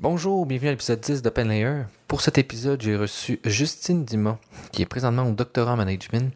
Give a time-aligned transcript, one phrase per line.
[0.00, 1.82] Bonjour, bienvenue à l'épisode 10 d'Open Layer.
[2.08, 4.40] Pour cet épisode, j'ai reçu Justine Dima,
[4.72, 6.34] qui est présentement au doctorat en management.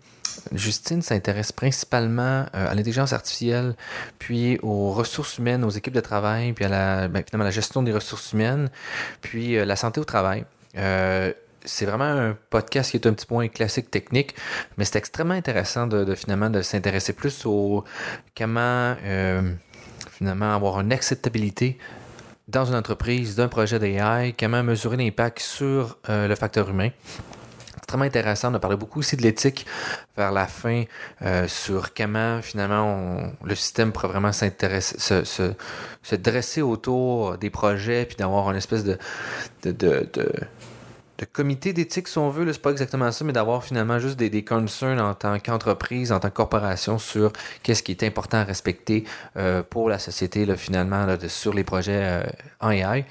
[0.52, 3.74] Justine s'intéresse principalement euh, à l'intelligence artificielle,
[4.20, 7.82] puis aux ressources humaines, aux équipes de travail, puis à la, ben, finalement, la gestion
[7.82, 8.70] des ressources humaines,
[9.22, 10.44] puis euh, la santé au travail.
[10.76, 11.32] Euh,
[11.64, 14.36] c'est vraiment un podcast qui est un petit point classique technique,
[14.76, 17.84] mais c'est extrêmement intéressant de, finalement s'intéresser plus au
[18.36, 18.94] comment
[20.18, 21.76] finalement avoir une acceptabilité
[22.48, 26.90] dans une entreprise d'un projet d'AI, comment mesurer l'impact sur euh, le facteur humain.
[27.76, 28.50] Extrêmement intéressant.
[28.50, 29.66] On a parlé beaucoup aussi de l'éthique
[30.16, 30.84] vers la fin
[31.22, 35.52] euh, sur comment finalement le système pourrait vraiment s'intéresser, se, se,
[36.02, 38.98] se, dresser autour des projets puis d'avoir une espèce de
[41.18, 44.30] de comité d'éthique, si on veut, c'est pas exactement ça, mais d'avoir finalement juste des,
[44.30, 47.32] des concerns en tant qu'entreprise, en tant que corporation sur
[47.62, 49.04] qu'est-ce qui est important à respecter
[49.36, 52.22] euh, pour la société, là, finalement, là, de, sur les projets euh,
[52.60, 53.04] en AI.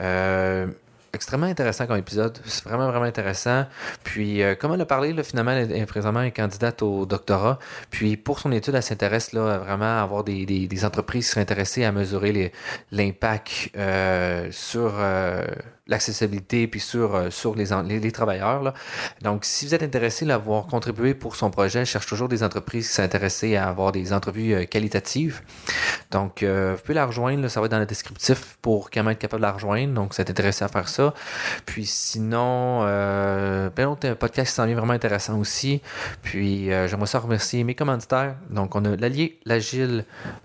[0.00, 0.68] Euh,
[1.12, 2.38] extrêmement intéressant comme épisode.
[2.44, 3.66] C'est vraiment, vraiment intéressant.
[4.04, 7.58] Puis, euh, comme elle a parlé, là, finalement, elle est présentement une candidate au doctorat.
[7.90, 11.30] Puis, pour son étude, elle s'intéresse là, vraiment à avoir des, des, des entreprises qui
[11.30, 12.52] seraient intéressées à mesurer
[12.92, 15.44] l'impact euh, sur euh,
[15.88, 18.62] l'accessibilité puis sur, euh, sur les, les, les, travailleurs.
[18.62, 18.74] Là.
[19.22, 22.42] Donc, si vous êtes intéressé à avoir contribué pour son projet, elle cherche toujours des
[22.42, 25.40] entreprises qui sont intéressées à avoir des entrevues euh, qualitatives.
[26.10, 29.12] Donc, euh, vous pouvez la rejoindre, ça va être dans le descriptif pour quand même
[29.12, 29.94] être capable de la rejoindre.
[29.94, 31.14] Donc, si vous êtes intéressé à faire ça.
[31.64, 35.80] Puis sinon, euh, ben, un podcast qui s'en vient vraiment intéressant aussi.
[36.22, 38.36] Puis j'aimerais ça remercier mes commanditaires.
[38.50, 40.04] Donc, on a l'Allier, l'Agile,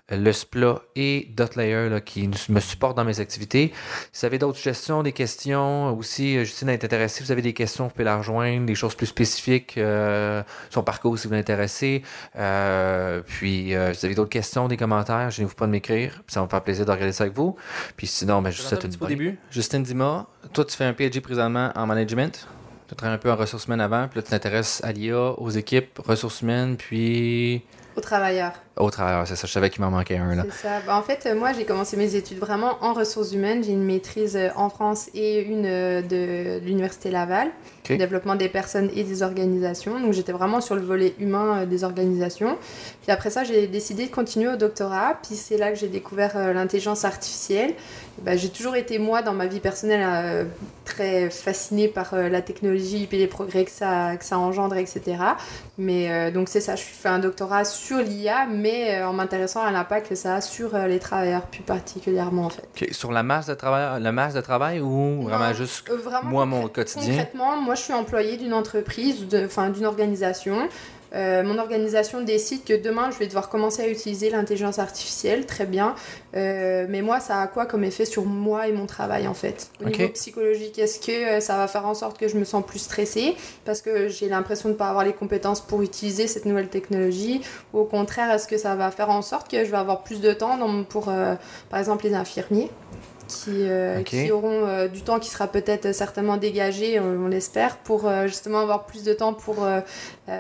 [0.10, 3.74] le SPLA et Dotlayer là, qui me supportent dans mes activités.
[4.12, 7.54] Si vous avez d'autres suggestions, des questions, aussi, Justine est intéressée, si vous avez des
[7.54, 12.04] questions, vous pouvez la rejoindre, des choses plus spécifiques, euh, son parcours si vous l'intéressez.
[12.38, 16.22] Euh, puis, euh, si vous avez d'autres questions, des commentaires, je vous pas de m'écrire.
[16.28, 17.56] Ça va me faire plaisir de regarder ça avec vous.
[17.98, 19.08] Puis sinon, ben, je vous souhaite une bonne...
[19.08, 22.48] Au début, Justine Dima, toi, tu fais un PhD présentement en management.
[22.88, 25.50] Tu travailles un peu en ressources humaines avant, puis là, tu t'intéresses à l'IA, aux
[25.50, 27.64] équipes, ressources humaines, puis.
[27.96, 28.54] Aux travailleurs.
[28.78, 29.46] Aux travailleurs, c'est ça.
[29.46, 30.44] Je savais qu'il m'en manquait un, là.
[30.50, 30.82] C'est ça.
[30.86, 33.64] Bah, en fait, moi, j'ai commencé mes études vraiment en ressources humaines.
[33.64, 37.50] J'ai une maîtrise en France et une de l'Université Laval.
[37.84, 37.98] Okay.
[37.98, 40.00] Développement des personnes et des organisations.
[40.00, 42.58] Donc, j'étais vraiment sur le volet humain des organisations.
[43.04, 45.18] Puis après ça, j'ai décidé de continuer au doctorat.
[45.22, 47.76] Puis c'est là que j'ai découvert l'intelligence artificielle.
[48.22, 50.46] Bah, j'ai toujours été, moi, dans ma vie personnelle, euh,
[50.86, 55.02] très fascinée par euh, la technologie et les progrès que ça, que ça engendre, etc.
[55.80, 58.63] Mais euh, donc, c'est ça, je fais un doctorat sur l'IA, mais
[59.04, 62.68] en m'intéressant à l'impact que ça a sur les travailleurs, plus particulièrement, en fait.
[62.76, 62.94] Okay.
[62.94, 66.46] Sur la masse de travail, la masse de travail ou non, vraiment juste vraiment moi,
[66.46, 67.08] mon quotidien?
[67.08, 70.70] Concrètement, moi, je suis employée d'une entreprise, enfin, d'une organisation.
[71.16, 75.66] Euh, mon organisation décide que demain, je vais devoir commencer à utiliser l'intelligence artificielle, très
[75.66, 75.96] bien.
[76.36, 79.70] Euh, mais moi, ça a quoi comme effet sur moi et mon travail, en fait?
[79.82, 79.98] Au okay.
[79.98, 83.36] niveau psychologique, est-ce que ça va faire en sorte que je me sens plus stressée?
[83.66, 87.42] Parce que j'ai l'impression de ne pas avoir les compétences pour utiliser cette nouvelle technologie.
[87.74, 90.22] Ou au contraire, est-ce que ça va faire en sorte que je vais avoir plus
[90.22, 91.36] de temps dans, pour, euh,
[91.70, 92.72] par exemple, les infirmiers?
[93.28, 94.26] Qui, euh, okay.
[94.26, 98.28] qui auront euh, du temps qui sera peut-être certainement dégagé, on, on l'espère, pour euh,
[98.28, 99.66] justement avoir plus de temps pour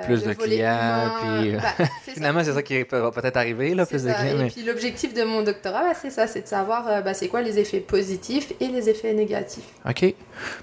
[0.05, 1.11] plus de clients.
[1.21, 4.09] Puis, bah, finalement, c'est ça qui va peut-être arriver, là, plus ça.
[4.09, 4.39] de clients.
[4.39, 4.49] Et mais...
[4.49, 7.59] puis l'objectif de mon doctorat, bah, c'est ça, c'est de savoir bah, c'est quoi les
[7.59, 9.67] effets positifs et les effets négatifs.
[9.87, 10.13] OK.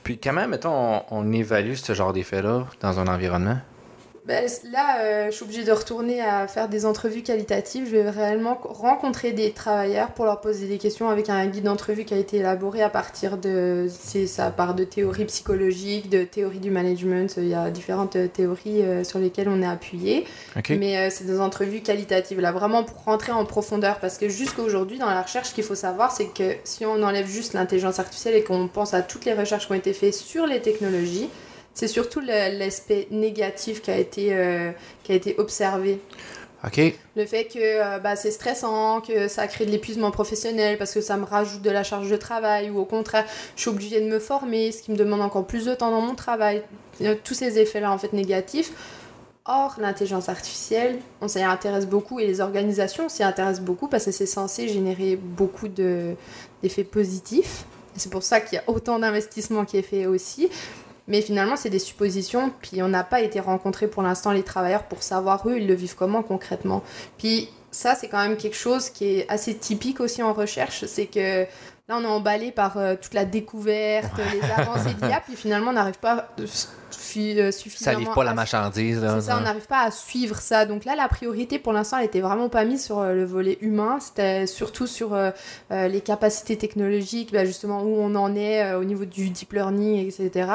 [0.02, 3.58] Puis comment, mettons, on, on évalue ce genre d'effet-là dans un environnement?
[4.26, 7.86] Ben, là, euh, je suis obligée de retourner à faire des entrevues qualitatives.
[7.86, 12.04] Je vais réellement rencontrer des travailleurs pour leur poser des questions avec un guide d'entrevue
[12.04, 16.58] qui a été élaboré à partir de, c'est ça part de théories psychologiques, de théories
[16.58, 17.34] du management.
[17.38, 20.26] Il y a différentes théories euh, sur lesquelles on est appuyé.
[20.54, 20.76] Okay.
[20.76, 24.00] Mais euh, c'est des entrevues qualitatives là, vraiment pour rentrer en profondeur.
[24.00, 27.02] Parce que jusqu'à aujourd'hui, dans la recherche, ce qu'il faut savoir, c'est que si on
[27.02, 30.14] enlève juste l'intelligence artificielle et qu'on pense à toutes les recherches qui ont été faites
[30.14, 31.30] sur les technologies,
[31.80, 34.70] c'est surtout l'aspect négatif qui a été, euh,
[35.02, 35.98] qui a été observé.
[36.62, 36.78] OK.
[37.16, 41.00] Le fait que euh, bah, c'est stressant, que ça crée de l'épuisement professionnel parce que
[41.00, 43.24] ça me rajoute de la charge de travail ou au contraire,
[43.56, 46.02] je suis obligée de me former, ce qui me demande encore plus de temps dans
[46.02, 46.62] mon travail.
[47.24, 48.72] Tous ces effets-là, en fait, négatifs.
[49.46, 54.12] Or, l'intelligence artificielle, on s'y intéresse beaucoup et les organisations s'y intéressent beaucoup parce que
[54.12, 57.64] c'est censé générer beaucoup d'effets positifs.
[57.96, 60.50] C'est pour ça qu'il y a autant d'investissements qui est fait aussi.
[61.10, 64.84] Mais finalement, c'est des suppositions, puis on n'a pas été rencontré pour l'instant les travailleurs
[64.84, 66.82] pour savoir eux, ils le vivent comment concrètement.
[67.18, 71.06] Puis ça, c'est quand même quelque chose qui est assez typique aussi en recherche, c'est
[71.06, 71.42] que
[71.88, 75.74] là, on est emballé par toute la découverte, les avancées de l'IA, puis finalement, on
[75.74, 76.28] n'arrive pas
[77.16, 79.00] euh, ça livre pas la marchandise.
[79.20, 80.66] Ça, on n'arrive pas à suivre ça.
[80.66, 83.58] Donc là, la priorité pour l'instant, elle était vraiment pas mise sur euh, le volet
[83.60, 83.98] humain.
[84.00, 85.30] C'était surtout sur euh,
[85.70, 90.50] les capacités technologiques, bah, justement où on en est au niveau du deep learning, etc.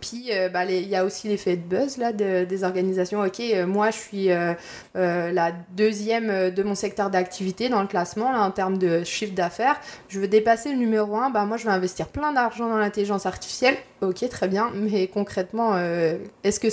[0.00, 3.22] Puis bah, il y a aussi l'effet de buzz là, des organisations.
[3.22, 4.28] Ok, moi je suis
[4.94, 9.76] la deuxième de mon secteur d'activité dans le classement là, en termes de chiffre d'affaires.
[10.08, 11.30] Je veux dépasser le numéro 1.
[11.30, 13.76] Bah, moi je vais investir plein d'argent dans l'intelligence artificielle.
[14.04, 14.70] Ok, très bien.
[14.74, 16.68] Mais concrètement, euh, est-ce que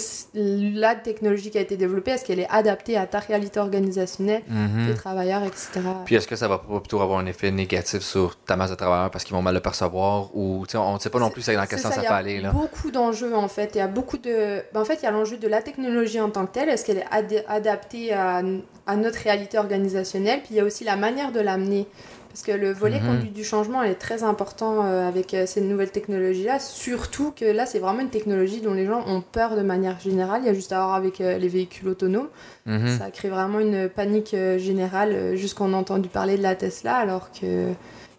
[0.79, 4.43] la technologie qui a été développée, est-ce qu'elle est adaptée à ta réalité organisationnelle,
[4.87, 5.81] tes travailleurs, etc.
[6.05, 9.11] Puis est-ce que ça va plutôt avoir un effet négatif sur ta masse de travailleurs
[9.11, 11.79] parce qu'ils vont mal le percevoir ou on ne sait pas non plus dans quel
[11.79, 12.35] sens ça, peut aller.
[12.35, 13.71] Il y a beaucoup d'enjeux en fait.
[13.75, 14.63] Il y a beaucoup de.
[14.73, 16.69] Ben, en fait, il y a l'enjeu de la technologie en tant que telle.
[16.69, 18.41] Est-ce qu'elle est adaptée à,
[18.87, 20.39] à notre réalité organisationnelle?
[20.39, 21.87] Puis il y a aussi la manière de l'amener.
[22.31, 23.07] Parce que le volet mhm.
[23.07, 27.65] conduite du changement est très important euh, avec euh, ces nouvelles technologies-là, surtout que là,
[27.65, 30.41] c'est vraiment une technologie dont les gens ont peur de manière générale.
[30.43, 32.29] Il y a juste à voir avec euh, les véhicules autonomes.
[32.65, 32.97] Mhm.
[32.97, 37.71] Ça crée vraiment une panique générale, jusqu'on a entendu parler de la Tesla, alors que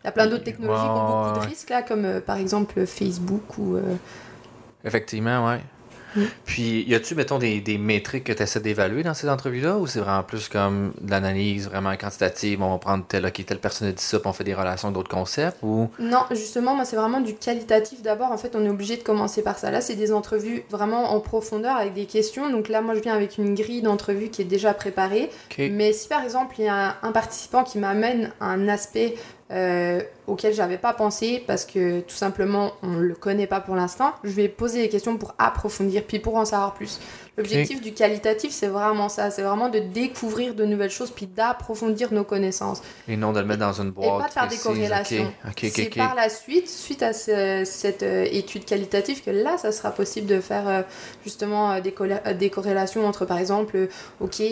[0.04, 2.86] il y a plein d'autres technologies qui ont beaucoup de risques, là, comme par exemple
[2.86, 3.78] Facebook ou...
[4.84, 5.60] Effectivement, ouais.
[6.16, 6.22] Mm.
[6.44, 9.86] Puis, y a-tu, mettons, des, des métriques que tu essaies d'évaluer dans ces entrevues-là ou
[9.86, 13.88] c'est vraiment plus comme de l'analyse vraiment quantitative, on va prendre tel, ok, telle personne
[13.88, 15.88] a dit ça, puis on fait des relations d'autres concepts ou...
[15.98, 18.32] Non, justement, moi, c'est vraiment du qualitatif d'abord.
[18.32, 19.70] En fait, on est obligé de commencer par ça.
[19.70, 22.50] Là, c'est des entrevues vraiment en profondeur avec des questions.
[22.50, 25.30] Donc là, moi, je viens avec une grille d'entrevue qui est déjà préparée.
[25.58, 29.14] Mais si par exemple, il y a un participant qui m'amène un aspect
[29.52, 34.12] euh, auquel j'avais pas pensé parce que tout simplement on le connaît pas pour l'instant.
[34.24, 37.00] Je vais poser des questions pour approfondir puis pour en savoir plus.
[37.38, 39.30] L'objectif du qualitatif, c'est vraiment ça.
[39.30, 42.82] C'est vraiment de découvrir de nouvelles choses puis d'approfondir nos connaissances.
[43.08, 44.06] Et non de le mettre dans une boîte.
[44.06, 45.32] Et pas de faire des corrélations.
[45.56, 50.26] c'est par la suite, suite à cette euh, étude qualitative, que là, ça sera possible
[50.26, 50.82] de faire euh,
[51.24, 51.94] justement euh, des,
[52.34, 53.88] des, corrélations entre, par exemple,
[54.20, 54.42] ok,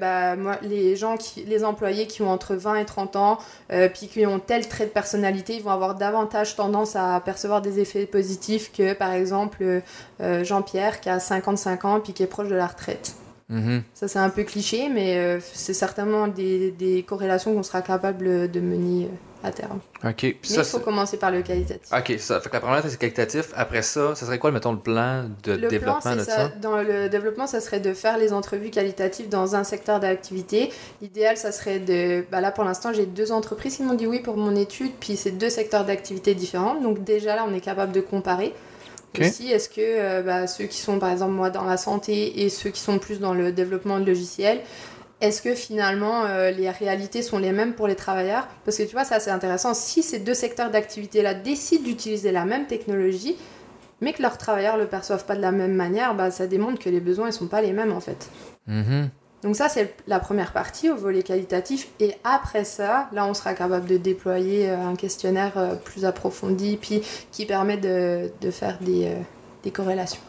[0.00, 3.38] bah, moi, les gens, qui, les employés qui ont entre 20 et 30 ans,
[3.68, 7.80] puis qui ont tel trait de personnalité, ils vont avoir davantage tendance à percevoir des
[7.80, 9.82] effets positifs que, par exemple,
[10.20, 13.14] Jean-Pierre qui a 55 ans, puis qui est proche de la retraite.
[13.48, 13.82] Mhm.
[13.94, 18.50] Ça, c'est un peu cliché, mais euh, c'est certainement des, des corrélations qu'on sera capable
[18.50, 19.08] de mener euh,
[19.42, 19.80] à terme.
[20.04, 20.22] OK.
[20.22, 21.92] mais il faut commencer par le qualitatif.
[21.92, 23.50] OK, ça fait que la première, c'est qualitatif.
[23.54, 27.46] Après ça, ça serait quoi, mettons, le plan de développement de ça, Dans le développement,
[27.46, 30.70] ça serait de faire les entrevues qualitatives dans un secteur d'activité.
[31.00, 32.24] L'idéal, ça serait de...
[32.30, 35.16] Bah là, pour l'instant, j'ai deux entreprises qui m'ont dit oui pour mon étude, puis
[35.16, 36.80] c'est deux secteurs d'activité différents.
[36.80, 38.54] Donc déjà, là, on est capable de comparer.
[39.20, 42.48] Aussi, est-ce que euh, bah, ceux qui sont par exemple moi dans la santé et
[42.48, 44.60] ceux qui sont plus dans le développement de logiciels,
[45.20, 48.48] est-ce que finalement euh, les réalités sont les mêmes pour les travailleurs?
[48.64, 49.74] Parce que tu vois, ça c'est intéressant.
[49.74, 53.36] Si ces deux secteurs d'activité-là décident d'utiliser la même technologie,
[54.00, 56.82] mais que leurs travailleurs ne le perçoivent pas de la même manière, bah, ça démontre
[56.82, 58.28] que les besoins ne sont pas les mêmes en fait.
[58.68, 59.08] Mm-hmm.
[59.42, 61.88] Donc ça, c'est la première partie au volet qualitatif.
[61.98, 66.78] Et après ça, là, on sera capable de déployer euh, un questionnaire euh, plus approfondi,
[66.80, 67.02] puis
[67.32, 69.14] qui permet de, de faire des, euh,
[69.64, 70.20] des, corrélations.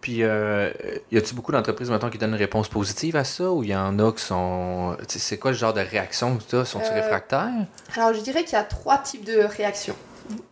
[0.00, 0.70] Puis, euh,
[1.12, 3.76] y a-t-il beaucoup d'entreprises maintenant qui donnent une réponse positive à ça, ou il y
[3.76, 4.96] en a qui sont...
[5.06, 6.64] C'est quoi le genre de réaction que tu as?
[6.64, 7.66] Sont-ils réfractaires?
[7.94, 9.96] Alors, je dirais qu'il y a trois types de réactions.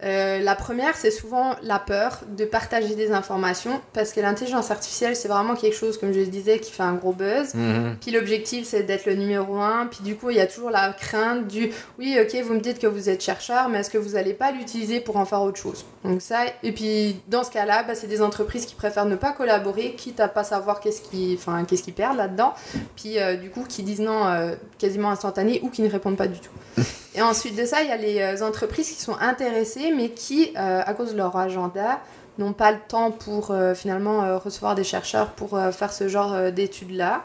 [0.03, 5.17] Euh, la première, c'est souvent la peur de partager des informations parce que l'intelligence artificielle,
[5.17, 7.55] c'est vraiment quelque chose, comme je le disais, qui fait un gros buzz.
[7.55, 7.97] Mhm.
[8.01, 9.87] Puis l'objectif, c'est d'être le numéro un.
[9.87, 12.79] Puis du coup, il y a toujours la crainte du oui, ok, vous me dites
[12.79, 15.58] que vous êtes chercheur, mais est-ce que vous n'allez pas l'utiliser pour en faire autre
[15.58, 15.85] chose?
[16.05, 19.32] Donc ça, et puis dans ce cas-là, bah, c'est des entreprises qui préfèrent ne pas
[19.32, 22.55] collaborer, quitte à pas savoir qu'est-ce qu'ils enfin, qu'est-ce qu'ils perdent là-dedans.
[22.96, 26.29] Puis euh, du coup, qui disent non euh, quasiment instantané ou qui ne répondent pas
[26.29, 26.82] du tout.
[27.15, 30.83] Et ensuite de ça, il y a les entreprises qui sont intéressées mais qui, euh,
[30.85, 32.01] à cause de leur agenda,
[32.39, 36.51] n'ont pas le temps pour euh, finalement euh, recevoir des chercheurs pour faire ce genre
[36.51, 37.25] d'études-là.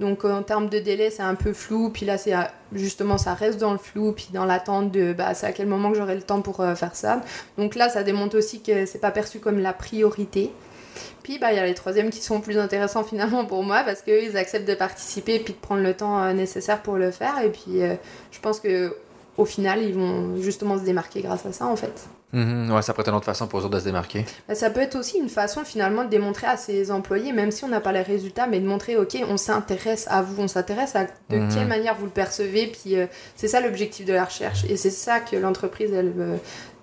[0.00, 1.90] Donc en termes de délai, c'est un peu flou.
[1.90, 2.32] Puis là, c'est
[2.72, 4.12] justement, ça reste dans le flou.
[4.12, 6.94] Puis dans l'attente de, bah, c'est à quel moment que j'aurai le temps pour faire
[6.94, 7.20] ça.
[7.58, 10.50] Donc là, ça démontre aussi que c'est pas perçu comme la priorité.
[11.22, 14.00] Puis bah, il y a les troisièmes qui sont plus intéressants finalement pour moi parce
[14.00, 17.38] qu'ils acceptent de participer et puis de prendre le temps nécessaire pour le faire.
[17.42, 17.80] Et puis
[18.30, 18.94] je pense que
[19.36, 22.08] au final, ils vont justement se démarquer grâce à ça, en fait.
[22.32, 22.72] Mhm.
[22.72, 24.24] ouais, ça peut être une autre façon pour eux de se démarquer.
[24.48, 27.64] Bah, ça peut être aussi une façon finalement de démontrer à ses employés, même si
[27.64, 30.96] on n'a pas les résultats, mais de montrer, ok, on s'intéresse à vous, on s'intéresse
[30.96, 31.48] à de mhm.
[31.54, 34.64] quelle manière vous le percevez, puis euh, c'est ça l'objectif de la recherche.
[34.68, 36.36] Et c'est ça que l'entreprise, elle, euh,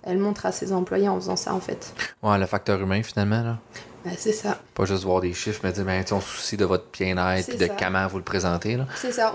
[0.03, 1.93] elle montre à ses employés en faisant ça, en fait.
[2.21, 3.57] Ouais, le facteur humain finalement, là.
[4.17, 4.59] C'est ça.
[4.73, 7.57] Pas juste voir des chiffres, mais dire, ben, on se soucie de votre bien-être et
[7.57, 8.77] de comment vous le présentez.
[8.95, 9.33] C'est ça.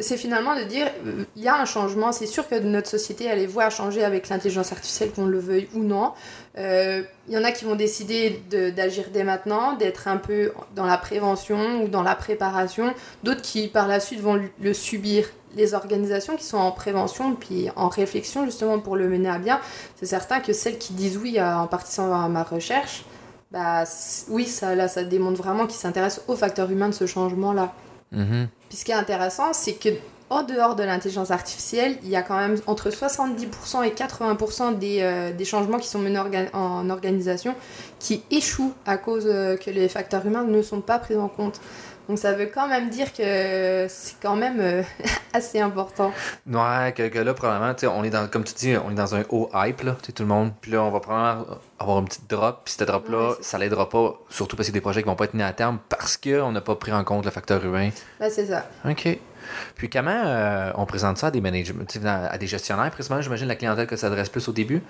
[0.00, 2.12] C'est finalement de dire, euh, il y a un changement.
[2.12, 5.38] C'est sûr que notre société, elle est vouée à changer avec l'intelligence artificielle, qu'on le
[5.38, 6.12] veuille ou non.
[6.56, 8.42] Il euh, y en a qui vont décider
[8.76, 12.94] d'agir dès maintenant, d'être un peu dans la prévention ou dans la préparation.
[13.22, 15.26] D'autres qui, par la suite, vont le subir
[15.56, 19.60] les organisations qui sont en prévention puis en réflexion justement pour le mener à bien,
[19.96, 23.04] c'est certain que celles qui disent oui en participant à ma recherche,
[23.52, 23.84] bah
[24.28, 27.72] oui, ça, là, ça démontre vraiment qu'ils s'intéressent au facteur humain de ce changement-là.
[28.14, 28.46] Mm-hmm.
[28.68, 29.90] Puis ce qui est intéressant, c'est que
[30.30, 35.00] en dehors de l'intelligence artificielle, il y a quand même entre 70% et 80% des,
[35.02, 36.18] euh, des, changements qui sont menés
[36.54, 37.54] en organisation
[37.98, 41.60] qui échouent à cause euh, que les facteurs humains ne sont pas pris en compte.
[42.08, 44.82] Donc ça veut quand même dire que c'est quand même euh,
[45.34, 46.12] assez important.
[46.50, 49.50] Ouais, que, là, probablement, on est dans, comme tu dis, on est dans un haut
[49.54, 50.52] hype, là, tout le monde.
[50.60, 52.62] Puis là, on va probablement avoir une petite drop.
[52.64, 55.24] Puis cette drop-là, ça l'aidera pas, surtout parce que c'est des projets qui vont pas
[55.24, 57.90] être nés à terme parce qu'on n'a pas pris en compte le facteur humain.
[58.20, 58.66] Ouais, c'est ça.
[58.88, 59.18] OK.
[59.74, 61.74] Puis comment euh, on présente ça à des managers,
[62.06, 64.82] à des gestionnaires, précisément, j'imagine la clientèle que ça s'adresse plus au début?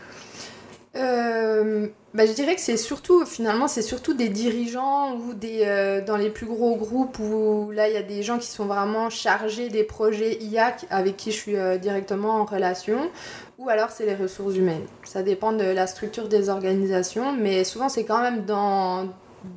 [0.94, 6.04] Euh, bah, je dirais que c'est surtout, finalement, c'est surtout des dirigeants ou des, euh,
[6.04, 9.08] dans les plus gros groupes où là, il y a des gens qui sont vraiment
[9.08, 13.10] chargés des projets IA avec qui je suis euh, directement en relation,
[13.58, 14.84] ou alors c'est les ressources humaines.
[15.04, 19.08] Ça dépend de la structure des organisations, mais souvent c'est quand même dans,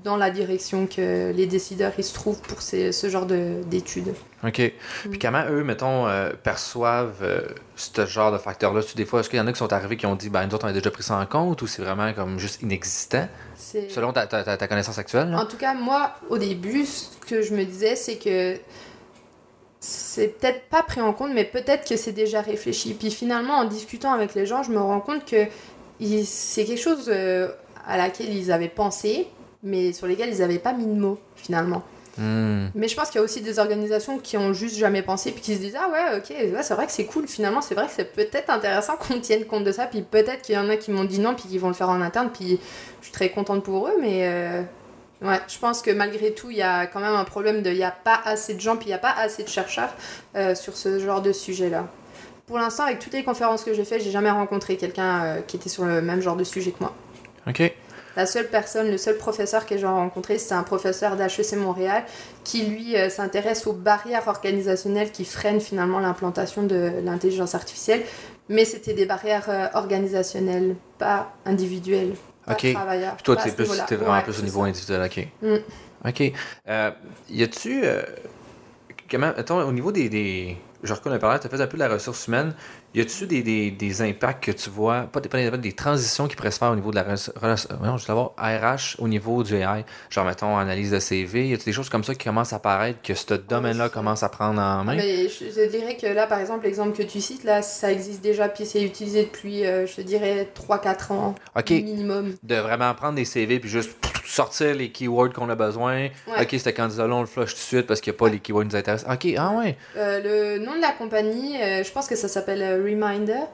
[0.03, 4.13] dans la direction que les décideurs ils se trouvent pour ces, ce genre d'études.
[4.43, 4.59] OK.
[4.59, 5.09] Mm.
[5.09, 7.41] Puis comment eux, mettons, euh, perçoivent euh,
[7.75, 8.81] ce genre de facteurs-là?
[8.95, 10.55] Des fois, est-ce qu'il y en a qui sont arrivés qui ont dit, ben nous
[10.55, 13.27] autres, on a déjà pris ça en compte ou c'est vraiment comme juste inexistant?
[13.55, 15.35] Selon ta, ta, ta, connaissance actuelle?
[15.35, 18.57] En tout cas, moi, au début, ce que je me disais, c'est que
[19.79, 22.93] c'est peut-être pas pris en compte, mais peut-être que c'est déjà réfléchi.
[22.93, 25.45] Puis finalement, en discutant avec les gens, je me rends compte que
[26.23, 27.49] c'est quelque chose euh,
[27.87, 29.27] à laquelle ils avaient pensé,
[29.63, 31.83] mais sur lesquels ils n'avaient pas mis de mots finalement.
[32.17, 32.67] Hmm.
[32.75, 35.41] Mais je pense qu'il y a aussi des organisations qui ont juste jamais pensé puis
[35.41, 37.91] qui se disent ah ouais ok c'est vrai que c'est cool finalement c'est vrai que
[37.93, 40.91] c'est peut-être intéressant qu'on tienne compte de ça puis peut-être qu'il y en a qui
[40.91, 42.57] m'ont dit non puis qui vont le faire en interne puis
[43.01, 44.61] je suis très contente pour eux mais euh,
[45.23, 47.75] ouais je pense que malgré tout il y a quand même un problème de il
[47.75, 49.93] n'y a pas assez de gens puis il n'y a pas assez de chercheurs
[50.37, 51.85] euh, sur ce genre de sujet là
[52.47, 55.57] pour l'instant avec toutes les conférences que j'ai fait j'ai jamais rencontré quelqu'un euh, qui
[55.57, 56.95] était sur le même genre de sujet que moi
[57.45, 57.73] ok
[58.15, 62.03] la seule personne, le seul professeur que j'ai rencontré, c'est un professeur d'HEC Montréal
[62.43, 68.03] qui, lui, euh, s'intéresse aux barrières organisationnelles qui freinent finalement l'implantation de l'intelligence artificielle.
[68.47, 72.13] Mais c'était des barrières euh, organisationnelles, pas individuelles.
[72.45, 72.75] Pas ok.
[73.23, 75.01] Toi, tu vraiment plus au niveau individuel.
[75.01, 75.27] Ok.
[75.41, 75.55] Mm.
[76.07, 76.33] Ok.
[76.67, 76.91] Euh,
[77.29, 77.83] y a-tu.
[79.09, 80.09] comment, attends, au niveau des.
[80.09, 80.57] des...
[80.83, 82.53] Je reconnais parler, tu as fait un peu de la ressource humaine.
[82.95, 86.37] Y a-tu des, des, des, impacts que tu vois, pas des, pas des transitions qui
[86.37, 87.03] pourraient se faire au niveau de la
[87.83, 91.65] non, je savoir, RH au niveau du AI, genre mettons analyse de CV, y a-tu
[91.65, 94.85] des choses comme ça qui commencent à apparaître, que ce domaine-là commence à prendre en
[94.85, 94.95] main?
[94.95, 98.47] Mais je, dirais que là, par exemple, l'exemple que tu cites, là, ça existe déjà,
[98.47, 101.35] puis c'est utilisé depuis, euh, je dirais, 3-4 ans
[101.69, 102.35] minimum.
[102.43, 103.91] De vraiment prendre des CV, puis juste
[104.25, 106.07] sortir les keywords qu'on a besoin.
[106.27, 108.39] Ok, c'était candidat-là, on le flush tout de suite parce qu'il n'y a pas les
[108.39, 109.11] keywords qui nous intéressent.
[109.11, 109.77] Ok, ah ouais.
[109.97, 113.45] Euh, le nom de la compagnie, euh, je pense que ça s'appelle Reminder.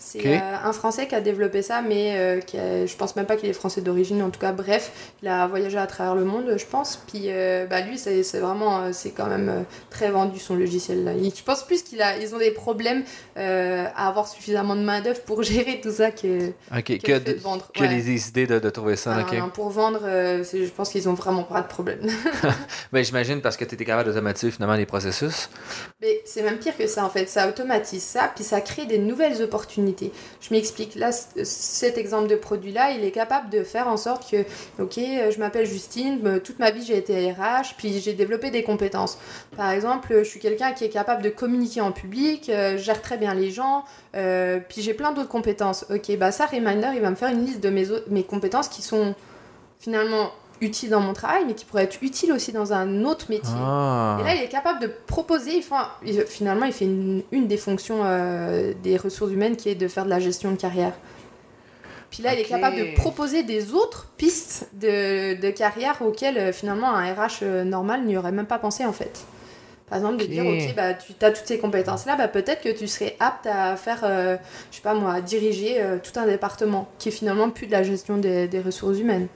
[0.00, 3.36] C'est euh, un Français qui a développé ça, mais euh, qui je pense même pas
[3.36, 4.22] qu'il est français d'origine.
[4.22, 7.02] En tout cas, bref, il a voyagé à travers le monde, je pense.
[7.10, 11.02] Puis euh, bah, lui, c'est vraiment, c'est quand même très vendu son logiciel.
[11.02, 11.12] Là.
[11.14, 13.02] je pense plus qu'ils ils ont des problèmes
[13.34, 17.68] à avoir suffisamment de main-d'œuvre pour gérer tout ça que, que, de, vendre.
[17.74, 19.16] Que les idées de, de trouver ça.
[19.18, 22.08] Ah, pour vendre, je pense qu'ils ont vraiment pas de problème.
[22.92, 25.50] mais j'imagine parce que tu étais capable d'automatiser finalement les processus.
[26.00, 27.28] Mais c'est même pire que ça en fait.
[27.28, 29.87] Ça automatise ça, puis ça crée des nouvelles opportunités
[30.40, 30.94] je m'explique.
[30.94, 34.44] Là, cet exemple de produit-là, il est capable de faire en sorte que,
[34.80, 38.62] ok, euh, je m'appelle Justine, toute ma vie j'ai été RH, puis j'ai développé des
[38.62, 39.18] compétences.
[39.56, 43.16] Par exemple, je suis quelqu'un qui est capable de communiquer en public, euh, gère très
[43.16, 45.86] bien les gens, euh, puis j'ai plein d'autres compétences.
[45.90, 49.14] Ok, bah ça, Reminder, il va me faire une liste de mes compétences qui sont
[49.78, 53.54] finalement utile dans mon travail, mais qui pourrait être utile aussi dans un autre métier.
[53.56, 54.18] Ah.
[54.20, 55.62] Et là, il est capable de proposer,
[56.04, 60.04] il finalement, il fait une, des fonctions euh, des ressources humaines qui est de faire
[60.04, 60.92] de la gestion de carrière.
[62.10, 66.52] Puis là, il est capable de proposer des autres pistes de, de carrière auxquelles euh,
[66.52, 69.20] finalement un RH euh, normal n'y aurait même pas pensé en fait.
[69.90, 72.86] Par exemple, de dire, ok, bah, tu as toutes ces compétences-là, bah, peut-être que tu
[72.86, 77.12] serais apte à faire, je sais pas moi, à diriger tout un département qui est
[77.12, 79.28] finalement plus de la gestion des, des ressources humaines.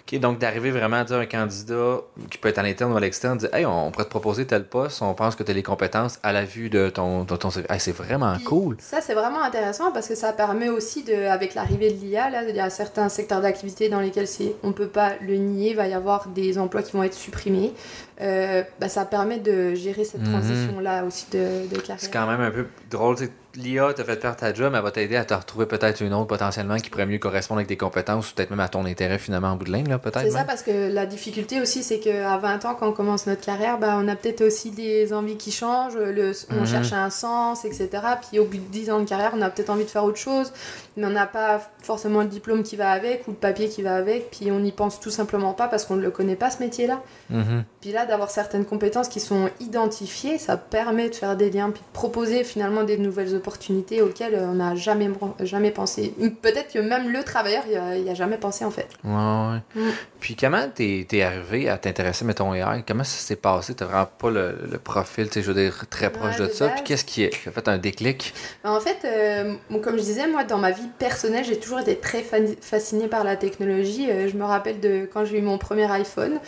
[0.00, 2.00] OK, donc d'arriver vraiment à dire à un candidat
[2.30, 4.64] qui peut être à l'interne ou à l'externe, dire Hey, on pourrait te proposer tel
[4.64, 7.50] poste, on pense que tu as les compétences à la vue de ton, de ton
[7.50, 8.76] c'est vraiment cool.
[8.78, 12.42] Ça, c'est vraiment intéressant parce que ça permet aussi, de, avec l'arrivée de l'IA, là,
[12.48, 14.26] il y a certains secteurs d'activité dans lesquels
[14.62, 17.14] on ne peut pas le nier, il va y avoir des emplois qui vont être
[17.14, 17.72] supprimés.
[18.20, 20.32] Euh, bah, ça permet de gérer cette mhm.
[20.32, 21.96] transition-là aussi de, de carrière.
[21.98, 23.16] C'est quand même un peu drôle,
[23.56, 26.26] l'IA t'a fait perdre ta job, elle va t'aider à te retrouver peut-être une autre
[26.26, 29.48] potentiellement qui pourrait mieux correspondre avec tes compétences ou peut-être même à ton intérêt finalement
[29.48, 30.20] en bout de ligne, peut-être.
[30.20, 33.44] C'est ça, parce que la difficulté aussi, c'est qu'à 20 ans, quand on commence notre
[33.44, 36.66] carrière, ben, on a peut-être aussi des envies qui changent, le, on mhm.
[36.66, 37.88] cherche un sens, etc.
[38.28, 40.18] Puis au bout de 10 ans de carrière, on a peut-être envie de faire autre
[40.18, 40.52] chose,
[40.96, 43.94] mais on n'a pas forcément le diplôme qui va avec ou le papier qui va
[43.94, 46.62] avec, puis on n'y pense tout simplement pas parce qu'on ne le connaît pas ce
[46.62, 47.02] métier-là.
[47.30, 47.64] Mhm.
[47.80, 51.80] Puis là, d'avoir certaines compétences qui sont identifiées, ça permet de faire des liens, puis
[51.80, 55.08] de proposer finalement des nouvelles opportunités auxquelles on n'a jamais,
[55.40, 56.12] jamais pensé.
[56.42, 58.88] Peut-être que même le travailleur, il n'y a, jamais pensé en fait.
[59.04, 59.82] Ouais, ouais.
[59.82, 59.90] Mm.
[60.20, 63.74] Puis comment t'es es arrivé à t'intéresser, mettons, AI Comment ça s'est passé?
[63.74, 66.68] Tu vraiment pas le, profil, tu sais, je veux dire, très proche de, ça.
[66.68, 68.34] Puis qu'est-ce qui, a fait un déclic?
[68.64, 71.96] Ben, En fait, euh, comme je disais, moi, dans ma vie personnelle, j'ai toujours été
[71.96, 72.24] très
[72.60, 74.10] fascinée par la technologie.
[74.10, 76.40] Euh, je me rappelle de quand j'ai eu mon premier iPhone.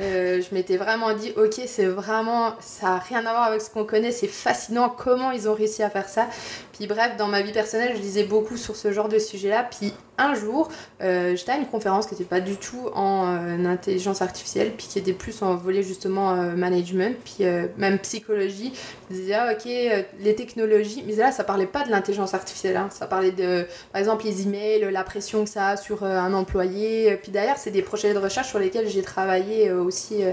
[0.00, 3.68] Euh, je m'étais vraiment dit, ok, c'est vraiment, ça n'a rien à voir avec ce
[3.68, 6.26] qu'on connaît, c'est fascinant comment ils ont réussi à faire ça.
[6.72, 9.68] Puis bref, dans ma vie personnelle, je lisais beaucoup sur ce genre de sujet-là.
[9.70, 10.68] Puis un jour,
[11.02, 14.86] euh, j'étais à une conférence qui n'était pas du tout en euh, intelligence artificielle, puis
[14.86, 17.44] qui était plus en volet justement management, puis
[17.76, 18.72] même psychologie.
[19.10, 22.88] Je disais, ah, ok, les technologies, mais là, ça parlait pas de l'intelligence artificielle, hein.
[22.90, 27.16] ça parlait de, par exemple, les emails, la pression que ça a sur un employé.
[27.22, 30.32] Puis d'ailleurs, c'est des projets de recherche sur lesquels j'ai travaillé aussi euh,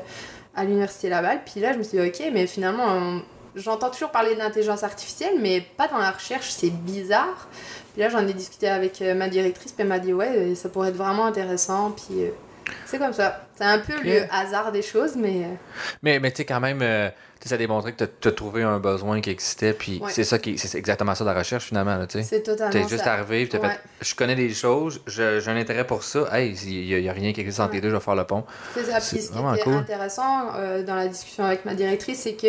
[0.56, 1.42] à l'université Laval.
[1.46, 3.22] Puis là, je me suis dit, ok, mais finalement,
[3.56, 7.48] j'entends toujours parler d'intelligence artificielle, mais pas dans la recherche, c'est bizarre.
[7.98, 10.70] Puis là, j'en ai discuté avec euh, ma directrice, puis elle m'a dit, ouais, ça
[10.70, 11.90] pourrait être vraiment intéressant.
[11.90, 12.30] Puis euh,
[12.86, 13.48] c'est comme ça.
[13.56, 15.48] C'est un peu le hasard des choses, mais.
[16.04, 16.84] Mais, mais tu sais, quand même
[17.46, 20.58] ça a démontré que tu as, trouvé un besoin qui existait, puis c'est ça qui
[20.58, 21.98] c'est exactement ça la recherche finalement.
[22.10, 25.86] C'est totalement Tu es juste arrivé, tu fait je connais des choses, j'ai un intérêt
[25.86, 28.16] pour ça, hey, il n'y a, rien qui existe entre les deux, je vais faire
[28.16, 28.44] le pont.
[28.74, 32.34] C'est ça, puis ce qui était intéressant euh, dans la discussion avec ma directrice, c'est
[32.34, 32.48] que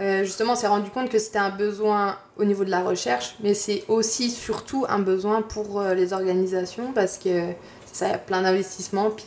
[0.00, 3.36] euh, justement on s'est rendu compte que c'était un besoin au niveau de la recherche,
[3.42, 7.52] mais c'est aussi surtout un besoin pour euh, les organisations parce que
[7.92, 9.26] ça a plein d'investissements, puis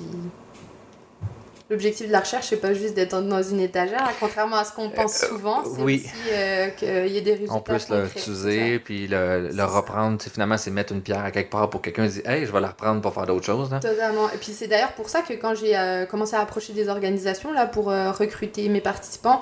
[1.70, 4.92] L'objectif de la recherche, c'est pas juste d'être dans une étagère, contrairement à ce qu'on
[4.92, 5.64] pense euh, souvent.
[5.64, 7.54] C'est aussi euh, qu'il y ait des résultats.
[7.56, 10.22] On peut l'utiliser, puis le, le reprendre.
[10.22, 12.68] Finalement, c'est mettre une pierre à quelque part pour quelqu'un dire Hey, je vais la
[12.68, 13.70] reprendre pour faire d'autres choses.
[13.82, 14.30] Totalement.
[14.30, 17.52] Et puis c'est d'ailleurs pour ça que quand j'ai euh, commencé à approcher des organisations
[17.52, 19.42] là, pour recruter mes participants,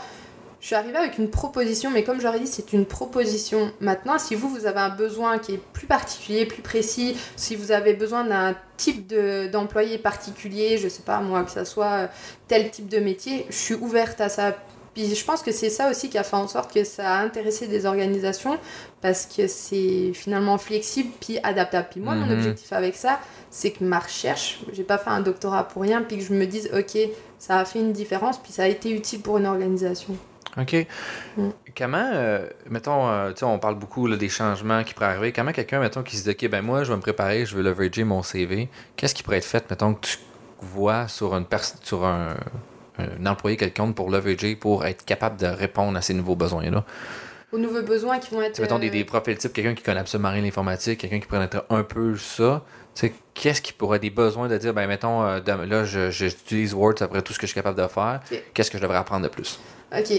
[0.63, 3.73] je suis arrivée avec une proposition, mais comme j'aurais dit, c'est une proposition.
[3.82, 7.73] Maintenant, si vous, vous avez un besoin qui est plus particulier, plus précis, si vous
[7.73, 9.06] avez besoin d'un type
[9.52, 12.08] d'employé particulier, je sais pas moi, que ça soit
[12.47, 14.56] tel type de métier, je suis ouverte à ça.
[14.93, 17.21] Puis je pense que c'est ça aussi qui a fait en sorte que ça a
[17.21, 18.58] intéressé des organisations
[19.02, 21.89] parce que c'est finalement flexible puis adaptable.
[21.91, 22.38] Puis moi, mon mhm.
[22.38, 23.19] objectif avec ça,
[23.52, 26.45] c'est que ma recherche, j'ai pas fait un doctorat pour rien, puis que je me
[26.45, 26.97] dise, ok,
[27.38, 30.15] ça a fait une différence, puis ça a été utile pour une organisation.
[30.57, 30.87] OK.
[31.37, 31.49] Mm.
[31.75, 35.31] Comment, euh, mettons, euh, tu sais, on parle beaucoup des changements qui pourraient arriver.
[35.31, 37.63] Comment quelqu'un, mettons, qui se dit, OK, ben moi, je vais me préparer, je veux
[37.63, 38.69] leverager mon CV.
[38.95, 40.17] Qu'est-ce qui pourrait être fait, mettons, que tu
[40.61, 41.45] vois sur, une
[41.83, 42.35] sur un,
[42.99, 46.83] un employé quelconque pour leverager, pour être capable de répondre à ces nouveaux besoins-là?
[47.51, 48.59] Aux nouveaux besoins qui vont être.
[48.59, 51.45] mettons, des, euh, des profils types, quelqu'un qui connaît absolument rien l'informatique, quelqu'un qui pourrait
[51.45, 52.63] être un peu ça.
[52.95, 57.23] Tu sais, qu'est-ce qui pourrait des besoins de dire, ben mettons, là, j'utilise Word après
[57.23, 58.21] tout ce que je suis capable de faire.
[58.53, 59.59] Qu'est-ce que je devrais apprendre de plus?
[59.93, 60.10] Ok,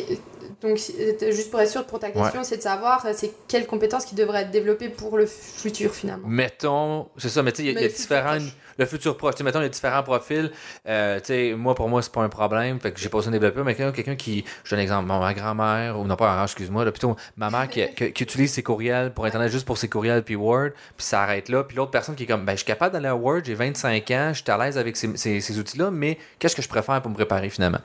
[0.61, 3.67] donc, euh, juste pour être sûr pour ta question, c'est de savoir euh, c'est quelles
[3.67, 6.27] compétences qui devraient être développées pour le futur finalement.
[6.29, 8.39] Mettons, c'est ça, mais tu sais, il y, a, différents.
[8.77, 10.51] Le futur proche, mettons, il y a différents profils.
[10.89, 13.33] Euh, tu sais, moi, pour moi, c'est pas un problème, fait que j'ai pas besoin
[13.33, 16.85] de développer, mais quelqu'un qui, je donne un exemple, ma grand-mère, ou non pas, excuse-moi,
[16.91, 20.35] plutôt ma mère qui, qui, utilise ses courriels pour Internet juste pour ses courriels puis
[20.35, 22.93] Word, puis ça arrête là, puis l'autre personne qui est comme, ben, je suis capable
[22.95, 26.19] d'aller à Word, j'ai 25 ans, je suis à l'aise avec ces, ces, outils-là, mais
[26.39, 27.81] qu'est-ce que je préfère pour me préparer finalement?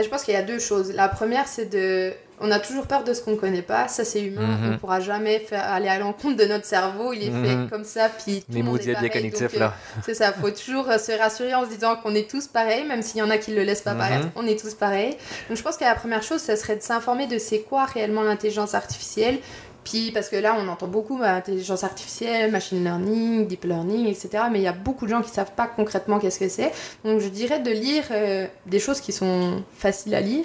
[0.00, 0.92] je pense qu'il y a deux choses.
[0.92, 2.12] La première, c'est de.
[2.44, 3.86] On a toujours peur de ce qu'on ne connaît pas.
[3.86, 4.42] Ça, c'est humain.
[4.46, 4.64] Mhm.
[4.64, 7.12] On ne pourra jamais faire, aller à l'encontre de notre cerveau.
[7.12, 7.70] Il est fait mhm.
[7.70, 8.08] comme ça.
[8.08, 9.66] Puis Les maudits biais cognitifs, là.
[9.66, 10.32] Euh, c'est ça.
[10.36, 13.18] Il faut toujours euh, se rassurer en se disant qu'on est tous pareils, même s'il
[13.18, 14.26] y en a qui ne le laissent pas paraître.
[14.26, 14.32] Mhm.
[14.36, 15.16] On est tous pareils.
[15.48, 18.22] Donc, je pense que la première chose, ça serait de s'informer de c'est quoi réellement
[18.22, 19.38] l'intelligence artificielle
[19.84, 24.44] Puis parce que là, on entend beaucoup bah, intelligence artificielle, machine learning, deep learning, etc.
[24.50, 26.72] Mais il y a beaucoup de gens qui savent pas concrètement qu'est-ce que c'est.
[27.04, 30.44] Donc je dirais de lire euh, des choses qui sont faciles à lire.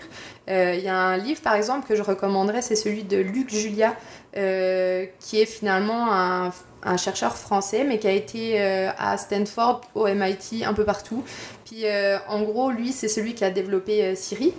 [0.50, 3.50] Euh, Il y a un livre, par exemple, que je recommanderais, c'est celui de Luc
[3.50, 3.95] Julia,
[4.38, 6.52] euh, qui est finalement un,
[6.84, 11.23] un, chercheur français, mais qui a été à Stanford, au MIT, un peu partout.
[11.65, 11.84] Puis
[12.30, 14.54] en gros, lui, c'est celui qui a développé Siri.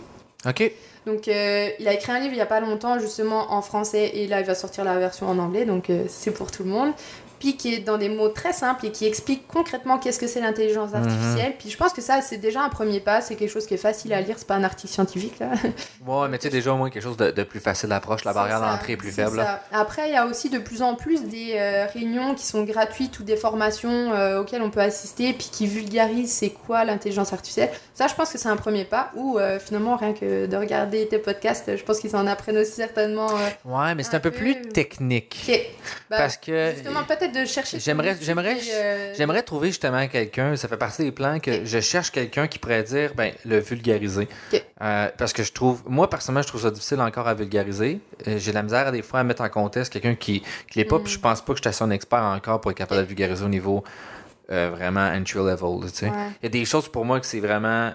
[0.47, 0.71] Ok.
[1.09, 4.11] Donc, euh, il a écrit un livre il n'y a pas longtemps, justement en français,
[4.12, 6.68] et là, il va sortir la version en anglais, donc euh, c'est pour tout le
[6.68, 6.92] monde
[7.38, 10.90] qui est dans des mots très simples et qui explique concrètement qu'est-ce que c'est l'intelligence
[10.90, 10.96] mhm.
[10.96, 11.55] artificielle.
[11.59, 13.79] Puis je pense que ça, c'est déjà un premier pas, c'est quelque chose qui est
[13.79, 15.51] facile à lire, c'est pas un article scientifique là.
[16.07, 18.33] Ouais, mais tu sais, déjà au moins quelque chose de, de plus facile d'approche, la
[18.33, 19.44] barrière d'entrée est plus faible.
[19.72, 23.18] Après, il y a aussi de plus en plus des euh, réunions qui sont gratuites
[23.20, 27.70] ou des formations euh, auxquelles on peut assister, puis qui vulgarisent c'est quoi l'intelligence artificielle.
[27.94, 31.09] Ça, je pense que c'est un premier pas, ou euh, finalement, rien que de regarder
[31.09, 33.29] tes podcasts, je pense qu'ils en apprennent aussi certainement.
[33.64, 35.51] ouais, mais c'est un, peu, plus technique.
[36.11, 36.72] Bah, Parce que.
[36.72, 37.81] Justement, peut-être de chercher.
[37.81, 40.57] J'aimerais, j'aimerais, euh, j'aimerais trouver justement quelqu'un.
[40.57, 44.29] Ça fait partie des plans que je cherche quelqu'un qui pourrait dire, ben, le vulgariser.
[44.81, 48.01] Euh, parce que je trouve, moi personnellement, je trouve ça difficile encore à vulgariser.
[48.27, 50.85] Euh, j'ai de la misère des fois à mettre en contexte quelqu'un qui, qui l'est
[50.85, 50.99] pas.
[50.99, 51.23] Puis je mm.
[51.23, 53.49] pense pas que je suis assez un expert encore pour être capable de vulgariser au
[53.49, 53.85] niveau
[54.49, 55.87] vraiment entry level.
[56.03, 56.09] Il
[56.43, 57.93] y a des choses pour moi que c'est vraiment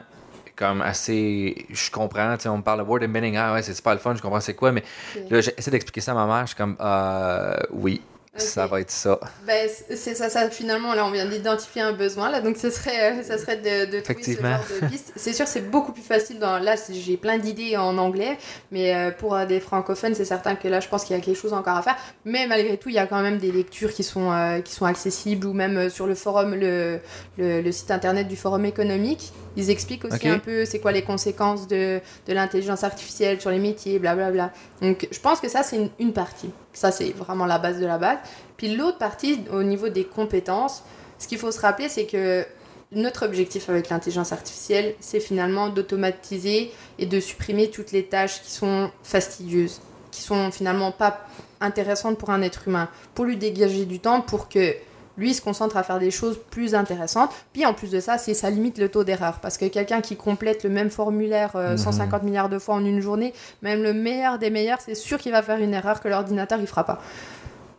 [0.55, 1.65] comme assez.
[1.69, 3.99] Je comprends, tu sais, on me parle de word embedding, ah ouais, c'est pas le
[3.99, 4.83] fun, je comprends c'est quoi, mais
[5.29, 8.01] là, j'essaie d'expliquer ça à ma mère, je suis comme, euh, oui.
[8.35, 9.19] Ça va être ça.
[9.45, 13.11] Ben, c'est ça, ça, finalement, là, on vient d'identifier un besoin, là, donc ce serait,
[13.11, 15.13] euh, ça serait de, de trouver ce genre de piste.
[15.15, 18.39] C'est sûr, c'est beaucoup plus facile dans, là, j'ai plein d'idées en anglais,
[18.71, 21.21] mais euh, pour euh, des francophones, c'est certain que là, je pense qu'il y a
[21.21, 23.93] quelque chose encore à faire, mais malgré tout, il y a quand même des lectures
[23.93, 24.31] qui sont,
[24.65, 26.99] qui sont accessibles, ou même sur le forum, le,
[27.37, 31.67] le, site internet du forum économique, ils expliquent aussi un peu c'est quoi les conséquences
[31.67, 34.31] de, de l'intelligence artificielle sur les métiers, blablabla.
[34.31, 34.87] Bla, bla.
[34.87, 36.49] Donc, je pense que ça, c'est une, une partie.
[36.73, 38.17] Ça, c'est vraiment la base de la base.
[38.57, 40.83] Puis l'autre partie, au niveau des compétences,
[41.19, 42.45] ce qu'il faut se rappeler, c'est que
[42.91, 48.51] notre objectif avec l'intelligence artificielle, c'est finalement d'automatiser et de supprimer toutes les tâches qui
[48.51, 51.25] sont fastidieuses, qui sont finalement pas
[51.59, 54.75] intéressantes pour un être humain, pour lui dégager du temps pour que
[55.17, 57.31] lui se concentre à faire des choses plus intéressantes.
[57.53, 59.39] Puis en plus de ça, c'est ça limite le taux d'erreur.
[59.41, 62.25] Parce que quelqu'un qui complète le même formulaire 150 euh, mhm.
[62.25, 65.43] milliards de fois en une journée, même le meilleur des meilleurs, c'est sûr qu'il va
[65.43, 67.01] faire une erreur que l'ordinateur il fera pas.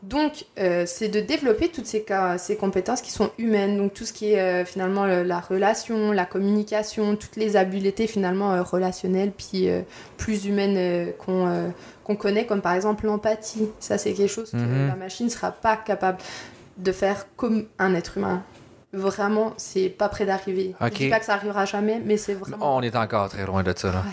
[0.02, 2.04] Donc, euh, c'est de développer toutes ces,
[2.36, 3.78] ces, compétences qui sont humaines.
[3.78, 8.62] Donc, tout ce qui est euh, finalement la relation, la communication, toutes les habiletés finalement
[8.62, 9.66] relationnelles, puis
[10.18, 13.70] plus humaines qu'on connaît, comme par exemple l'empathie.
[13.80, 14.88] Ça, c'est quelque chose que mhm.
[14.88, 16.18] la machine ne sera pas capable
[16.76, 18.42] de faire comme un être humain.
[18.92, 20.74] Vraiment, c'est pas près d'arriver.
[20.80, 22.76] Je dis pas que ça arrivera jamais, mais c'est vraiment.
[22.76, 23.90] On est encore très loin de ça.
[23.90, 24.04] Là.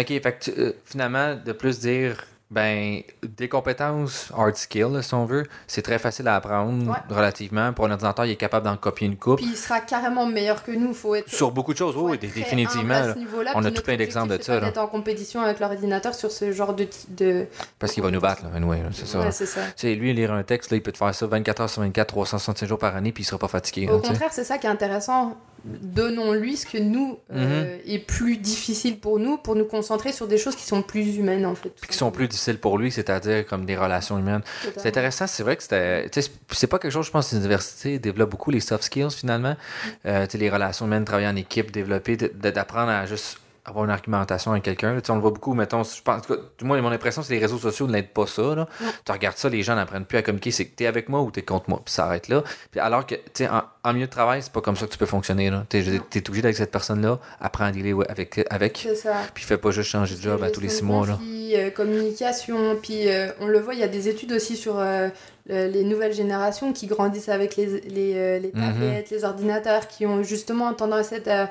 [0.00, 2.16] Ok, fait euh, finalement, de plus dire
[2.52, 7.72] ben, des compétences hard skill, si on veut, c'est très facile à apprendre relativement.
[7.72, 9.38] Pour un ordinateur, il est capable d'en copier une coupe.
[9.38, 10.92] Puis il sera carrément meilleur que nous.
[10.92, 13.14] Faut être, sur beaucoup de choses, oui, définitivement.
[13.54, 14.60] On a tout plein d'exemples de ça.
[14.60, 14.70] Là.
[14.76, 16.86] en compétition avec l'ordinateur sur ce genre de.
[17.08, 17.46] de...
[17.78, 19.20] Parce qu'il va nous battre, là, anyway, c'est ça.
[19.20, 19.60] Ouais, c'est ça.
[19.82, 22.68] lui, lire un texte, là, il peut te faire ça 24 heures sur 24, 365
[22.68, 23.88] jours par année, puis il sera pas fatigué.
[23.88, 27.80] Au contraire, c'est ça qui est intéressant donnons-lui ce que nous euh, mhm.
[27.86, 31.46] est plus difficile pour nous pour nous concentrer sur des choses qui sont plus humaines
[31.46, 31.72] en fait.
[31.88, 34.42] qui sont plus difficiles pour lui, c'est-à-dire comme des relations humaines.
[34.76, 36.10] C'est intéressant, c'est vrai que c'était
[36.50, 39.50] c'est pas quelque chose je pense que les universités développent beaucoup les soft skills finalement,
[39.50, 39.92] mhm.
[40.06, 44.64] euh, les relations humaines, travailler en équipe, développer d'apprendre à juste avoir une argumentation avec
[44.64, 45.00] quelqu'un.
[45.08, 46.22] on le voit beaucoup, mettons, je pense,
[46.62, 48.54] moins, mon impression, c'est que les réseaux sociaux ne l'aident pas ça.
[48.54, 48.68] Là.
[49.04, 51.20] Tu regardes ça, les gens n'apprennent plus à communiquer, c'est que tu es avec moi
[51.20, 52.42] ou tu es contre moi, puis ça arrête là.
[52.72, 54.98] Puis alors que, tu sais, en, milieu de travail, c'est pas comme ça que tu
[54.98, 55.50] peux fonctionner.
[55.68, 58.44] Tu es, obligé d'être cette personne-là, apprends à dealer avec.
[58.50, 59.14] avec ça.
[59.32, 61.06] Puis fais pas juste changer de job à tous les six mois.
[61.06, 61.18] Là.
[61.54, 64.78] Euh, communication, puis euh, on le voit, il y a des études aussi sur.
[64.78, 65.08] Euh,
[65.48, 68.60] les nouvelles générations qui grandissent avec les, les, les mhm.
[68.60, 71.48] tablettes, les ordinateurs, qui ont justement tendance à être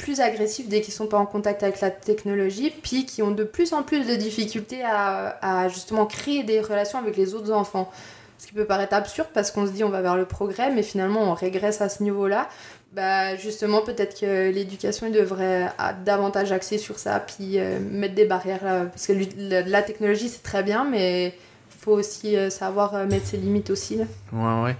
[0.00, 3.44] plus agressifs dès qu'ils sont pas en contact avec la technologie, puis qui ont de
[3.44, 7.90] plus en plus de difficultés à, justement créer des relations avec les autres enfants.
[8.38, 10.82] Ce qui peut paraître absurde parce qu'on se dit on va vers le progrès, mais
[10.82, 12.48] finalement on régresse à ce niveau-là.
[12.92, 15.70] Bah justement, peut-être que l'éducation devrait
[16.04, 18.64] davantage axer sur ça, puis euh, mettre des barrières.
[18.64, 23.06] Là, parce que la, technologie c'est très bien, mais il faut aussi euh, savoir euh,
[23.06, 23.96] mettre ses limites aussi.
[23.96, 24.04] Là.
[24.32, 24.76] Ouais, ouais.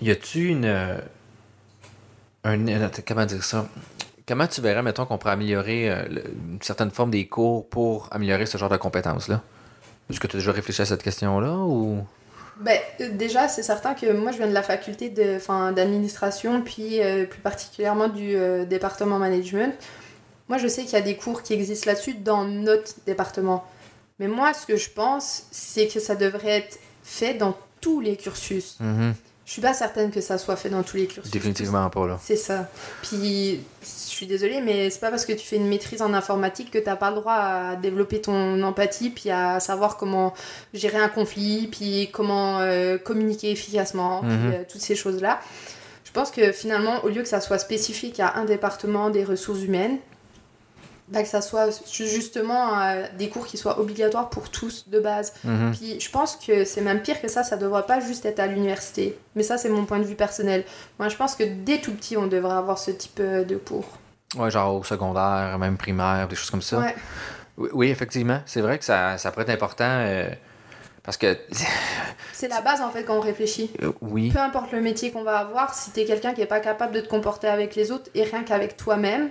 [0.00, 0.66] Y a-tu une
[2.44, 3.66] un, comment dire ça?
[4.26, 6.04] Comment tu verrais, mettons, qu'on pourrait améliorer euh,
[6.50, 9.42] une certaine forme des cours pour améliorer ce genre de compétences-là?
[10.10, 12.04] Est-ce que tu as déjà réfléchi à cette question-là ou...
[12.60, 17.24] Ben, euh, déjà, c'est certain que moi, je viens de la faculté d'administration, puis euh,
[17.24, 19.74] plus particulièrement du département management.
[20.48, 23.64] Moi, je sais qu'il y a des cours qui existent là-dessus dans notre département.
[24.18, 28.16] Mais moi, ce que je pense, c'est que ça devrait être fait dans tous les
[28.16, 28.76] cursus.
[28.80, 29.14] Mhm.
[29.52, 31.30] Je suis pas certaine que ça soit fait dans tous les cursus.
[31.30, 32.18] Définitivement pas, là.
[32.24, 32.70] C'est ça.
[33.02, 36.70] Puis, je suis désolée, mais c'est pas parce que tu fais une maîtrise en informatique
[36.70, 40.32] que t'as pas le droit à développer ton empathie, puis à savoir comment
[40.72, 44.30] gérer un conflit, puis comment euh, communiquer efficacement, Mhm.
[44.48, 45.38] puis euh, toutes ces choses-là.
[46.06, 49.60] Je pense que finalement, au lieu que ça soit spécifique à un département des ressources
[49.60, 49.98] humaines,
[51.12, 55.34] bah, que ça soit justement euh, des cours qui soient obligatoires pour tous de base.
[55.44, 55.72] Mhm.
[55.72, 58.46] Puis je pense que c'est même pire que ça, ça devrait pas juste être à
[58.46, 59.18] l'université.
[59.36, 60.64] Mais ça, c'est mon point de vue personnel.
[60.98, 63.86] Moi, je pense que dès tout petit, on devrait avoir ce type euh, de cours.
[64.36, 66.78] Ouais, genre au secondaire, même primaire, des choses comme ça.
[66.78, 66.94] Ouais.
[67.58, 68.40] Oui, oui, effectivement.
[68.46, 70.30] C'est vrai que ça, ça pourrait être important euh,
[71.02, 71.36] parce que.
[72.32, 73.70] C'est la base en fait quand on réfléchit.
[73.82, 74.30] euh, oui.
[74.30, 77.00] Peu importe le métier qu'on va avoir, si t'es quelqu'un qui est pas capable de
[77.00, 79.28] te comporter avec les autres et rien qu'avec toi-même,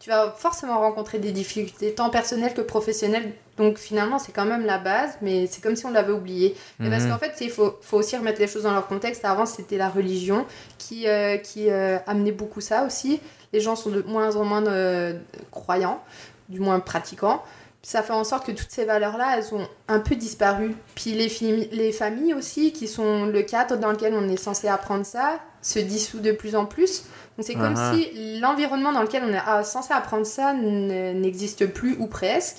[0.00, 3.32] tu vas forcément rencontrer des difficultés, tant personnelles que professionnelles.
[3.56, 6.54] Donc finalement, c'est quand même la base, mais c'est comme si on l'avait oublié.
[6.78, 7.10] Mais parce Mhm.
[7.10, 9.24] qu'en fait, il faut, faut aussi remettre les choses dans leur contexte.
[9.24, 10.46] Avant, c'était la religion
[10.78, 13.20] qui, euh, qui euh, amenait beaucoup ça aussi.
[13.52, 15.18] Les gens sont de moins en moins euh,
[15.50, 16.00] croyants,
[16.48, 17.42] du moins pratiquants.
[17.82, 20.76] Ça fait en sorte que toutes ces valeurs-là, elles ont un peu disparu.
[20.94, 21.28] Puis les,
[21.72, 25.78] les familles aussi, qui sont le cadre dans lequel on est censé apprendre ça, se
[25.80, 27.04] dissouent de plus en plus.
[27.38, 27.94] Donc c'est comme Uh-huh.
[27.94, 32.56] si l'environnement dans lequel on est ah, censé apprendre ça n'existe plus ou presque.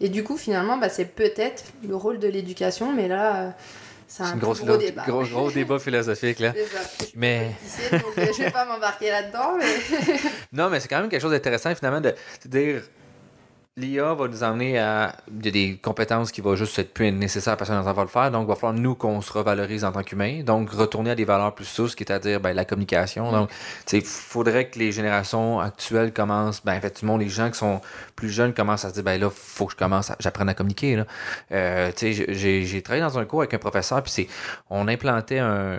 [0.00, 3.50] Et du coup, finalement, bah, c'est peut-être le rôle de l'éducation, mais là, euh,
[4.08, 5.04] c'est C'est un une plus grosse gros débat.
[5.06, 6.52] gros, gros débat philosophique, là.
[6.56, 6.80] C'est ça.
[7.00, 7.52] Je Mais-
[7.92, 9.66] donc euh, je vais pas m'embarquer là-dedans, mais...
[10.52, 12.14] Non, mais c'est quand même quelque chose d'intéressant, finalement, de,
[12.46, 12.82] de dire
[13.78, 17.10] l'IA va nous emmener à il y a des compétences qui vont juste être plus
[17.10, 18.30] nécessaires à personne d'autre va le faire.
[18.30, 20.42] Donc, il va falloir, nous, qu'on se revalorise en tant qu'humain.
[20.42, 23.32] Donc, retourner à des valeurs plus sources, qui est à dire ben, la communication.
[23.32, 23.56] Donc, tu
[23.86, 27.80] sais, il faudrait que les générations actuelles commencent, ben, effectivement, les gens qui sont
[28.14, 30.54] plus jeunes commencent à se dire, ben là, faut que je commence, à- j'apprenne à
[30.54, 30.96] communiquer.
[30.96, 31.06] Là.
[31.52, 34.28] Euh, tu sais, j'ai j'ai travaillé dans un cours avec un professeur, puis c'est,
[34.68, 35.78] on implantait un,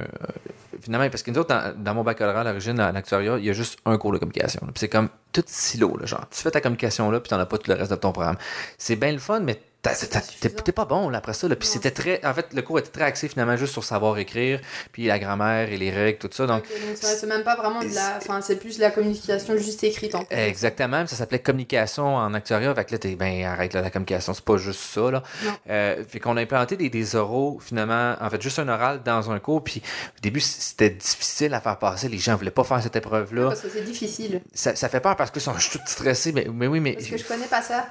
[0.82, 3.50] finalement, parce que nous autres, dans, dans mon baccalauréat à l'origine, en actuariat, il y
[3.52, 4.62] a juste un cours de communication.
[4.62, 6.26] Puis c'est comme tout silo, là, genre.
[6.32, 8.38] Tu fais ta communication là, puis t'en as pas tout le reste de ton programme.
[8.78, 11.48] C'est bien le fun, mais t'es pas bon là, après ça.
[11.48, 11.56] Là.
[11.56, 12.26] Puis c'était très.
[12.26, 15.72] En fait, le cours était très axé finalement juste sur savoir écrire, puis la grammaire
[15.72, 16.48] et les règles, tout ça.
[16.48, 16.64] Donc,
[16.96, 18.18] c'est même pas vraiment de la...
[18.18, 20.48] Enfin, c'est plus de la communication juste écrite, en fait.
[20.48, 22.74] Exactement, ça s'appelait communication en actuariat.
[22.76, 25.12] Fait que là, t'es ben arrête là, la communication, c'est pas juste ça.
[25.12, 25.24] Là.
[25.44, 25.52] Non.
[25.70, 29.32] Euh, fait qu'on a implanté des, des oraux, finalement, en fait, juste un oral dans
[29.32, 29.64] un cours.
[29.64, 29.82] Puis
[30.18, 32.08] au début, c'était difficile à faire passer.
[32.08, 33.50] Les gens voulaient pas faire cette épreuve-là.
[33.50, 34.42] Parce que c'est difficile.
[34.54, 36.32] Ça, ça fait peur parce qu'ils sont tous stressés.
[36.32, 37.86] Mais, mais oui, mais, Parce que je connais pas ça.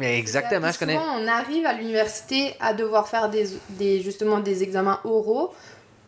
[0.00, 0.98] Mais exactement, Puis je connais.
[0.98, 5.52] On arrive à l'université à devoir faire des, des, justement des examens oraux.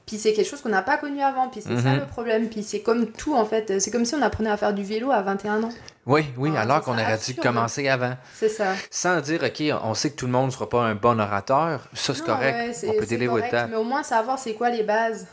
[0.04, 1.48] Puis c'est quelque chose qu'on n'a pas connu avant.
[1.48, 2.00] Puis c'est ça Mhm.
[2.00, 2.48] le problème.
[2.48, 3.80] Puis c'est comme tout en fait.
[3.80, 5.68] C'est comme si on apprenait à faire du vélo à 21 ans.
[6.06, 8.14] Oui, oui, Ah, alors qu'on aurait dû commencer avant.
[8.34, 8.72] C'est ça.
[8.90, 11.86] Sans dire, OK, on sait que tout le monde ne sera pas un bon orateur.
[11.94, 12.56] Ça, c'est correct.
[12.82, 13.68] ouais, on peut délivrer le correct, temps.
[13.70, 15.26] Mais au moins savoir c'est quoi les bases.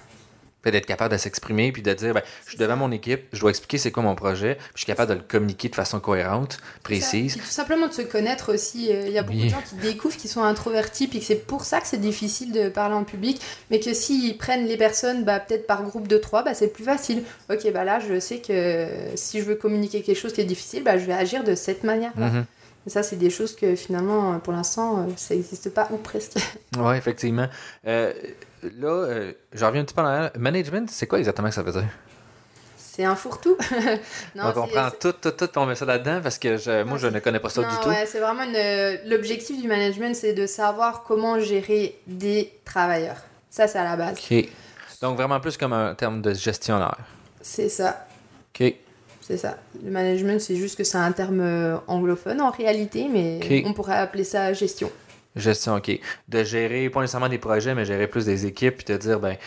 [0.62, 3.39] Puis d'être capable de s'exprimer, puis de dire, ben, je suis devant mon équipe, je
[3.39, 6.02] dois expliquer c'est quoi mon projet, puis je suis capable de le communiquer de façon
[6.02, 7.34] cohérente, précise.
[7.38, 8.91] Puis tout simplement de se connaître aussi.
[8.91, 9.45] Euh, Il y a beaucoup Oui.
[9.45, 12.52] de gens qui découvrent qu'ils sont introvertis, puis que c'est pour ça que c'est difficile
[12.52, 13.41] de parler en public,
[13.72, 16.84] mais que s'ils prennent les personnes, bah, peut-être par groupe de trois, bah, c'est plus
[16.84, 17.24] facile.
[17.50, 20.84] Ok, bah là, je sais que si je veux communiquer quelque chose qui est difficile,
[20.84, 22.28] bah, je vais agir de cette manière-là.
[22.28, 22.45] Mhm.
[22.88, 26.34] Et ça, c'est des choses que finalement, pour l'instant, euh, ça n'existe pas ou presque.
[26.78, 27.48] Oui, effectivement.
[27.88, 28.13] Euh,
[28.80, 30.32] là, euh, je reviens un petit peu en arrière.
[30.38, 31.86] Management, c'est quoi exactement que ça veut dire?
[32.78, 33.56] c'est un fourre-tout.
[34.36, 37.08] Donc, on prend tout, tout, tout, on met ça là-dedans, parce que je- moi, je
[37.08, 37.88] ne connais pas ça non, du tout.
[37.88, 43.15] ouais, c'est vraiment une- l'objectif du management, c'est de savoir comment gérer des travailleurs.
[43.50, 44.17] Ça, c'est à la base.
[44.30, 44.50] OK.
[45.02, 46.98] Donc, vraiment plus comme un terme de gestionnaire.
[47.41, 48.06] C'est ça.
[48.60, 48.74] OK.
[49.22, 49.58] C'est ça.
[49.82, 53.95] Le management, c'est juste que c'est un terme euh, anglophone en réalité, mais on pourrait
[53.95, 54.91] appeler ça gestion.
[55.39, 55.99] Gestion, OK.
[56.28, 59.38] De gérer, pas nécessairement des projets, mais gérer plus des équipes, puis te dire, ben,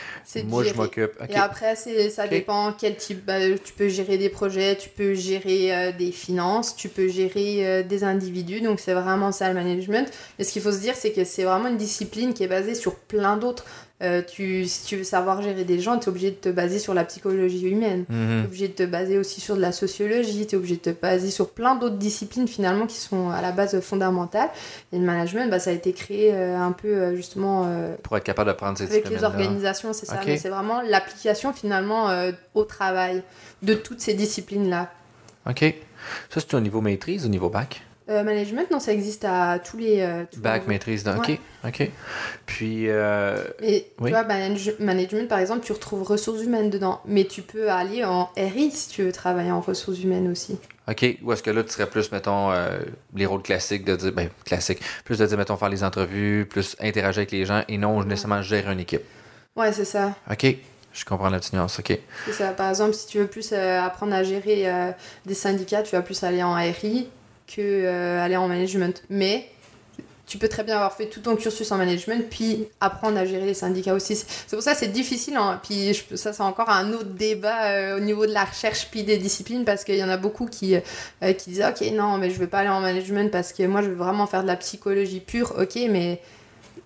[0.44, 1.12] moi, je m'occupe.
[1.28, 3.24] Et après, ça dépend quel type.
[3.24, 7.66] bah, tu peux gérer des projets, tu peux gérer euh, des finances, tu peux gérer
[7.66, 8.60] euh, des individus.
[8.60, 10.10] Donc, c'est vraiment ça le management.
[10.38, 12.74] Mais ce qu'il faut se dire, c'est que c'est vraiment une discipline qui est basée
[12.74, 13.64] sur plein d'autres.
[14.02, 16.78] Euh, tu, si tu veux savoir gérer des gens, tu es obligé de te baser
[16.78, 18.04] sur la psychologie humaine.
[18.08, 20.80] Tu es obligé de te baser aussi sur de la sociologie, tu es obligé de
[20.80, 24.50] te baser sur plein d'autres disciplines finalement qui sont à la base fondamentales.
[24.92, 28.16] Et le management, bah, ça a été créé euh, un peu euh, justement euh, Pour
[28.16, 30.16] être capable de prendre ces avec les organisations, c'est ça.
[30.16, 30.26] Ok.
[30.26, 33.22] Mais c'est vraiment l'application finalement euh, au travail
[33.62, 34.90] de toutes ces disciplines-là.
[35.48, 35.64] OK.
[36.30, 37.82] Ça, c'est au niveau maîtrise, au niveau bac?
[38.12, 40.02] Euh, management, non, ça existe à tous les.
[40.02, 41.38] Euh, Bac, maîtrise, ok.
[41.66, 41.90] Ok.
[42.44, 42.88] Puis.
[42.88, 43.42] Euh...
[43.62, 47.00] Et tu vois, management, par exemple, tu retrouves ressources humaines dedans.
[47.06, 50.58] Mais tu peux aller en RI si tu veux travailler en ressources humaines aussi.
[50.88, 51.18] OK.
[51.22, 52.80] Ou est-ce que là, tu serais plus, mettons, euh,
[53.14, 56.76] les rôles classiques de dire, ben, classique, plus de dire, mettons, faire les entrevues, plus
[56.80, 59.02] interagir avec les gens et non nécessairement gérer une équipe?
[59.56, 60.14] Ouais, c'est ça.
[60.30, 60.56] OK.
[60.92, 61.98] Je comprends la nuance, ok.
[62.26, 62.48] C'est ça.
[62.48, 64.68] Par exemple, si tu veux plus apprendre à gérer
[65.24, 67.08] des syndicats, tu vas plus aller en RI
[67.54, 69.02] que euh, aller en management.
[69.10, 69.48] Mais
[70.26, 73.44] tu peux très bien avoir fait tout ton cursus en management, puis apprendre à gérer
[73.44, 74.16] les syndicats aussi.
[74.16, 75.36] C'est pour ça que c'est difficile.
[75.36, 75.60] Hein.
[75.62, 79.18] Puis ça, c'est encore un autre débat euh, au niveau de la recherche, puis des
[79.18, 82.38] disciplines, parce qu'il y en a beaucoup qui, euh, qui disent Ok, non, mais je
[82.38, 85.20] veux pas aller en management parce que moi, je veux vraiment faire de la psychologie
[85.20, 85.54] pure.
[85.58, 86.20] Ok, mais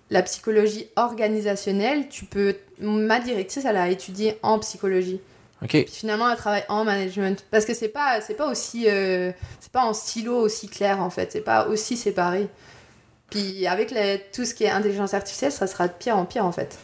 [0.09, 2.55] la psychologie organisationnelle, tu peux.
[2.81, 5.21] Ma directrice, elle a étudié en psychologie.
[5.65, 7.43] Puis finalement, elle travaille en management.
[7.49, 8.85] Parce que c'est pas, c'est pas aussi.
[8.87, 11.31] Euh, c'est pas en silo aussi clair, en fait.
[11.31, 12.47] C'est pas aussi séparé.
[13.29, 16.45] Puis avec les, tout ce qui est intelligence artificielle, ça sera de pire en pire,
[16.45, 16.77] en fait.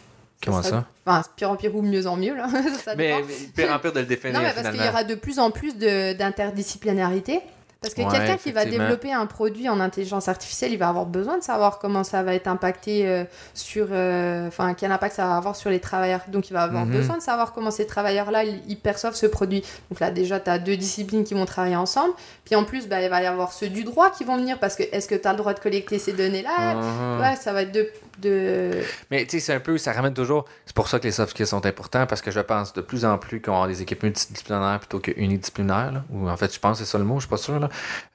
[0.44, 0.84] Comment ça?
[1.06, 2.48] Enfin, pire en pire ou mieux en mieux, là.
[2.96, 3.14] mais,
[3.54, 4.38] pire en pire de le définir.
[4.38, 7.40] Non, mais parce qu'il y aura de plus en plus d'interdisciplinarité.
[7.84, 11.38] Parce que quelqu'un qui va développer un produit en intelligence artificielle, il va avoir besoin
[11.38, 13.88] de savoir comment ça va être impacté euh, sur.
[13.90, 16.20] Euh, enfin, quel impact ça va avoir sur les travailleurs.
[16.28, 16.92] Donc, il va avoir mhm.
[16.92, 19.62] besoin de savoir comment ces travailleurs-là, ils, perçoivent ce produit.
[19.90, 22.14] Donc, là, déjà, tu as deux disciplines qui vont travailler ensemble.
[22.44, 24.76] Puis, en plus, bah, il va y avoir ceux du droit qui vont venir parce
[24.76, 26.74] que est-ce que tu as le droit de collecter ces données-là?
[26.74, 27.20] Mhm.
[27.20, 27.88] Ouais, ça va être de
[28.18, 28.82] de...
[29.10, 30.44] Mais tu sais, c'est un peu, ça ramène toujours.
[30.66, 33.04] C'est pour ça que les soft skills sont importants parce que je pense de plus
[33.04, 36.02] en plus qu'on a des équipes multidisciplinaires plutôt que unidisciplinaires.
[36.10, 37.58] Ou en fait, je pense que c'est ça le mot, je suis pas sûr.
[37.58, 37.68] Là.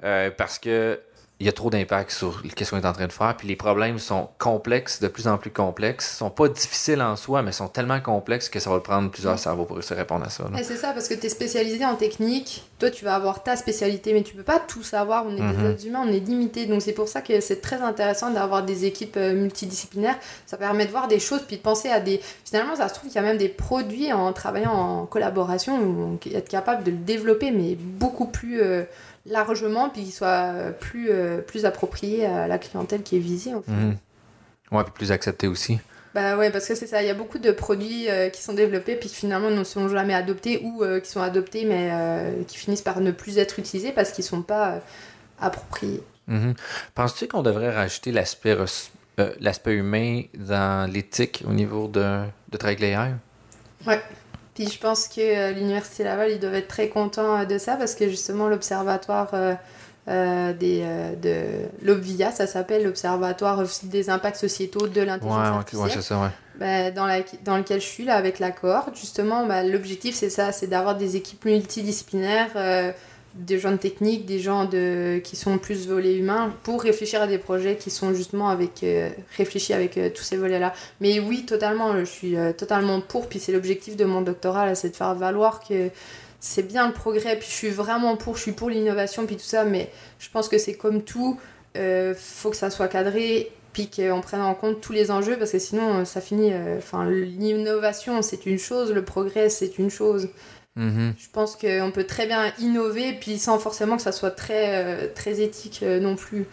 [0.04, 1.00] Euh, parce que
[1.42, 3.36] il y a trop d'impact sur ce qu'on est en train de faire.
[3.38, 6.12] Puis les problèmes sont complexes, de plus en plus complexes.
[6.14, 9.36] Ils sont pas difficiles en soi, mais sont tellement complexes que ça va prendre plusieurs
[9.36, 9.40] mm.
[9.40, 10.44] cerveaux pour se répondre à ça.
[10.62, 12.68] C'est ça, parce que tu es spécialisé en technique.
[12.78, 15.26] Toi, tu vas avoir ta spécialité, mais tu peux pas tout savoir.
[15.26, 15.72] On est des mm-hmm.
[15.72, 16.66] êtres humains, on est limité.
[16.66, 20.20] Donc c'est pour ça que c'est très intéressant d'avoir des équipes euh, multidisciplinaires.
[20.46, 22.20] Ça permet de voir des choses, puis de penser à des...
[22.44, 26.20] Finalement, ça se trouve qu'il y a même des produits en travaillant en collaboration, où
[26.34, 28.62] être capable de le développer, mais beaucoup plus...
[28.62, 28.84] Euh,
[29.30, 33.54] largement, puis qu'il soit plus, euh, plus approprié à la clientèle qui est visée.
[33.54, 33.72] En fait.
[33.72, 33.98] Mhm.
[34.72, 35.80] Ouais, puis plus accepté aussi.
[36.16, 38.54] Bah ouais, parce que c'est ça, il y a beaucoup de produits euh, qui sont
[38.54, 41.92] développés puis qui finalement ne sont jamais adoptés ou euh, qui sont adoptés mais
[42.48, 44.82] qui finissent par ne plus être utilisés parce qu'ils ne sont pas
[45.40, 46.04] appropriés.
[46.28, 46.56] Mhm.
[46.96, 48.58] Penses-tu qu'on devrait rajouter l'aspect
[49.40, 53.16] l'aspect humain dans l'éthique au niveau de, de travail avec
[53.86, 54.02] Ouais.
[54.60, 57.78] Puis je pense que euh, l'Université Laval, ils doivent être très contents euh, de ça
[57.78, 60.86] parce que justement, l'Observatoire euh, des,
[61.22, 61.46] de
[61.82, 66.04] l'OBVIA, ça s'appelle l'Observatoire des impacts sociétaux de l'intelligence artificielle.
[66.04, 70.14] ça, bah, dans, la, dans lequel je suis là avec la cohorte, justement, bah, l'objectif
[70.14, 72.94] c'est ça, c'est d'avoir des équipes multidisciplinaires
[73.36, 77.28] des gens de technique, des gens de, qui sont plus volets humains, pour réfléchir à
[77.28, 80.74] des projets qui sont justement avec, euh, réfléchis avec euh, tous ces volets-là.
[81.00, 84.90] Mais oui, totalement, je suis euh, totalement pour, puis c'est l'objectif de mon doctorat, c'est
[84.90, 85.90] de faire valoir que
[86.40, 89.44] c'est bien le progrès, puis je suis vraiment pour, je suis pour l'innovation, puis tout
[89.44, 91.38] ça, mais je pense que c'est comme tout,
[91.76, 95.60] faut que ça soit cadré, puis qu'on prenne en compte tous les enjeux, parce que
[95.60, 100.30] sinon, ça finit, enfin, l'innovation, c'est une chose, le progrès, c'est une chose.
[100.76, 101.14] Mhm.
[101.18, 105.08] Je pense qu'on peut très bien innover, puis sans forcément que ça soit très, euh,
[105.14, 106.46] très éthique euh, non plus.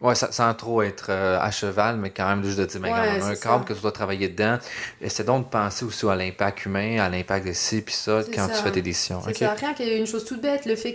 [0.00, 2.94] Ouais, sans trop être euh, à cheval, mais quand même juste de dire, mais on
[2.94, 4.58] a un cadre que tu dois travailler dedans.
[5.00, 8.46] Essaie donc de penser aussi à l'impact humain, à l'impact de ci, puis ça, quand
[8.46, 9.20] tu fais tes décisions.
[9.26, 10.94] C'est ça, rien qu'une chose toute bête, le fait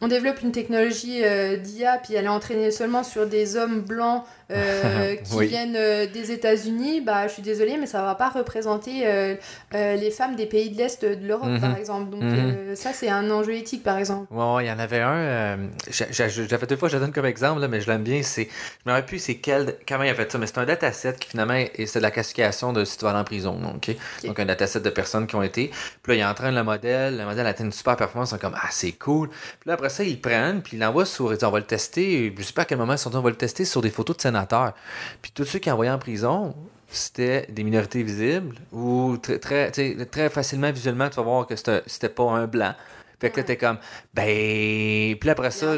[0.00, 1.22] qu'on développe une technologie
[1.62, 6.32] d'IA, puis elle est entraînée seulement sur des hommes blancs euh, qui viennent euh, des
[6.32, 9.36] États-Unis, bah, je suis désolée, mais ça va pas représenter euh,
[9.72, 11.76] les femmes des pays de l'Est de l'Europe, par mhm.
[11.76, 12.10] exemple.
[12.10, 12.74] Donc, mhm.
[12.74, 14.32] ça, c'est un enjeu éthique, par exemple.
[14.32, 15.58] Ouais, il y en avait un.
[15.90, 18.22] J'avais deux fois, je donne comme exemple, là, mais je l'aime bien.
[18.22, 20.64] C'est, je me rappelle plus c'est quel, comment il a fait ça, mais c'est un
[20.64, 23.58] dataset qui finalement, c'est de la classification de si tu vas aller en prison.
[23.58, 23.90] Donc,
[24.24, 25.70] donc un dataset de personnes qui ont été.
[26.02, 28.56] Puis là, il entraîne le modèle, le modèle atteint une super performance, ils sont comme,
[28.56, 29.28] ah, c'est cool.
[29.28, 31.58] Puis là, après ça, ils le prennent, puis ils l'envoient sur, ils disent, on va
[31.58, 32.34] le tester.
[32.36, 33.90] Je sais pas à quel moment ils sont dit, on va le tester sur des
[33.90, 34.74] photos de sénateurs
[35.22, 36.54] puis tous ceux qui envoyaient en prison,
[36.90, 39.70] c'était des minorités visibles ou très, très,
[40.06, 42.74] très facilement visuellement, tu vas voir que c'était pas un blanc.
[43.20, 43.78] Fait que là, t'es comme,
[44.14, 45.16] ben.
[45.16, 45.74] Puis après ça,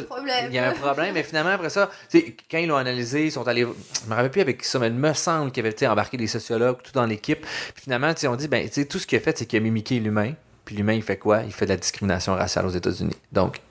[0.46, 1.14] il y a un problème.
[1.14, 1.88] mais finalement, après ça,
[2.50, 3.62] quand ils l'ont analysé, ils sont allés.
[3.62, 6.26] Je me rappelle plus avec ça, mais il me semble qu'il y avait embarqué des
[6.26, 7.40] sociologues, tout dans l'équipe.
[7.40, 10.34] Puis finalement, on dit, ben, tout ce qu'il a fait, c'est qu'il a mimiqué l'humain.
[10.66, 11.40] Puis l'humain, il fait quoi?
[11.44, 13.16] Il fait de la discrimination raciale aux États-Unis.
[13.32, 13.62] Donc,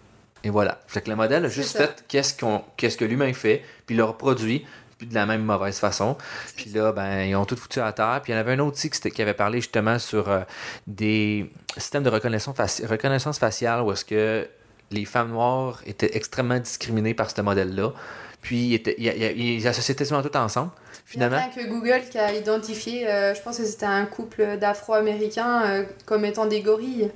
[0.43, 0.79] et voilà.
[0.87, 3.97] Fait que le modèle a juste fait qu'est-ce, qu'on, qu'est-ce que l'humain fait, puis il
[3.97, 4.65] l'a reproduit
[5.01, 6.17] de la même mauvaise façon.
[6.55, 8.19] Puis là, ben, ils ont tout foutu à terre.
[8.23, 10.41] Puis il y en avait un autre aussi qui, avait parlé justement sur euh,
[10.87, 14.47] des systèmes de reconnaissance, reconnaissance faciale où est-ce que
[14.91, 17.93] les femmes noires étaient extrêmement discriminées par ce modèle-là.
[18.41, 20.71] Puis ils, associaient tellement tout ensemble.
[21.05, 21.41] Finalement.
[21.55, 24.57] Il y a que Google qui a identifié, euh, je pense que c'était un couple
[24.59, 27.11] d'Afro-Américains euh, comme étant des gorilles.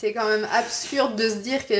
[0.00, 1.74] C'est quand même absurde de se dire que.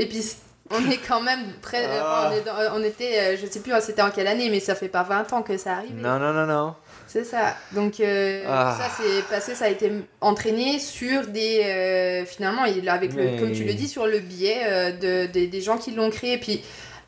[0.00, 0.24] Et puis
[0.70, 1.84] on est quand même près.
[1.86, 2.32] Ah.
[2.74, 5.30] On, était, euh, je sais plus c'était en quelle année, mais ça fait pas 20
[5.34, 5.94] ans que ça arrive.
[5.94, 6.74] Non, non, non, non.
[7.06, 7.54] C'est ça.
[7.72, 8.78] Donc euh, ah.
[8.80, 13.64] ça c'est passé, ça a été entraîné sur des euh, finalement avec le, comme tu
[13.64, 16.38] le dis sur le biais de, des gens qui l'ont créé.
[16.38, 16.62] Puis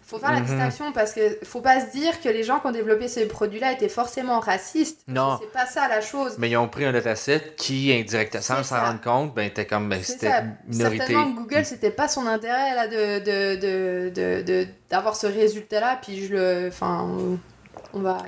[0.08, 0.46] faut faire la mhm.
[0.46, 3.72] distinction parce que faut pas se dire que les gens qui ont développé ces produits-là
[3.72, 5.02] étaient forcément racistes.
[5.06, 5.38] Non.
[5.38, 6.36] C'est pas ça la chose.
[6.38, 9.90] Mais ils ont pris un dataset qui, indirectement, sans s'en rendre compte, ben, était comme,
[9.90, 10.98] ben, c'était minorité.
[10.98, 16.24] Certainement Google, c'était pas son intérêt, là, de, de, de, de, d'avoir ce résultat-là, puis
[16.24, 17.06] je le, enfin,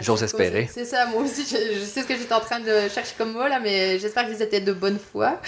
[0.00, 0.68] J'ose espérer.
[0.72, 3.46] C'est ça, moi aussi, je, sais ce que j'étais en train de chercher comme mot
[3.46, 5.40] là, mais j'espère qu'ils étaient de bonne foi.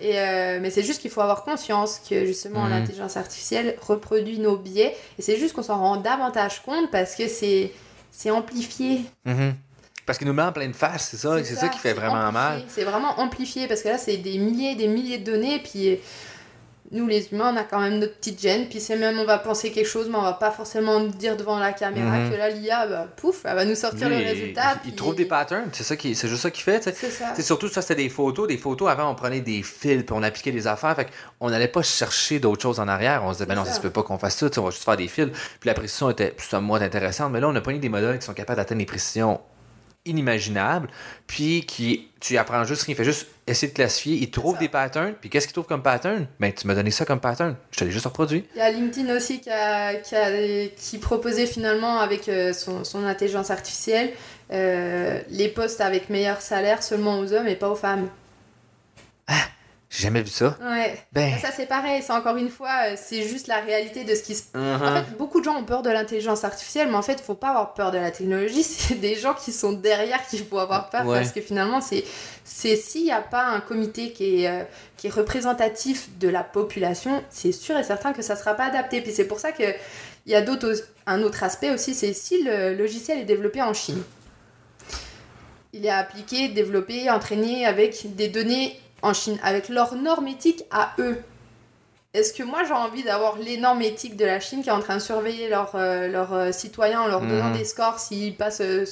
[0.00, 2.70] Et, euh, mais c'est juste qu'il faut avoir conscience que justement mhm.
[2.70, 4.96] l'intelligence artificielle reproduit nos biais.
[5.18, 9.00] Et c'est juste qu'on s'en rend davantage compte parce que c'est amplifié.
[9.24, 9.54] Mhm.
[10.06, 12.62] Parce qu'il nous met en pleine face, c'est ça, c'est ça, qui fait vraiment mal.
[12.68, 15.58] C'est vraiment amplifié parce que là, c'est des milliers et des milliers de données.
[15.58, 15.98] Puis
[16.92, 19.38] nous les humains, on a quand même notre petite gêne, puis c'est même on va
[19.38, 22.30] penser quelque chose, mais on va pas forcément dire devant la caméra mhm.
[22.30, 24.76] que là l'IA, bah, pouf, elle va nous sortir le résultat.
[24.84, 26.82] Il, trouve des patterns, c'est ça qui, c'est juste ça qu'il fait.
[27.34, 28.90] C'est surtout ça, c'était des photos, des photos.
[28.90, 31.08] Avant, on prenait des fils, puis on appliquait des affaires, fait
[31.40, 33.22] on n'allait pas chercher d'autres choses en arrière.
[33.24, 34.84] On se disait ben non, ça se peut pas qu'on fasse ça, on va juste
[34.84, 35.28] faire des fils.
[35.60, 38.34] Puis la précision était somewhat intéressante, mais là on a pris des modèles qui sont
[38.34, 39.40] capables d'atteindre des précisions
[40.06, 40.88] inimaginable,
[41.26, 44.68] puis qui tu apprends juste rien, il fait juste essayer de classifier, il trouve des
[44.68, 46.26] patterns, puis qu'est-ce qu'il trouve comme pattern?
[46.40, 48.44] Ben tu m'as donné ça comme pattern, je te l'ai juste reproduit.
[48.54, 50.14] Il y a LinkedIn aussi qui, a, qui,
[50.76, 54.12] qui proposait finalement avec euh, son, son, intelligence artificielle
[54.52, 58.08] euh, les postes avec meilleur salaire seulement aux hommes et pas aux femmes.
[59.26, 59.34] Ah
[59.96, 60.58] j'ai jamais vu ça.
[60.60, 60.98] Ouais.
[61.14, 61.38] Ben...
[61.38, 62.02] Ça, c'est pareil.
[62.02, 64.42] C'est encore une fois, euh, c'est juste la réalité de ce qui se.
[64.52, 64.74] Uh-huh.
[64.74, 67.34] En fait, beaucoup de gens ont peur de l'intelligence artificielle, mais en fait, il faut
[67.34, 68.62] pas avoir peur de la technologie.
[68.62, 72.04] C'est des gens qui sont derrière qu'il faut avoir peur parce que finalement, c'est
[72.44, 74.64] c'est s'il n'y a pas un comité qui est, euh,
[74.98, 78.66] qui est représentatif de la population, c'est sûr et certain que ça ne sera pas
[78.66, 79.00] adapté.
[79.00, 79.74] Puis c'est pour ça qu'il
[80.26, 80.74] y a d'autres,
[81.06, 84.02] un autre aspect aussi, c'est si le logiciel est développé en Chine.
[85.72, 90.92] Il est appliqué, développé, entraîné avec des données en Chine, avec leurs normes éthiques à
[90.98, 91.22] eux.
[92.16, 94.80] Est-ce que moi j'ai envie d'avoir les normes éthiques de la Chine qui est en
[94.80, 97.58] train de surveiller leurs euh, euh, citoyens en leur donnant mhm.
[97.58, 98.86] des scores s'ils passent euh,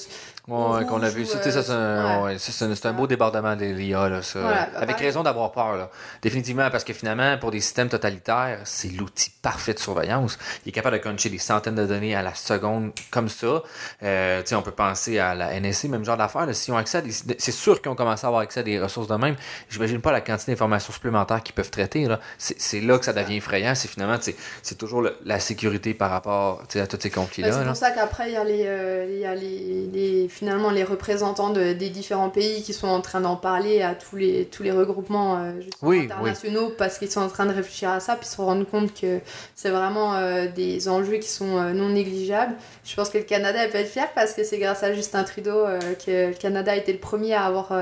[0.47, 1.25] Ouais, qu'on a vu.
[1.25, 4.41] C'était ça, c'est un, beau débordement de l'IA, là, ça.
[4.43, 5.91] Bah, Avec raison d'avoir peur, là.
[6.21, 10.39] Définitivement, parce que finalement, pour des systèmes totalitaires, c'est l'outil parfait de surveillance.
[10.65, 13.63] Il est capable de cruncher des centaines de données à la seconde comme ça.
[14.03, 16.47] Euh, on peut penser à la NSC, même genre d'affaires.
[16.55, 17.03] Si on accès
[17.39, 19.37] C'est sûr qu'ils ont commencé à avoir accès à des ressources de même.
[19.71, 22.07] J'imagine pas la quantité d'informations supplémentaires qu'ils peuvent traiter.
[22.37, 23.75] C'est là que ça devient effrayant.
[23.75, 24.19] C'est finalement,
[24.63, 27.53] c'est toujours la sécurité par rapport à tous ces conflits-là.
[27.53, 30.71] c'est pour ça qu'après, il y a les, euh, il y a les, les finalement
[30.71, 34.65] les représentants des différents pays qui sont en train d'en parler à tous les, tous
[34.65, 38.41] les regroupements euh, internationaux parce qu'ils sont en train de réfléchir à ça puis se
[38.41, 39.21] rendre compte que
[39.55, 42.55] c'est vraiment euh, des enjeux qui sont euh, non négligeables.
[42.85, 45.67] Je pense que le Canada peut être fier parce que c'est grâce à Justin Trudeau
[46.05, 47.73] que le Canada a été le premier à avoir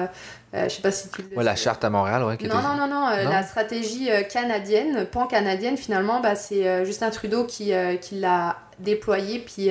[0.53, 2.37] je sais pas si tu ouais, la charte à Montréal, ouais.
[2.47, 7.73] non, non, non, non, la stratégie canadienne, pan-canadienne, finalement, bah, c'est Justin Trudeau qui,
[8.03, 9.71] qui l'a déployée, puis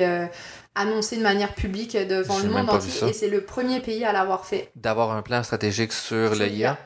[0.74, 4.44] annoncé de manière publique devant le monde entier et c'est le premier pays à l'avoir
[4.46, 4.70] fait.
[4.76, 6.78] D'avoir un plan stratégique sur le IA.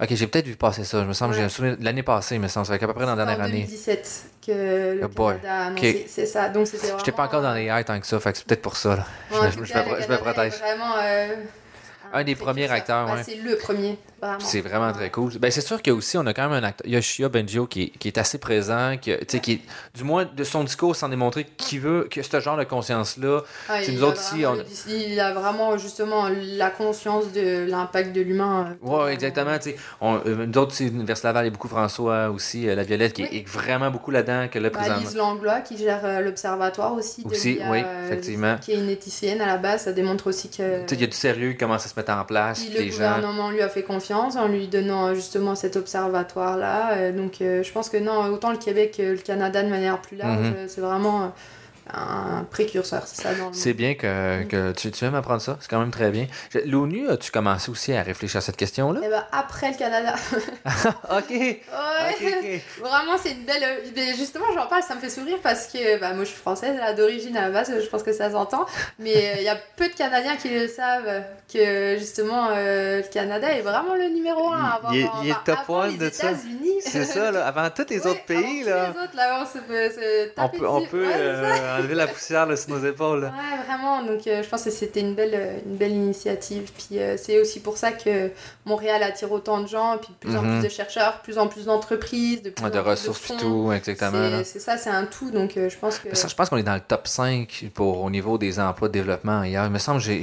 [0.00, 1.02] Ok, j'ai peut-être vu passer ça.
[1.02, 3.14] Je me semble, j'ai un souvenir l'année passée, mais ça, c'est à peu près dans
[3.14, 3.62] la dernière année.
[3.62, 4.52] En 2017 que
[5.00, 6.06] le oh Canada a annoncé.
[6.08, 6.48] C'est ça.
[6.48, 6.98] Donc c'était vraiment.
[6.98, 8.96] J'étais pas encore dans les AI tant que ça, fait que c'est peut-être pour ça.
[8.96, 9.06] Là.
[9.30, 10.54] je, je, me, je, me, protège.
[10.54, 10.94] Vraiment.
[11.00, 11.36] Euh,
[12.14, 13.22] un des premiers acteurs, ouais.
[13.22, 13.98] C'est le premier.
[14.38, 15.32] C'est vraiment très cool.
[15.38, 17.66] Ben, c'est sûr qu'il y a aussi, on a quand même un acteur, Yoshia Benjo,
[17.66, 19.62] qui, qui est assez présent, qui, qui
[19.94, 23.42] du moins de son discours, s'en démontrer qu'il veut, que ce genre de conscience-là.
[23.68, 24.56] Ah, nous autres, si on...
[24.88, 28.76] Il a vraiment justement la conscience de l'impact de l'humain.
[28.82, 29.56] Euh, oui, exactement.
[30.00, 33.46] On, euh, nous autres, Vers Laval et beaucoup François aussi, euh, la Violette, qui est
[33.46, 34.48] vraiment beaucoup là-dedans.
[34.48, 37.22] que là, Lise Langlois, qui gère l'Observatoire aussi.
[37.24, 38.56] aussi, oui, effectivement.
[38.60, 40.84] Qui est une éthicienne à la base, ça démontre aussi que.
[40.90, 42.64] Il y a du sérieux, comment ça se en place.
[42.64, 46.92] Puis le gouvernement lui a fait confiance en lui donnant euh, justement cet observatoire-là.
[46.92, 50.00] Euh, donc euh, je pense que non, autant le Québec que le Canada de manière
[50.00, 50.68] plus large, mhm.
[50.68, 51.32] c'est vraiment
[51.92, 55.80] un précurseur, c'est ça C'est bien que, que tu, tu aimes apprendre ça, c'est quand
[55.80, 56.26] même très bien.
[56.64, 59.00] L'ONU, as-tu commencé aussi à réfléchir à cette question-là?
[59.04, 60.14] Eh ben, après le Canada.
[60.64, 61.30] ok.
[61.30, 62.62] Ouais.
[62.80, 63.62] Vraiment, c'est une belle.
[64.16, 67.36] Justement, j'en parle, ça me fait sourire parce que bah, moi je suis française d'origine
[67.36, 68.66] à la base, je pense que ça s'entend.
[68.98, 71.22] Mais euh, il y a peu de Canadiens qui le savent
[71.52, 74.90] que justement euh, le Canada est vraiment le numéro un avant.
[74.90, 76.28] Il, il est top one de ça.
[76.80, 78.64] C'est ça, là, avant tous les autres pays.
[78.64, 78.86] Là.
[78.86, 82.46] Tous les autres, là, on se peut On peut, on peut euh, enlever la poussière
[82.46, 83.22] là, sur nos épaules.
[83.22, 83.28] Là.
[83.28, 84.02] Ouais, vraiment.
[84.02, 86.70] Donc je pense que c'était une belle, une belle initiative.
[86.76, 88.30] Puis c'est aussi pour ça que
[88.64, 90.62] Montréal attire autant de gens, puis de plus en plus mhm.
[90.62, 94.42] de chercheurs, plus en plus d'entreprises, de, de ressources, de tout, exactement.
[94.44, 95.30] C'est ça, c'est un tout.
[95.30, 96.08] Donc je pense que.
[96.14, 99.40] je pense qu'on est dans le top 5 pour, au niveau des emplois de développement
[99.40, 99.66] ailleurs.
[99.66, 100.22] Il me semble, j'ai,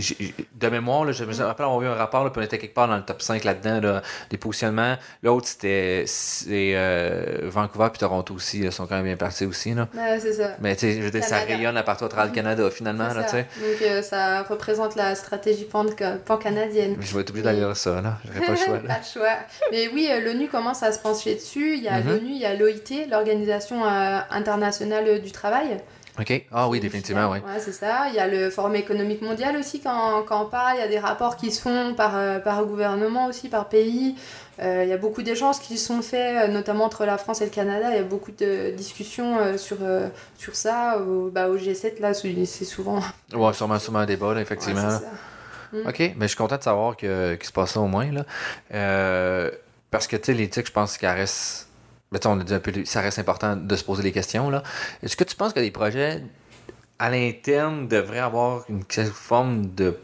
[0.53, 2.73] de mémoire, là, je me rappelle avoir vu un rapport, là, puis on était quelque
[2.73, 4.95] part dans le top 5 là-dedans, là, des positionnements.
[5.23, 6.05] L'autre, c'était
[6.49, 9.73] euh, Vancouver puis Toronto aussi, ils sont quand même bien partis aussi.
[9.73, 9.87] Là.
[10.19, 10.55] c'est ça.
[10.59, 13.07] Mais tu sais, ça rayonne à partout à travers le Canada, finalement.
[13.07, 16.97] Là, Donc euh, ça représente la stratégie pan-canadienne.
[16.99, 18.17] je vais être obligé d'aller d'aller ça, là.
[18.25, 18.77] J'aurais pas le choix.
[18.79, 19.35] pas le choix.
[19.71, 21.75] Mais oui, euh, l'ONU commence à se pencher dessus.
[21.75, 22.07] Il y a mm-hmm.
[22.07, 25.77] l'ONU, il y a l'OIT, l'Organisation internationale du travail.
[26.19, 26.45] OK.
[26.51, 27.39] Ah oui, définitivement, oui.
[27.39, 28.07] Ouais, c'est ça.
[28.09, 30.77] Il y a le Forum économique mondial aussi quand, quand on parle.
[30.77, 34.15] Il y a des rapports qui se font par, euh, par gouvernement aussi, par pays.
[34.61, 37.45] Euh, il y a beaucoup d'échanges qui sont faits, euh, notamment entre la France et
[37.45, 37.89] le Canada.
[37.91, 39.77] Il y a beaucoup de discussions sur,
[40.37, 40.99] sur ça.
[40.99, 42.99] Au, bah, au G7, là, c'est souvent...
[43.33, 44.99] Ouais, sûrement, sûrement un débat, là, effectivement.
[45.73, 45.87] Mm.
[45.87, 48.11] OK, mais je suis content de savoir qu'il se passe ça au moins.
[48.11, 49.51] Là.
[49.89, 51.67] parce que, tu sais, l'éthique, je pense qu'elle reste
[52.25, 54.49] on a dit un peu, ça reste important de se poser des questions.
[54.49, 54.63] là.
[55.01, 56.21] Est-ce que tu penses que les projets
[56.99, 59.97] à l'interne devraient avoir une forme de,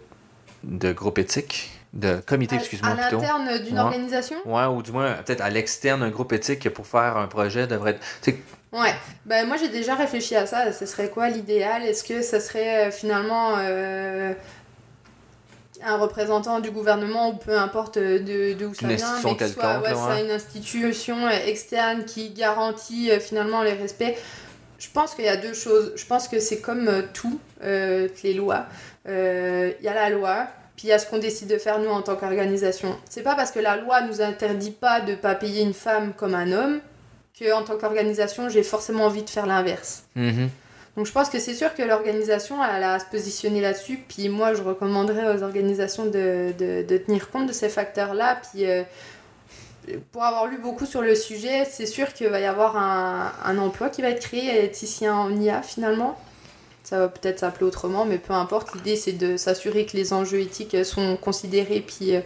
[0.64, 1.77] de groupe éthique?
[1.98, 2.92] De comité, excuse-moi.
[2.92, 4.38] À l'interne d'une organisation?
[4.46, 7.92] Ouais, ou du moins, peut-être à l'externe, un groupe éthique pour faire un projet devrait
[8.26, 8.38] être.
[8.72, 8.94] Ouais,
[9.26, 10.72] ben, moi j'ai déjà réfléchi à ça.
[10.72, 11.84] Ce serait quoi l'idéal?
[11.84, 13.56] Est-ce que ça serait euh, finalement.
[13.60, 14.34] Euh,
[15.84, 19.80] un représentant du gouvernement ou peu importe de, de où ça vient, mais que soit
[19.80, 24.18] ouais, une institution externe qui garantit euh, finalement les respects.
[24.80, 25.94] Je pense qu'il y a deux choses.
[25.96, 28.66] Je pense que c'est comme euh, tout, euh, les lois.
[29.06, 30.48] Il y a la loi,
[30.78, 32.96] puis il y a ce qu'on décide de faire nous en tant qu'organisation.
[33.10, 36.36] C'est pas parce que la loi nous interdit pas de pas payer une femme comme
[36.36, 36.80] un homme
[37.38, 40.04] que en tant qu'organisation j'ai forcément envie de faire l'inverse.
[40.16, 40.48] Mm-hmm.
[40.96, 44.00] Donc je pense que c'est sûr que l'organisation, elle a à se positionner là-dessus.
[44.08, 48.40] Puis moi, je recommanderais aux organisations de, de, tenir compte de ces facteurs-là.
[48.42, 48.84] Puis euh,
[50.12, 53.58] pour avoir lu beaucoup sur le sujet, c'est sûr qu'il va y avoir un, un,
[53.60, 56.18] emploi qui va être créé, éthicien en IA finalement.
[56.88, 58.74] Ça va peut-être s'appeler autrement, mais peu importe.
[58.74, 61.82] L'idée, c'est de s'assurer que les enjeux éthiques sont considérés.
[61.82, 62.22] Puis euh,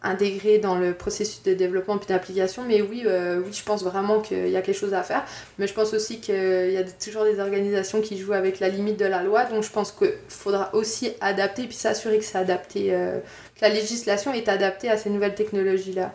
[0.00, 2.62] intégré dans le processus de développement puis d'application.
[2.66, 5.22] Mais oui, euh, oui, je pense vraiment qu'il y a quelque chose à faire.
[5.58, 8.98] Mais je pense aussi qu'il y a toujours des organisations qui jouent avec la limite
[8.98, 9.44] de la loi.
[9.44, 13.18] Donc je pense qu'il faudra aussi adapter puis s'assurer que c'est adapté, euh,
[13.54, 16.10] que la législation est adaptée à ces nouvelles technologies-là.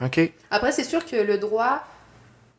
[0.00, 0.20] Ok.
[0.50, 1.84] Après, c'est sûr que le droit,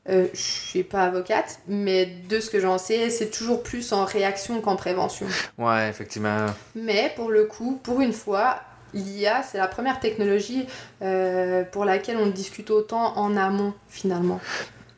[0.09, 4.03] euh, je suis pas avocate, mais de ce que j'en sais, c'est toujours plus en
[4.03, 5.25] réaction qu'en prévention.
[5.57, 6.47] Ouais, effectivement.
[6.75, 8.59] Mais pour le coup, pour une fois,
[8.93, 10.67] l'IA, c'est la première technologie
[11.01, 14.41] euh, pour laquelle on discute autant en amont finalement.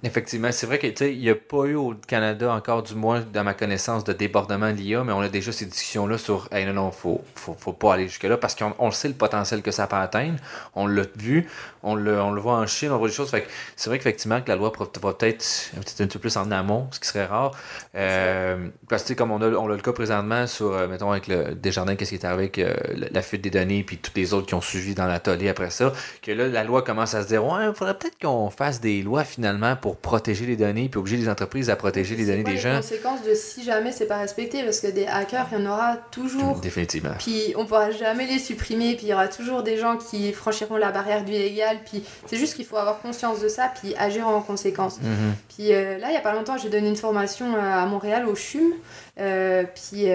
[0.05, 3.55] Effectivement, c'est vrai qu'il n'y a pas eu au Canada encore, du moins dans ma
[3.55, 6.91] connaissance, de débordement de l'IA, mais on a déjà ces discussions-là sur hey, non, non,
[6.91, 9.95] faut, faut, faut pas aller jusque-là parce qu'on on sait le potentiel que ça peut
[9.95, 10.37] atteindre.
[10.75, 11.49] On l'a vu,
[11.81, 13.31] on le, on le voit en Chine, on voit des choses.
[13.75, 17.07] c'est vrai qu'effectivement, que la loi va peut-être un peu plus en amont, ce qui
[17.07, 17.53] serait rare.
[17.95, 21.25] Euh, parce que comme on a, on a le cas présentement sur, euh, mettons, avec
[21.25, 22.75] le Desjardins, qu'est-ce qui est arrivé avec euh,
[23.11, 25.93] la fuite des données, puis tous les autres qui ont suivi dans l'atelier après ça,
[26.21, 29.01] que là, la loi commence à se dire, ouais, il faudrait peut-être qu'on fasse des
[29.01, 32.57] lois finalement pour protéger les données, puis obliger les entreprises à protéger les données des
[32.57, 32.79] gens?
[32.81, 35.61] C'est les conséquences de si jamais c'est pas respecté, parce que des hackers, il y
[35.61, 36.59] en aura toujours.
[36.59, 37.15] Définitivement.
[37.19, 40.77] Puis on pourra jamais les supprimer, puis il y aura toujours des gens qui franchiront
[40.77, 44.27] la barrière du légal, puis c'est juste qu'il faut avoir conscience de ça, puis agir
[44.27, 44.99] en conséquence.
[45.01, 45.35] Mhm.
[45.55, 48.27] Puis euh, là, il y a pas longtemps, j'ai donné une formation euh, à Montréal,
[48.27, 48.73] au CHUM,
[49.19, 50.07] euh, puis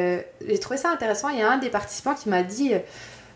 [0.46, 1.28] j'ai trouvé ça intéressant.
[1.28, 2.72] Il y a un des participants qui m'a dit.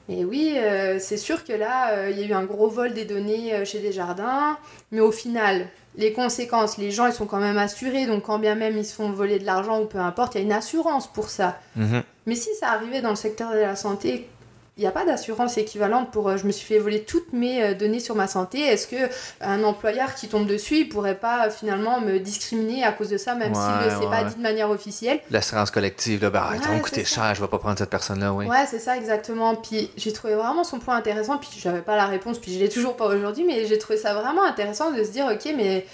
[0.09, 0.59] Mais oui,
[0.99, 4.59] c'est sûr que là, il y a eu un gros vol des données chez Desjardins,
[4.91, 5.67] mais au final,
[5.97, 8.95] les conséquences, les gens ils sont quand même assurés, donc quand bien même ils se
[8.95, 11.59] font voler de l'argent ou peu importe, il y a une assurance pour ça.
[11.77, 12.03] Mhm.
[12.27, 14.29] Mais si ça arrivait dans le secteur de la santé,
[14.77, 17.63] il n'y a pas d'assurance équivalente pour euh, je me suis fait voler toutes mes
[17.63, 18.61] euh, données sur ma santé.
[18.61, 18.97] Est-ce que
[19.41, 23.17] un employeur qui tombe dessus, il pourrait pas euh, finalement me discriminer à cause de
[23.17, 25.21] ça, même s'il ne pas dit de manière officielle?
[25.31, 28.47] L'assurance collective, là, bah, ouais, coûté cher, je vais pas prendre cette personne-là, oui.
[28.47, 29.55] Ouais, c'est ça exactement.
[29.55, 32.69] Puis j'ai trouvé vraiment son point intéressant, puis j'avais pas la réponse, puis je l'ai
[32.69, 35.87] toujours pas aujourd'hui, mais j'ai trouvé ça vraiment intéressant de se dire, ok, mais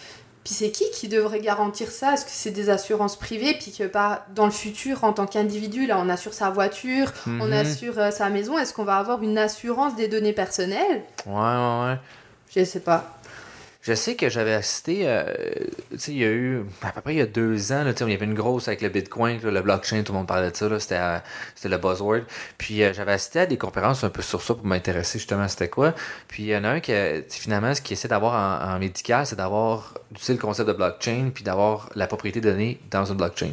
[0.45, 2.15] Puis c'est qui qui devrait garantir ça?
[2.15, 3.55] Est-ce que c'est des assurances privées?
[3.61, 7.31] Puis que pas dans le futur, en tant qu'individu, là, on assure sa voiture, on
[7.47, 7.53] Mhm.
[7.53, 8.59] assure euh, sa maison.
[8.59, 11.03] Est-ce qu'on va avoir une assurance des données personnelles?
[11.27, 11.99] Ouais, ouais, ouais.
[12.57, 13.20] Je sais pas.
[13.83, 15.25] Je sais que j'avais assisté, euh,
[15.93, 17.93] tu sais, il y a eu, à peu près il y a deux ans, là,
[17.99, 20.57] il y avait une grosse avec le Bitcoin, le blockchain, tout le monde parlait de
[20.57, 22.25] ça, c'était, le buzzword.
[22.59, 25.71] Puis euh, j'avais assisté à des conférences un peu sur ça pour m'intéresser justement c'était
[25.71, 25.95] quoi.
[26.29, 26.93] Puis il y en a un qui,
[27.31, 31.31] finalement, ce qu'il essaie d'avoir en, médical, c'est d'avoir, tu sais, le concept de blockchain,
[31.33, 33.53] puis d'avoir la propriété de données dans une blockchain.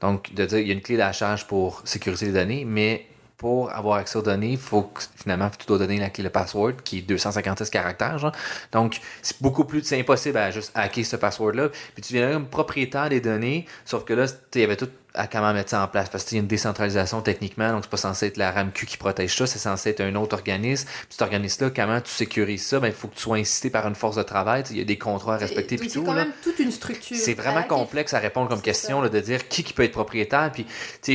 [0.00, 3.06] Donc, de dire, il y a une clé d'achat pour sécuriser les données, mais
[3.40, 6.28] pour avoir accès aux données, il faut que finalement tu dois donner la clé, le
[6.28, 8.18] password, qui est 256 caractères.
[8.18, 8.32] Genre.
[8.70, 11.70] Donc, c'est beaucoup plus impossible à juste hacker ce password-là.
[11.94, 15.26] Puis tu deviens comme propriétaire des données, sauf que là, il y avait tout à
[15.26, 17.96] comment mettre ça en place parce qu'il y a une décentralisation techniquement, donc c'est pas
[17.96, 20.86] censé être la RAMQ qui protège ça, c'est censé être un autre organisme.
[20.86, 22.80] Puis cet organisme-là, comment tu sécurises ça?
[22.80, 24.64] Ben, il faut que tu sois incité par une force de travail.
[24.70, 25.78] Il y a des contrats à respecter.
[25.78, 26.24] C'est tout, quand là.
[26.24, 27.16] même toute une structure.
[27.16, 30.50] C'est vraiment complexe à répondre comme question, là, de dire qui, qui peut être propriétaire.
[30.52, 30.66] Puis,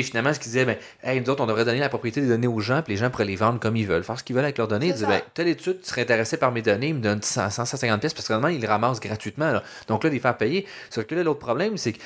[0.04, 2.48] finalement, ce qu'ils disaient, ben, hey, nous autres, on devrait donner la propriété des données
[2.48, 4.46] aux gens, puis les gens pourraient les vendre comme ils veulent, faire ce qu'ils veulent
[4.46, 4.88] avec leurs données.
[4.88, 7.50] Ils disaient, ben, telle étude, tu serais intéressé par mes données, ils me donnent 100,
[7.50, 9.52] 150 pièces parce que normalement, ils les ramassent gratuitement.
[9.52, 9.64] là.
[9.88, 10.66] Donc là, les faire payer.
[10.90, 12.00] Sauf que là, l'autre problème, c'est que.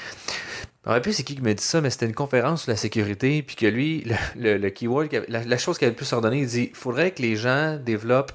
[0.86, 3.44] Rappelle plus c'est qui qui m'a dit ça, mais c'était une conférence sur la sécurité,
[3.44, 6.40] puis que lui, le, le, le keyword, la, la chose qu'il avait le plus ordonné,
[6.40, 8.32] il dit il faudrait que les gens développent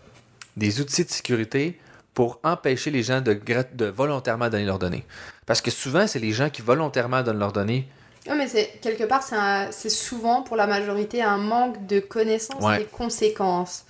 [0.57, 1.79] des outils de sécurité
[2.13, 3.39] pour empêcher les gens de,
[3.73, 5.05] de volontairement donner leurs données.
[5.47, 7.89] Parce que souvent, c'est les gens qui volontairement donnent leurs données.
[8.29, 9.23] Non, mais c'est quelque part,
[9.73, 12.79] c'est souvent pour la majorité un manque de connaissances Ouais.
[12.79, 13.85] des conséquences.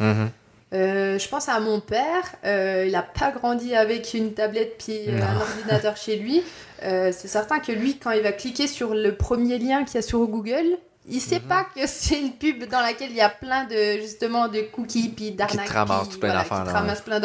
[0.73, 5.03] Euh, je pense à mon père, euh, il n'a pas grandi avec une tablette puis
[5.09, 6.43] euh, un ordinateur chez lui.
[6.85, 9.99] Euh, c'est certain que lui, quand il va cliquer sur le premier lien qu'il y
[9.99, 10.77] a sur Google,
[11.09, 11.43] il sait Mhm.
[11.49, 15.09] pas que c'est une pub dans laquelle il y a plein de justement de cookies
[15.11, 17.21] puis d'arnaques te ramassent puis, plein voilà, d'affaires, ramassent plein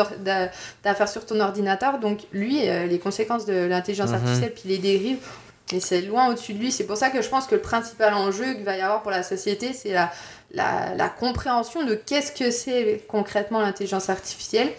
[0.83, 1.99] d'affaires sur ton ordinateur.
[1.99, 4.15] Donc lui, euh, les conséquences de l'intelligence Mhm.
[4.15, 5.19] artificielle puis les dérives,
[5.71, 6.71] mais c'est loin au-dessus de lui.
[6.71, 9.11] C'est pour ça que je pense que le principal enjeu qu'il va y avoir pour
[9.11, 10.11] la société, c'est la,
[10.51, 14.71] la, la compréhension de qu'est-ce que c'est concrètement l'intelligence artificielle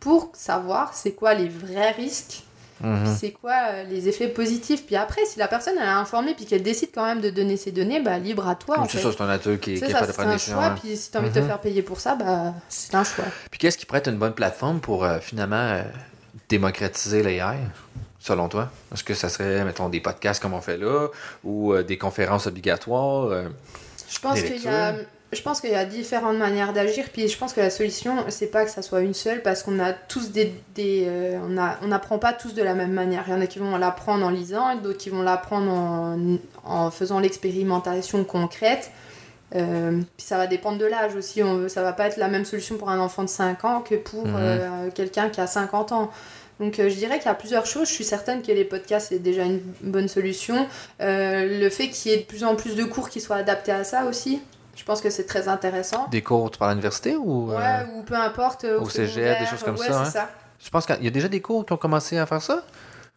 [0.00, 2.43] pour savoir c'est quoi les vrais risques,
[2.82, 4.84] Puis c'est quoi euh, les effets positifs?
[4.84, 7.56] Puis après, si la personne elle est informée puis qu'elle décide quand même de donner
[7.56, 9.04] ses données, bah libre à toi en C'est fait.
[9.04, 10.76] ça, c'est ton nature qui, pas de c'est prendre un choix, hein.
[10.82, 11.46] puis si t'as envie de te Mhm.
[11.46, 13.24] faire payer pour ça, bah c'est un choix.
[13.50, 15.82] Puis qu'est-ce qui pourrait être une bonne plateforme pour euh, finalement euh,
[16.48, 17.58] démocratiser l'AI,
[18.18, 18.70] selon toi?
[18.92, 21.08] Est-ce que ça serait, mettons, des podcasts comme on fait là,
[21.44, 23.30] ou euh, des conférences obligatoires?
[24.08, 24.94] Je pense qu'il y a.
[25.34, 28.46] je pense qu'il y a différentes manières d'agir puis je pense que la solution c'est
[28.46, 31.38] pas que ça soit une seule parce qu'on a tous des, des euh,
[31.82, 34.24] on n'apprend pas tous de la même manière il y en a qui vont l'apprendre
[34.26, 36.18] en lisant et d'autres qui vont l'apprendre en,
[36.64, 38.90] en faisant l'expérimentation concrète
[39.54, 42.44] Euh, puis ça va dépendre de l'âge aussi on, ça va pas être la même
[42.44, 44.34] solution pour un enfant de 5 ans que pour Mhm.
[44.36, 46.10] euh, quelqu'un qui a 50 ans
[46.60, 47.88] donc euh, je dirais qu'il y a plusieurs choses.
[47.88, 50.66] Je suis certaine que les podcasts c'est déjà une bonne solution.
[51.00, 53.72] Euh, le fait qu'il y ait de plus en plus de cours qui soient adaptés
[53.72, 54.40] à ça aussi,
[54.76, 56.06] je pense que c'est très intéressant.
[56.10, 57.52] Des cours, à l'université ou.
[57.52, 58.64] euh, Ouais, ou peu importe.
[58.64, 60.30] euh, au cégep, secondaire, des choses comme ouais, ça, c'est ça.
[60.58, 62.62] Tu penses qu'il y a déjà des cours qui ont commencé à faire ça?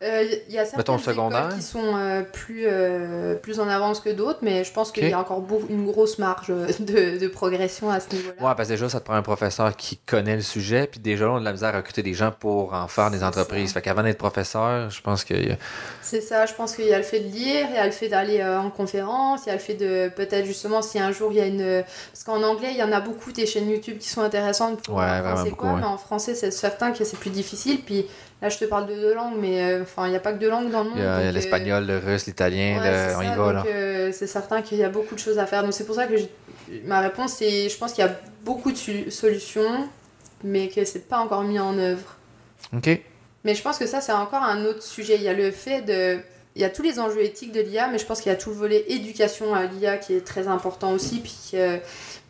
[0.03, 1.45] Euh, Il y a certaines au secondaire.
[1.47, 5.09] écoles qui sont euh, plus, euh, plus en avance que d'autres, mais je pense qu'il
[5.09, 8.35] y a encore une grosse marge de, de progression à ce niveau-là.
[8.47, 11.31] Ouais, parce que déjà, ça te prend un professeur qui connaît le sujet, puis déjà,
[11.31, 13.69] on a de la misère à recruter des gens pour en faire des entreprises.
[13.69, 13.73] ça.
[13.75, 15.55] Fait qu'avant d'être professeur, je pense a.
[16.03, 17.91] C'est ça, je pense qu'il y a le fait de lire, il y a le
[17.91, 21.11] fait d'aller euh, en conférence, il y a le fait de peut-être justement si un
[21.11, 21.83] jour il y a une...
[22.13, 24.95] Parce qu'en anglais, il y en a beaucoup des chaînes YouTube qui sont intéressantes pour
[24.97, 25.79] Ouais, vraiment beaucoup, quoi, ouais.
[25.81, 27.81] mais en français c'est certain que c'est plus difficile.
[27.83, 28.05] Puis
[28.41, 30.39] là je te parle de deux langues, mais euh, enfin il n'y a pas que
[30.39, 30.97] deux langues dans le monde.
[30.99, 33.63] Il y a, euh, l'espagnol, le russe, l'italien, ouais, on y va, donc, là.
[33.67, 35.63] euh, c'est certain qu'il y a beaucoup de choses à faire.
[35.63, 36.15] Donc c'est pour ça que
[36.85, 39.89] ma réponse c'est je pense qu'il y a beaucoup de solutions,
[40.43, 42.15] mais que c'est pas encore mis en œuvre.
[42.75, 43.01] OK.
[43.43, 45.15] Mais je pense que ça, c'est encore un autre sujet.
[45.15, 46.19] Il y a le fait de.
[46.55, 48.37] Il y a tous les enjeux éthiques de l'IA, mais je pense qu'il y a
[48.37, 51.19] tout le volet éducation à l'IA qui est très important aussi.
[51.19, 51.77] Puis que,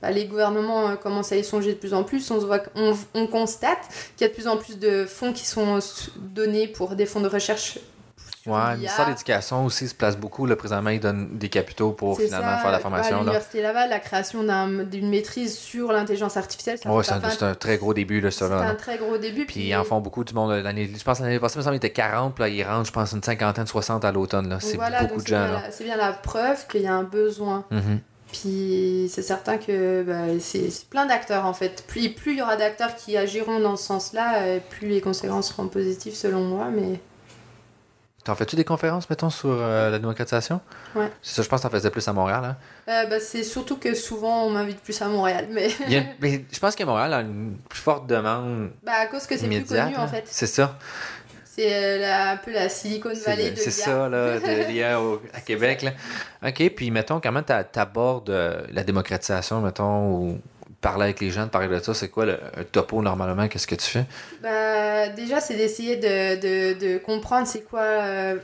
[0.02, 2.30] bah, les gouvernements euh, commencent à y songer de plus en plus.
[2.32, 3.80] On, se voit, on, on constate
[4.16, 7.06] qu'il y a de plus en plus de fonds qui sont s- donnés pour des
[7.06, 7.80] fonds de recherche.
[8.45, 10.45] Ouais, le ministère de l'Éducation aussi se place beaucoup.
[10.45, 13.16] Là, présentement, ils donnent des capitaux pour finalement ça, faire la ouais, formation.
[13.18, 17.12] à l'Université Laval, la création d'un- d'une maîtrise sur l'intelligence artificielle, fait c'est
[17.43, 18.48] un, un très gros début, là, ça.
[18.48, 19.45] c'est un très gros début.
[19.45, 20.52] Puis ils en font beaucoup du monde.
[20.64, 22.88] L'année, je pense que l'année passée, il me semble, était 40, puis là, ils rentrent,
[22.88, 24.58] je pense, une cinquantaine, 60 à l'automne.
[24.62, 25.62] C'est voilà, beaucoup de gens.
[25.72, 27.66] C'est bien la preuve qu'il y a un besoin.
[27.70, 28.00] Mhm.
[28.42, 31.84] Puis c'est certain que bah, c'est plein d'acteurs en fait.
[31.88, 35.50] Plus plus il y aura d'acteurs qui agiront dans ce sens-là, euh, plus les conséquences
[35.50, 36.68] seront positives selon moi.
[36.74, 37.00] Mais
[38.24, 40.60] T'en fais-tu des conférences, mettons, sur euh, la démocratisation?
[40.96, 41.10] Ouais.
[41.22, 42.44] C'est ça, je pense que t'en faisais plus à Montréal.
[42.44, 42.56] Hein?
[42.90, 45.48] euh, bah, c'est surtout que souvent on m'invite plus à Montréal.
[45.52, 48.92] Mais Il y a- mais je pense qu'à Montréal, a une plus forte demande bah,
[49.00, 50.08] à cause que c'est plus connu en là.
[50.08, 50.26] fait.
[50.30, 50.78] C'est ça.
[51.58, 54.99] C'est euh, un peu la Silicon Valley de C'est ça, là, de l'IA
[55.34, 55.82] à Québec.
[55.82, 55.91] Là.
[56.47, 60.38] OK, puis mettons, comment tu abordes euh, la démocratisation, mettons, ou
[60.82, 62.38] parler avec les gens, parler de ça, c'est quoi le
[62.72, 63.47] topo normalement?
[63.47, 64.05] Qu'est-ce que tu fais?
[64.41, 68.36] Bah, déjà, c'est d'essayer de, de, de, comprendre c'est quoi euh,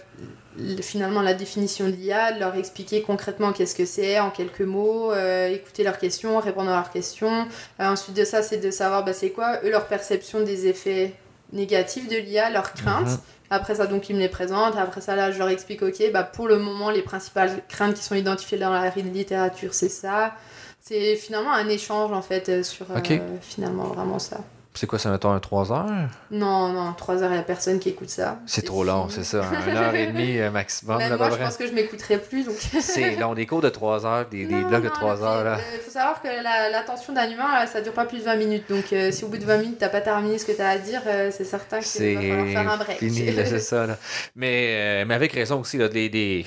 [0.82, 5.11] finalement la définition de l'IA, de leur expliquer concrètement qu'est-ce que c'est en quelques mots,
[5.11, 7.47] euh, écouter leurs questions, répondre à leurs questions.
[7.80, 11.14] Euh, ensuite de ça, c'est de savoir bah, c'est quoi eux leur perception des effets
[11.54, 13.08] négatifs de l'IA, leurs craintes.
[13.08, 13.18] Mhm.
[13.49, 14.76] Après ça, donc, ils me les présentent.
[14.78, 18.04] Après ça, là, je leur explique, OK, bah, pour le moment, les principales craintes qui
[18.04, 20.34] sont identifiées dans la littérature, c'est ça.
[20.82, 24.41] C'est finalement un échange en fait euh, sur euh, finalement vraiment ça.
[24.76, 26.09] C'est quoi, ça mettons un 3 heures?
[26.32, 28.39] Non, non, 3 heures, il n'y a personne qui écoute ça.
[28.47, 29.43] C'est trop long, c'est ça.
[29.67, 30.97] Une heure et demie euh, maximum.
[30.97, 32.45] Même moi, je pense que je m'écouterai plus.
[32.45, 32.55] Donc...
[32.82, 35.59] c'est long, des cours de 3 heures, des, des blocs de 3 heures.
[35.76, 36.28] Il faut savoir que
[36.71, 38.65] l'attention d'un humain, ça dure pas plus de 20 minutes.
[38.69, 40.69] Donc si au bout de 20 minutes, tu n'as pas terminé ce que tu as
[40.69, 41.01] à dire,
[41.32, 42.97] c'est certain qu'il va falloir faire un break.
[42.97, 43.86] fini, c'est ça.
[43.86, 43.97] Là.
[44.36, 46.09] Mais, mais avec raison aussi, là, des...
[46.09, 46.45] des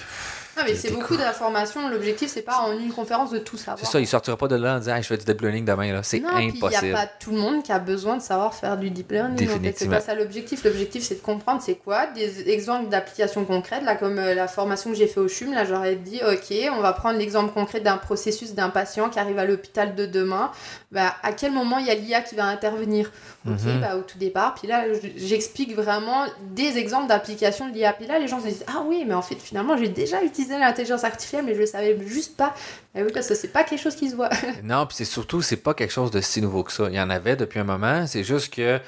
[0.57, 1.89] non, mais c'est beaucoup d'informations.
[1.89, 3.79] L'objectif, c'est pas en une conférence de tout savoir.
[3.79, 5.93] C'est ça, il sortira pas de là en disant je fais du deep learning demain.
[5.93, 6.03] Là.
[6.03, 6.81] C'est impossible.
[6.83, 9.13] Il n'y a pas tout le monde qui a besoin de savoir faire du deep
[9.13, 9.37] learning.
[9.37, 9.75] Définitivement.
[9.75, 10.65] C'est pas ça l'objectif.
[10.65, 12.07] L'objectif, c'est de comprendre c'est quoi.
[12.07, 15.65] Des exemples d'applications concrètes, là, comme euh, la formation que j'ai fait au CHUM, là,
[15.65, 19.45] j'aurais dit ok, on va prendre l'exemple concret d'un processus d'un patient qui arrive à
[19.45, 20.51] l'hôpital de demain.
[20.91, 23.11] Bah, à quel moment il y a l'IA qui va intervenir?
[23.47, 23.81] Ok, mhm.
[23.81, 24.55] bah, au tout départ.
[24.55, 24.85] Puis là,
[25.17, 26.25] j'explique vraiment
[26.55, 27.93] des exemples d'applications de l'IA.
[27.93, 30.59] Puis là, les gens se disent ah oui, mais en fait, finalement, j'ai déjà utilisé
[30.59, 32.55] l'intelligence artificielle mais je le savais juste pas.
[32.95, 34.31] Et oui, parce que c'est pas quelque chose qui se voit.
[34.63, 36.87] non, puis c'est surtout, c'est pas quelque chose de si nouveau que ça.
[36.89, 38.81] Il y en avait depuis un moment, c'est juste que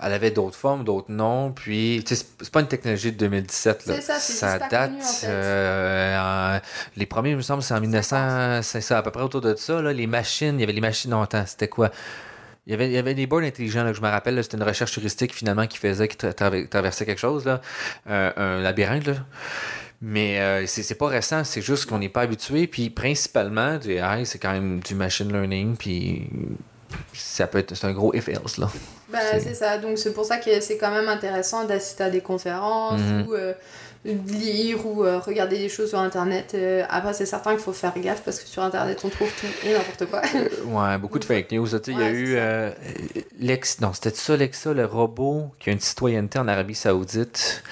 [0.00, 3.82] elle avait d'autres formes, d'autres noms, puis c'est pas une technologie de 2017.
[3.86, 4.92] C'est ça, ça date.
[5.24, 6.58] Euh,
[6.96, 9.54] les premiers, il me semble, c'est en 1900, c'est ça, à peu près autour de
[9.56, 9.80] ça.
[9.80, 11.90] Là, les machines, il y avait les machines, non, attends, c'était quoi?
[12.66, 14.56] Il y, avait, il y avait des boards intelligents, là, que je me rappelle, c'était
[14.56, 17.60] une recherche touristique finalement qui faisait, qui traversait quelque chose, là,
[18.08, 19.06] euh, un labyrinthe.
[19.06, 19.14] Là.
[20.02, 22.66] Mais euh, c'est pas récent, c'est juste qu'on n'est pas habitué.
[22.66, 25.76] Puis principalement, du AI, c'est quand même du machine learning.
[25.76, 26.28] Puis
[27.12, 28.70] ça peut être un gros if else là.
[29.08, 29.78] Ben, c'est ça.
[29.78, 33.26] Donc c'est pour ça que c'est quand même intéressant d'assister à des conférences mm-hmm.
[33.26, 33.52] ou euh,
[34.06, 36.52] lire ou euh, regarder des choses sur internet.
[36.54, 39.46] Euh, après, c'est certain qu'il faut faire gaffe parce que sur internet, on trouve tout
[39.66, 40.22] et n'importe quoi.
[40.34, 41.68] Euh, ouais, beaucoup de fake news.
[41.86, 42.38] Il y a eu
[43.38, 43.80] l'ex.
[43.80, 47.62] Non, c'était ça, Lexa, le robot qui a une citoyenneté en Arabie Saoudite.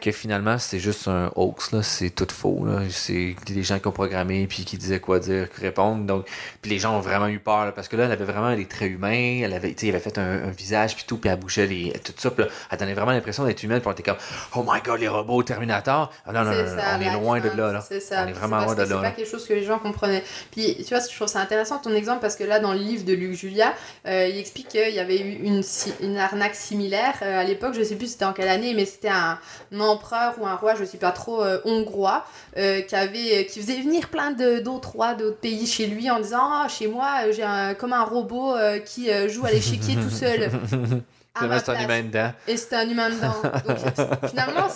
[0.00, 1.70] Que finalement, c'est juste un hoax.
[1.82, 2.66] C'est tout faux.
[2.90, 6.04] C'est des gens qui ont programmé puis qui disaient quoi dire, répondre.
[6.04, 6.26] Donc,
[6.62, 8.90] puis les gens ont vraiment eu peur parce que là, elle avait vraiment des traits
[8.90, 9.40] humains.
[9.42, 12.30] Elle avait, elle avait fait un, visage puis tout, puis elle bougeait les, tout ça.
[12.30, 13.80] Puis elle donnait vraiment l'impression d'être humaine.
[13.80, 14.18] Puis on était comme,
[14.56, 16.58] oh my god, les robots, Terminator ah, non, non, non,
[16.96, 17.84] on est loin de là.
[17.86, 18.24] C'est ça.
[18.24, 18.86] On est vraiment loin de là.
[18.86, 20.22] C'est pas quelque chose que les gens comprenaient.
[20.50, 23.04] Puis, tu vois, je trouve ça intéressant ton exemple parce que là, dans le livre
[23.04, 23.74] de Luc Julia,
[24.06, 25.62] euh, il explique qu'il y avait eu une,
[26.00, 27.74] une arnaque similaire euh, à l'époque.
[27.74, 29.38] Je sais plus c'était en quelle année, mais c'était un,
[29.78, 32.24] empereur ou un roi, je sais pas trop, euh, hongrois,
[32.54, 36.66] qui, avait, qui faisait venir plein d'autres rois d'autres pays chez lui en disant Ah,
[36.68, 37.46] chez moi, j'ai
[37.78, 38.54] comme un robot
[38.84, 40.50] qui joue à l'échiquier tout seul.
[41.38, 42.32] c'est un humain dedans.
[42.46, 43.34] Et c'est un humain dedans.
[43.66, 43.78] Donc
[44.30, 44.68] finalement,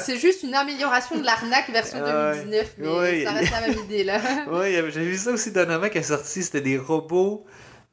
[0.00, 4.20] c'est juste une amélioration de l'arnaque version 2019, mais ça reste la même idée là.
[4.50, 7.44] oui, j'ai vu ça aussi d'un qui est sorti, c'était des robots.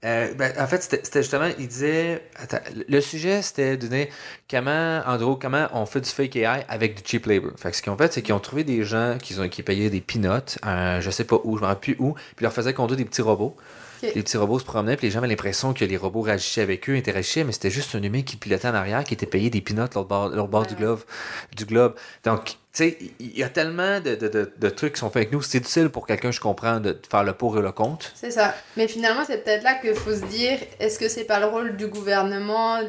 [0.06, 2.24] Euh, ben, en fait, c'était justement, il disait.
[2.36, 4.08] Attends, le sujet, c'était de dire
[4.50, 7.52] comment, en gros, comment on fait du fake AI avec du cheap labor.
[7.58, 9.64] Fait que ce qu'ils ont fait, c'est qu'ils ont trouvé des gens qui, ont, qui
[9.64, 12.54] payaient des peanuts, euh, je sais pas où, je me rappelle plus où, puis leur
[12.54, 13.56] faisaient conduire des petits robots.
[14.02, 16.90] Les petits robots se promenaient, puis les gens avaient l'impression que les robots réagissaient avec
[16.90, 19.62] eux, interagissaient, mais c'était juste un humain qui pilotait en arrière, qui était payé des
[19.62, 21.02] pinottes l'autre bord, bord du, globe,
[21.56, 21.96] du globe.
[22.24, 25.32] Donc, tu sais, il y a tellement de, de, de, trucs qui sont faits avec
[25.32, 25.42] nous.
[25.42, 28.12] C'est difficile pour quelqu'un, je comprends, de faire le pour et le contre.
[28.16, 28.54] C'est ça.
[28.76, 31.76] Mais finalement, c'est peut-être là qu'il faut se dire est-ce que c'est pas le rôle
[31.76, 32.84] du gouvernement euh,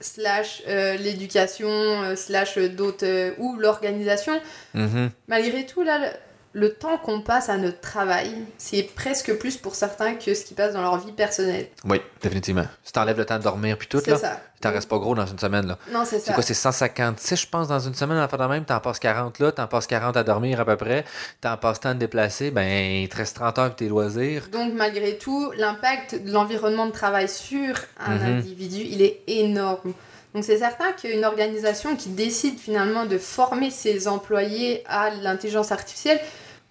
[0.00, 4.40] slash euh, l'éducation, euh, slash d'autres, ou l'organisation?
[4.74, 5.10] Mm-hmm.
[5.28, 6.10] Malgré tout, là,
[6.56, 10.54] le temps qu'on passe à notre travail, c'est presque plus pour certains que ce qui
[10.54, 11.68] passe dans leur vie personnelle.
[11.84, 12.64] Oui, définitivement.
[12.82, 14.40] Si t'enlèves le temps de dormir puis tout, là, ça.
[14.62, 15.66] t'en restes pas gros dans une semaine.
[15.66, 15.76] Là.
[15.92, 16.28] Non, c'est ça.
[16.28, 18.98] C'est quoi, c'est 156, je pense, dans une semaine, à faire de même, t'en passes
[18.98, 21.04] 40 là, t'en passes 40 à dormir à peu près,
[21.42, 24.48] t'en passes tant de déplacer, ben, il te reste 30 heures pour tes loisirs.
[24.50, 28.38] Donc, malgré tout, l'impact de l'environnement de travail sur un mhm.
[28.38, 29.92] individu, il est énorme.
[30.34, 36.20] Donc c'est certain qu'une organisation qui décide finalement de former ses employés à l'intelligence artificielle,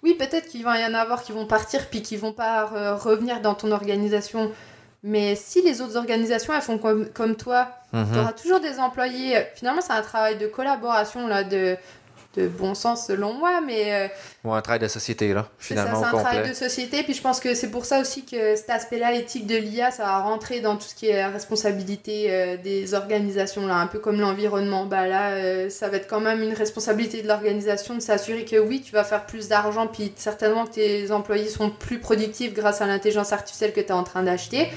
[0.06, 2.94] oui, peut-être qu'il va y en avoir qui vont partir puis qui vont pas euh,
[2.94, 4.52] revenir dans ton organisation.
[5.02, 8.06] Mais si les autres organisations elles font comme, comme toi, mhm.
[8.12, 9.36] tu auras toujours des employés.
[9.56, 11.76] Finalement, c'est un travail de collaboration, là, de,
[12.36, 13.92] de bon sens selon moi, mais...
[13.92, 14.08] Euh,
[14.44, 17.40] Ou un travail de société, là, finalement, C'est un travail de société, puis je pense
[17.40, 20.76] que c'est pour ça aussi que cet aspect-là, éthique de l'IA, ça va rentrer dans
[20.76, 24.86] tout ce qui est responsabilité euh, des organisations, là, un peu comme l'environnement.
[24.86, 28.56] Bah là, euh, ça va être quand même une responsabilité de l'organisation de s'assurer que
[28.56, 32.80] oui, tu vas faire plus d'argent, puis certainement que tes employés sont plus productifs grâce
[32.80, 34.68] à l'intelligence artificielle que tu es en train d'acheter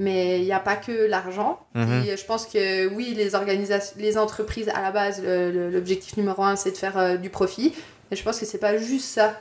[0.00, 1.60] mais il n'y a pas que l'argent.
[1.74, 2.04] Mhm.
[2.16, 6.72] Je pense que oui, les, organisations, les entreprises, à la base, l'objectif numéro un, c'est
[6.72, 7.74] de faire euh, du profit.
[8.10, 9.38] Mais je pense que c'est pas juste ça.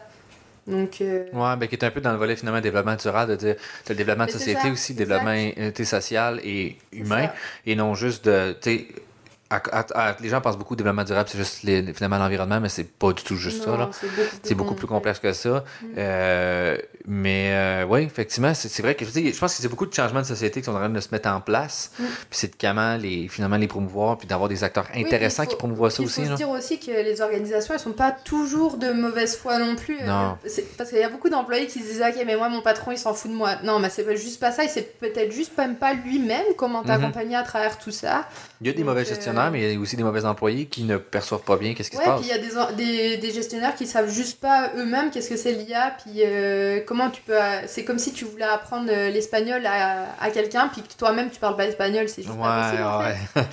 [0.67, 1.23] Donc, euh...
[1.31, 3.55] Ouais, ben, qui est un peu dans le volet finalement développement durable, de dire
[3.87, 7.29] le développement de société aussi, le développement social et humain,
[7.65, 8.53] et non juste de
[10.21, 11.59] les gens pensent beaucoup au développement durable, c'est juste
[11.95, 13.89] finalement l'environnement, mais c'est pas du tout juste ça.
[14.43, 15.63] C'est beaucoup, plus complexe que ça.
[15.81, 15.85] Mm.
[15.97, 16.77] Euh,
[17.07, 20.25] mais euh, oui, effectivement, c'est vrai que je pense que c'est beaucoup de changements de
[20.25, 21.91] société qui sont en train de se mettre en place.
[21.97, 22.03] Mm.
[22.03, 25.89] Puis c'est de comment les, finalement les promouvoir, puis d'avoir des acteurs intéressants qui promouvoient
[25.89, 26.21] ça aussi.
[26.21, 29.57] Il faut se dire aussi que les organisations, elles sont pas toujours de mauvaise foi
[29.57, 29.99] non plus.
[29.99, 30.37] Euh, non.
[30.77, 32.97] parce qu'il y a beaucoup d'employés qui se disent Ok, mais moi, mon patron, il
[32.97, 33.55] s'en fout de moi.
[33.63, 34.63] Non, mais c'est juste pas ça.
[34.63, 36.87] Il sait peut-être juste même pas lui-même comment mm-hmm.
[36.87, 38.27] t'accompagner à travers tout ça.
[38.61, 40.83] Il y a des mauvais gestionnaires, mais il y a aussi des mauvais employés qui
[40.83, 42.19] ne perçoivent pas bien qu'est-ce qui se passe.
[42.21, 45.53] puis il y a des, des, gestionnaires qui savent juste pas eux-mêmes qu'est-ce que c'est
[45.53, 47.33] l'IA, puis euh, comment tu peux.
[47.67, 51.39] C'est comme si tu voulais apprendre euh, l'espagnol à, à quelqu'un, puis que toi-même tu
[51.39, 52.87] parles pas l'espagnol, c'est juste pas possible.
[52.99, 53.45] Ouais.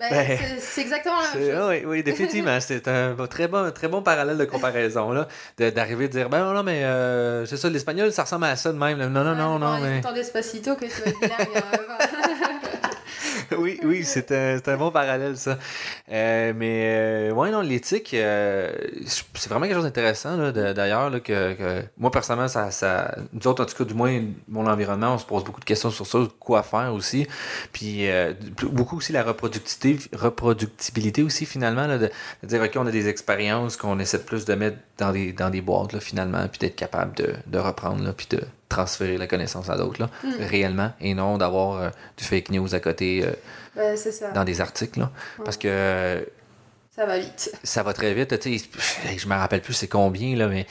[0.00, 1.68] Ben, ben, c'est exactement la même chose.
[1.68, 2.60] Oui, oui, définitivement.
[2.60, 5.26] c'est un très bon, très bon parallèle de comparaison, là,
[5.58, 8.72] d'arriver à dire, ben non, non, mais euh, c'est ça, l'espagnol, ça ressemble à ça
[8.72, 8.98] de même.
[8.98, 9.78] Non, non, non, non.
[9.80, 10.00] mais...
[10.14, 12.57] Despacito que tu vas être hein,
[13.58, 15.58] oui, oui, c'est un, un, bon parallèle, ça.
[16.10, 18.70] Euh, mais, euh, ouais, non, l'éthique, euh,
[19.06, 23.66] c'est vraiment quelque chose d'intéressant, d'ailleurs, que, que, moi, personnellement, ça, ça, nous autres, en
[23.66, 26.62] tout cas, du moins, mon environnement, on se pose beaucoup de questions sur ça, quoi
[26.62, 27.26] faire aussi.
[27.72, 28.06] Puis,
[28.62, 32.10] beaucoup aussi la reproductibilité, reproductibilité aussi, finalement, là, de,
[32.42, 35.50] dire, OK, on a des expériences qu'on essaie de plus de mettre dans des, dans
[35.50, 39.26] des boîtes, là, finalement, puis d'être capable de, de reprendre, là, puis de transférer la
[39.26, 40.42] connaissance à d'autres, là, mm.
[40.44, 43.24] réellement, et non d'avoir euh, du fake news à côté
[43.76, 43.96] euh,
[44.34, 44.98] dans des articles.
[44.98, 45.10] Là,
[45.44, 46.26] Parce que.
[46.94, 47.52] Ça va vite.
[47.62, 48.34] Ça va très vite.
[48.44, 50.66] Je me rappelle plus c'est combien, là, mais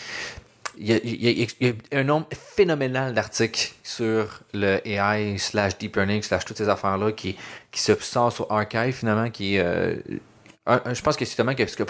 [0.80, 6.58] il y, a, un nombre phénoménal d'articles sur le AI slash deep learning slash toutes
[6.58, 7.36] ces affaires-là qui,
[7.72, 9.96] qui se sort sur Archive finalement, qui est euh,
[10.68, 11.84] je pense que justement, que, que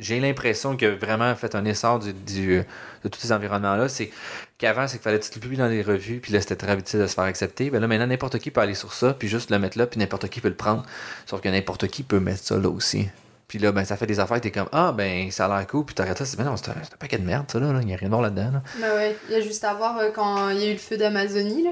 [0.00, 3.88] j'ai l'impression a vraiment fait un essor du, de tous ces environnements-là.
[3.88, 4.10] C'est
[4.58, 6.76] qu'avant, c'est qu'il fallait que tu le publies dans les revues, puis là, c'était très
[6.76, 7.70] difficile de se faire accepter.
[7.70, 10.00] Ben là, maintenant, n'importe qui peut aller sur ça, puis juste le mettre là, puis
[10.00, 10.84] n'importe qui peut le prendre.
[11.26, 13.08] Sauf que n'importe qui peut mettre ça là aussi.
[13.46, 15.84] Puis là, ben, ça fait des affaires, t'es comme, ah, ben, ça a l'air cool,
[15.84, 17.94] puis t'arrêtes ça, c'est, ben non, c'est un, paquet de merde, ça, là, il n'y
[17.94, 18.50] a rien de là-dedans.
[18.52, 18.62] Là.
[18.80, 20.78] Ben ouais, il y a juste à voir euh, quand il y a eu le
[20.78, 21.70] feu d'Amazonie, là.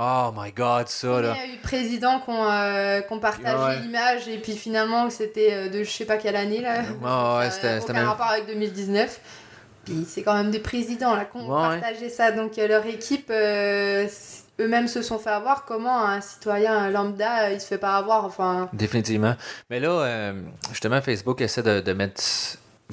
[0.00, 1.34] Oh my god, ça là.
[1.34, 5.82] Il y a eu président qu'on euh, partagé l'image et puis finalement c'était euh, de
[5.82, 6.82] je sais pas quelle année là.
[7.02, 8.06] Oh, ouais, c'était aucun même...
[8.06, 9.20] rapport avec 2019.
[9.84, 12.30] Puis c'est quand même des présidents là qui ont partagé ça.
[12.30, 14.06] Donc euh, leur équipe, euh,
[14.60, 15.64] eux-mêmes se sont fait avoir.
[15.64, 18.68] Comment un citoyen lambda, il se fait pas avoir enfin...
[18.72, 19.34] Définitivement.
[19.68, 20.32] Mais là,
[20.70, 22.22] justement, Facebook essaie de, de mettre.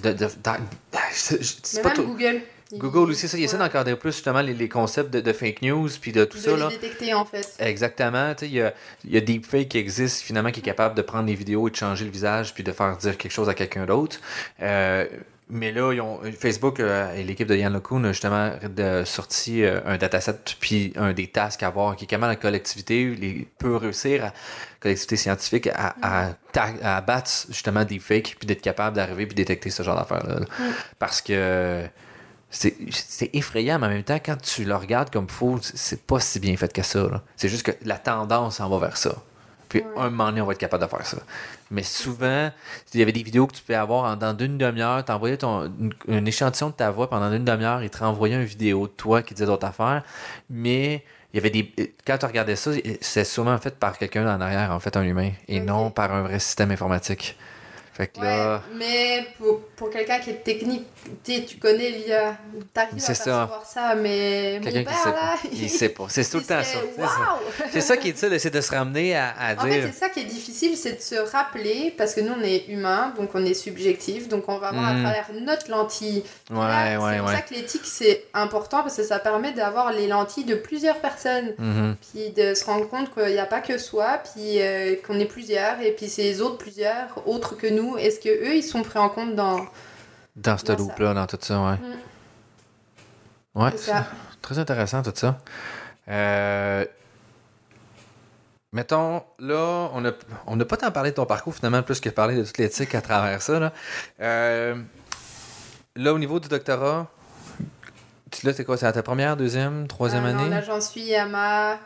[0.02, 2.42] De, de, Mais même Google.
[2.74, 6.26] Google aussi, ça, il essaie d'encadrer plus justement les, concepts de, fake news puis de
[6.26, 6.56] tout de ça.
[6.56, 7.56] Les détecter en fait.
[7.60, 8.34] Exactement.
[8.42, 8.74] Il y a,
[9.08, 11.76] y a Deepfake qui existe finalement qui est capable de prendre des vidéos et de
[11.76, 14.20] changer le visage puis de faire dire quelque chose à quelqu'un d'autre.
[14.62, 15.06] Euh,
[15.48, 19.64] mais là, ils ont, Facebook euh, et l'équipe de Yann LeCun ont justement de, sorti
[19.64, 23.48] euh, un dataset puis un des tasks à voir qui est comment la collectivité les,
[23.60, 24.34] peut réussir, à,
[24.80, 26.32] collectivité scientifique, à, à,
[26.82, 30.40] à, battre justement des fakes puis d'être capable d'arriver puis détecter ce genre d'affaires-là.
[30.40, 30.72] Mm.
[30.98, 31.88] Parce que
[32.56, 36.40] c'est effrayant, mais en même temps, quand tu le regardes comme faux, c'est pas si
[36.40, 37.22] bien fait que ça.
[37.36, 39.16] C'est juste que la tendance en va vers ça.
[39.68, 41.18] Puis un moment donné, on va être capable de faire ça.
[41.70, 42.52] Mais souvent,
[42.94, 45.70] il y avait des vidéos que tu pouvais avoir dans une demi-heure, tu envoyais ton,
[46.08, 49.22] un échantillon de ta voix pendant une demi-heure, il te renvoyait une vidéo de toi
[49.22, 50.04] qui disait d'autres affaires.
[50.50, 51.04] Mais
[51.34, 51.94] il y avait des.
[52.08, 55.32] Quand tu regardais ça, c'est souvent fait par quelqu'un en arrière, en fait, un humain,
[55.50, 57.36] et non par un vrai système informatique.
[57.96, 58.62] Fait que là...
[58.76, 60.86] mais pour, pour quelqu'un qui est technique,
[61.24, 62.36] tu connais l'IA,
[62.74, 63.92] t'arrives à percevoir ça.
[63.92, 66.08] ça, mais mon père, là, il, sait pas.
[66.10, 66.80] C'est tout le temps ça.
[67.72, 67.96] C'est ça.
[67.96, 69.64] qui est difficile, c'est de se ramener à, à dire...
[69.64, 72.44] En fait, c'est ça qui est difficile, c'est de se rappeler, parce que nous, on
[72.44, 75.04] est humain, donc on est subjectif, donc on va voir à hmm.
[75.04, 76.24] travers notre lentille.
[76.52, 80.08] Ouais, ouais, c'est pour ça que l'éthique, c'est important, parce que ça permet d'avoir les
[80.08, 81.96] lentilles de plusieurs personnes, mm-hmm.
[82.12, 85.26] puis de se rendre compte qu'il n'y a pas que soi, puis euh, qu'on est
[85.26, 88.84] plusieurs, et puis c'est les autres plusieurs, autres que nous, est-ce que eux ils sont
[88.84, 89.66] pris en compte dans
[90.36, 91.78] dans ce loop là, dans tout ça, ouais.
[91.78, 93.62] Mm.
[93.62, 93.94] Ouais, c'est
[94.42, 95.40] très intéressant tout ça.
[96.10, 96.86] Euh,
[98.74, 100.12] mettons, là, on n'a
[100.46, 102.94] on a pas tant parlé de ton parcours finalement, plus que parler de toute l'éthique
[102.96, 103.60] à travers ça.
[103.60, 103.74] Là.
[104.20, 104.76] Euh,
[105.96, 107.08] là, au niveau du doctorat,
[108.44, 108.76] là, c'est quoi?
[108.78, 110.50] C'est à ta première, deuxième, troisième Ah non, année?
[110.50, 111.78] là, j'en suis à ma...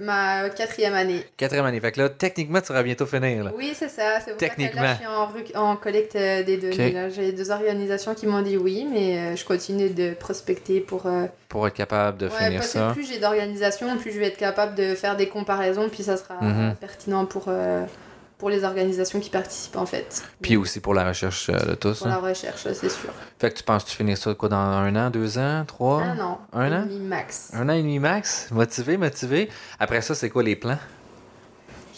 [0.00, 1.24] ma quatrième année.
[1.36, 1.80] Quatrième année.
[1.80, 3.44] Fait que là, techniquement, tu vas bientôt finir.
[3.44, 3.52] Là.
[3.56, 4.20] Oui, c'est ça.
[4.20, 4.82] C'est pour ça que Techniquement.
[4.82, 4.98] là, je
[5.44, 6.88] suis en, en collecte des données.
[6.88, 6.92] Ok.
[6.94, 7.08] là.
[7.10, 11.06] J'ai deux organisations qui m'ont dit oui, mais euh, je continue de prospecter pour...
[11.06, 12.88] euh, Pour être capable de ouais, finir parce ça.
[12.90, 16.16] que plus j'ai d'organisations, plus je vais être capable de faire des comparaisons, puis ça
[16.16, 16.74] sera Mhm.
[16.80, 17.84] pertinent pour, euh,
[18.38, 20.22] pour les organisations qui participent en fait.
[20.42, 21.98] Puis aussi pour la recherche euh, de tous.
[21.98, 22.10] Pour hein?
[22.10, 23.10] la recherche, c'est sûr.
[23.38, 26.02] Fait que tu penses tu finis ça quoi, dans un an, deux ans, trois?
[26.02, 26.40] Un an.
[26.52, 26.82] Un et an?
[26.86, 27.50] demi max.
[27.54, 28.48] Un an et demi max?
[28.50, 29.48] Motivé, motivé.
[29.78, 30.78] Après ça, c'est quoi les plans?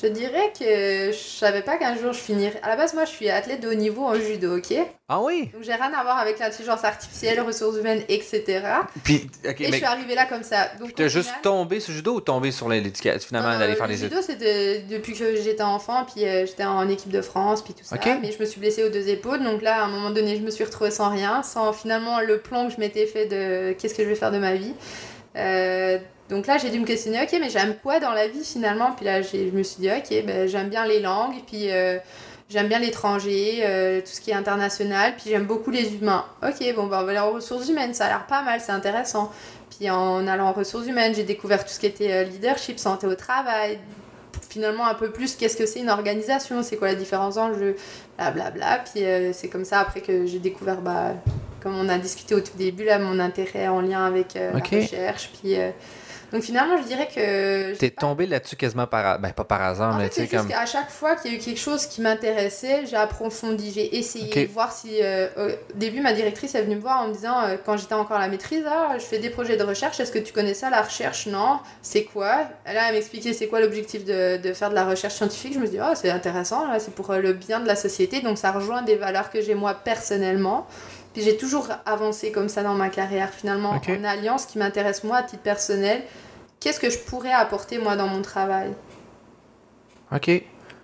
[0.00, 2.60] Je dirais que je savais pas qu'un jour je finirais.
[2.62, 4.74] À la base, moi, je suis athlète de haut niveau en judo, ok?
[5.08, 5.50] Ah oui?
[5.52, 8.44] Donc j'ai rien à voir avec l'intelligence artificielle, ressources humaines, etc.
[9.02, 10.68] Puis, Et je suis arrivée là comme ça.
[10.78, 13.76] Donc t'as juste tombé sur le judo ou tombé sur l'éducation, finalement, Non, d'aller euh,
[13.76, 14.18] faire le des études?
[14.18, 17.82] judo, c'était depuis que j'étais enfant, puis euh, j'étais en équipe de France, puis tout
[17.82, 17.96] ça.
[18.22, 20.42] Mais je me suis blessée aux deux épaules, donc là, à un moment donné, je
[20.42, 23.94] me suis retrouvée sans rien, sans finalement le plan que je m'étais fait de qu'est-ce
[23.94, 24.74] que je vais faire de ma vie.
[25.36, 28.92] Euh, donc là, j'ai dû me questionner, ok, mais j'aime quoi dans la vie finalement?
[28.92, 31.98] Puis là, je me suis dit, ok, ben, j'aime bien les langues, puis euh,
[32.48, 36.24] j'aime bien l'étranger, euh, tout ce qui est international, puis j'aime beaucoup les humains.
[36.42, 38.72] Ok, bon, ben, on va aller en ressources humaines, ça a l'air pas mal, c'est
[38.72, 39.32] intéressant.
[39.76, 43.06] Puis en allant en ressources humaines, j'ai découvert tout ce qui était euh, leadership, santé
[43.06, 43.78] au travail,
[44.48, 47.76] finalement un peu plus qu'est-ce que c'est une organisation, c'est quoi la différence d'enjeux,
[48.16, 48.84] blablabla.
[48.92, 51.14] Puis euh, c'est comme ça après que j'ai découvert, bah,
[51.60, 54.58] comme on a discuté au tout début, là, mon intérêt en lien avec euh, la
[54.58, 55.30] recherche.
[55.40, 55.70] Puis, euh,
[56.32, 57.74] donc finalement, je dirais que...
[57.76, 59.18] T'es tombé là-dessus quasiment par...
[59.18, 60.48] Ben, pas par hasard, en mais tu sais, comme...
[60.48, 64.46] qu'à chaque fois qu'il y a eu quelque chose qui m'intéressait, j'ai approfondi, j'ai essayé
[64.46, 64.98] de voir si.
[65.02, 67.94] euh, au début, ma directrice est venue me voir en me disant, euh, quand j'étais
[67.94, 70.54] encore à la maîtrise, ah, je fais des projets de recherche, est-ce que tu connais
[70.54, 71.26] ça, la recherche?
[71.26, 71.60] Non.
[71.82, 72.42] C'est quoi?
[72.66, 75.54] Là, elle m'expliquait c'est quoi l'objectif de, de faire de la recherche scientifique.
[75.54, 78.20] Je me dis, oh, c'est intéressant, là, c'est pour euh, le bien de la société,
[78.20, 80.66] donc ça rejoint des valeurs que j'ai moi personnellement.
[81.18, 83.88] Puis j'ai toujours avancé comme ça dans ma carrière, finalement, Ok.
[83.90, 86.00] en alliant ce qui m'intéresse moi à titre personnel.
[86.60, 88.70] Qu'est-ce que je pourrais apporter moi dans mon travail?
[90.14, 90.30] OK.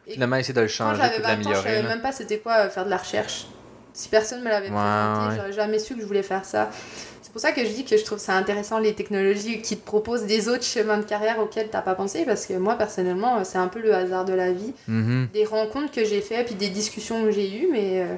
[0.08, 1.54] Finalement, essayer de le changer, de 20 ans, je l'améliorer.
[1.62, 3.46] savais même pas c'était quoi euh, faire de la recherche.
[3.92, 5.36] Si personne me l'avait Ouais, présenté, ouais.
[5.36, 6.68] j'aurais jamais su que je voulais faire ça.
[7.22, 9.86] C'est pour ça que je dis que je trouve ça intéressant les technologies qui te
[9.86, 13.40] proposent des autres chemins de carrière auxquels t'as pas pensé parce que moi personnellement euh,
[13.44, 15.28] c'est un peu le hasard de la vie, Mhm.
[15.32, 18.14] des rencontres que j'ai fait puis des discussions que j'ai eues mais euh,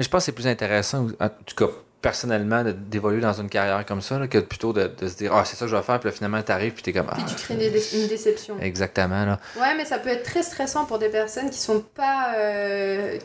[0.00, 1.70] Mais je pense que c'est plus intéressant, en tout cas
[2.00, 5.44] personnellement, d'évoluer dans une carrière comme ça, là, que plutôt de, de se dire Ah,
[5.44, 7.28] c'est ça que je vais faire, puis là, finalement, t'arrives, puis t'es comme puis Ah,
[7.28, 8.56] tu crées des dé- une déception.
[8.62, 9.38] Exactement, là.
[9.60, 13.18] Ouais mais ça peut être très stressant pour des personnes qui sont pas euh,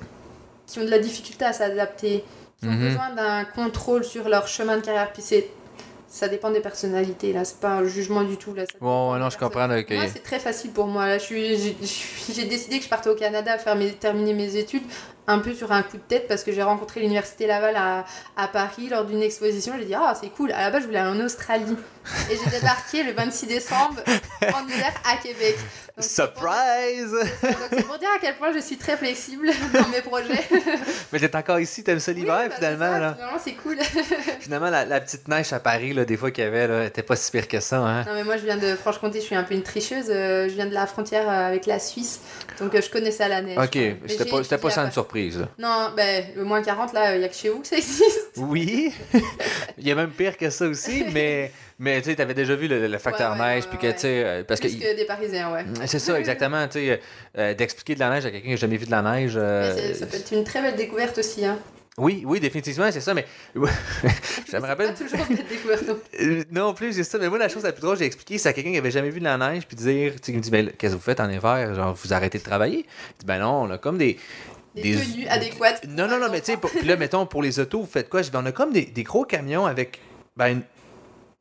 [0.67, 2.25] qui ont de la difficulté à s'adapter,
[2.59, 2.87] qui ont Mhm.
[2.89, 5.49] besoin d'un contrôle sur leur chemin de carrière puis c'est
[6.09, 8.63] ça dépend des personnalités là, c'est pas un jugement du tout là.
[8.65, 8.77] des
[9.17, 9.67] non, je comprends.
[9.67, 11.07] là, Moi, c'est très facile pour moi.
[11.07, 11.77] Là, je suis, j'ai-
[12.45, 14.83] décidé que je partais au Canada faire mes, terminer mes études
[15.27, 18.89] un peu sur un coup de tête parce que j'ai rencontré l'université Laval à, Paris
[18.89, 19.73] lors d'une exposition.
[19.77, 20.51] J'ai dit ah c'est cool.
[20.51, 21.75] À la base, je voulais aller en Australie
[22.31, 24.01] et j'ai débarqué le 26 décembre
[24.53, 25.55] en hiver à Québec.
[25.57, 27.11] Donc, pour- Surprise!
[27.41, 30.43] donc, c'est pour dire à quel point je suis très flexible dans mes projets.
[31.13, 33.13] Mais t'es encore ici, t'aimes ça l'hiver, Oui, bah, finalement, ça, là.
[33.13, 33.77] Finalement, c'est cool.
[34.41, 37.01] Finalement, la, la petite neige à Paris, là, des fois qu'il y avait, là, était
[37.03, 38.03] pas si pire que ça, hein.
[38.05, 40.53] Non mais moi je viens de Franche-Comté, je suis un peu une tricheuse, euh, je
[40.53, 42.19] viens de la frontière euh, avec la Suisse,
[42.59, 43.57] donc euh, je connaissais à la neige.
[43.57, 43.71] Ok,
[44.07, 45.47] c'était pas, c'était pas étudié ça une surprise, là.
[45.57, 48.31] Non, ben le moins 40 là, il y a que chez vous que ça existe.
[48.37, 48.93] Oui,
[49.77, 52.67] il y a même pire que ça aussi, mais, mais tu sais, t'avais déjà vu
[52.67, 54.67] le, le facteur Ouais, ouais, neige, puis que, tu sais, euh, parce que...
[54.67, 55.65] Plus que des Parisiens, ouais.
[55.85, 56.97] C'est ça, exactement, tu sais, euh,
[57.37, 59.33] euh, d'expliquer de la neige à quelqu'un qui n'a jamais vu de la neige.
[59.35, 61.45] euh, ça peut être une très belle découverte aussi.
[61.45, 61.59] Hein.
[61.97, 63.25] oui, oui, définitivement, c'est ça, mais
[64.49, 65.83] ça me rappelle Pas toujours découverte.
[66.51, 66.73] non.
[66.73, 67.17] Plus, c'est ça.
[67.17, 69.09] Mais moi, la chose la plus drôle, j'ai expliqué, c'est à quelqu'un qui avait jamais
[69.09, 71.03] vu de la neige, puis dire, tu sais, qui me dit, ben, qu'est-ce que vous
[71.03, 71.73] faites en hiver?
[71.75, 72.85] Genre, vous arrêtez de travailler?
[72.87, 74.17] Je dis, ben non, on a comme des.
[74.75, 75.85] Des, Des- tenues adéquates.
[75.87, 78.21] Non, non, non, mais tu sais, là, mettons, pour les autos, vous faites quoi?
[78.21, 80.01] Je dis, ben, on a comme des, des gros camions avec,
[80.35, 80.61] ben, une,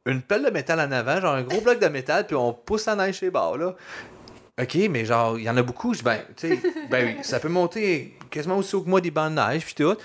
[0.07, 2.87] une pelle de métal en avant, genre un gros bloc de métal, puis on pousse
[2.87, 3.75] la neige chez les là.
[4.61, 5.95] OK, mais genre, il y en a beaucoup.
[6.05, 9.31] Ben, tu sais, ben oui, ça peut monter quasiment aussi haut que moi des bancs
[9.31, 9.97] de neige, puis tout.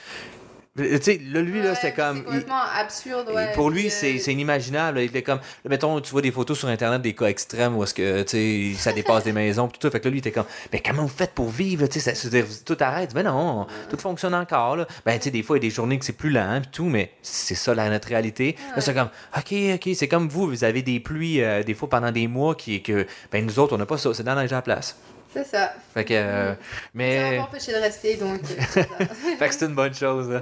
[0.83, 2.17] Tu sais, là, lui, là, c'était comme.
[2.17, 3.51] C'est il- complètement absurde, ouais.
[3.53, 4.99] pour lui, puis, c'est c'est inimaginable.
[4.99, 7.83] Il était comme, là, mettons, tu vois des photos sur Internet des cas extrêmes où
[7.83, 9.91] est-ce que, tu sais, ça dépasse des maisons, tout ça.
[9.91, 12.13] Fait que là, lui, il était comme, mais comment vous faites pour vivre, tu sais,
[12.15, 13.13] ça- tout arrête.
[13.13, 14.87] Ben non, tout fonctionne encore, là.
[15.05, 16.69] Ben, tu sais, des fois, il y a des journées que c'est plus lent, pis
[16.71, 18.55] tout, mais c'est ça, la, notre réalité.
[18.75, 21.89] Là, c'est comme, OK, OK, c'est comme vous, vous avez des pluies, euh, des fois,
[21.89, 24.61] pendant des mois, qui que, ben, nous autres, on n'a pas ça, c'est dans la
[24.61, 24.97] place.
[25.33, 25.73] C'est ça.
[25.93, 26.57] Fait que, euh, Ça
[26.95, 28.39] mais, m'a pas empêché de rester, donc.
[28.41, 28.87] euh, c'est ça.
[29.37, 30.27] fait que c'est une bonne chose.
[30.27, 30.41] Ouais.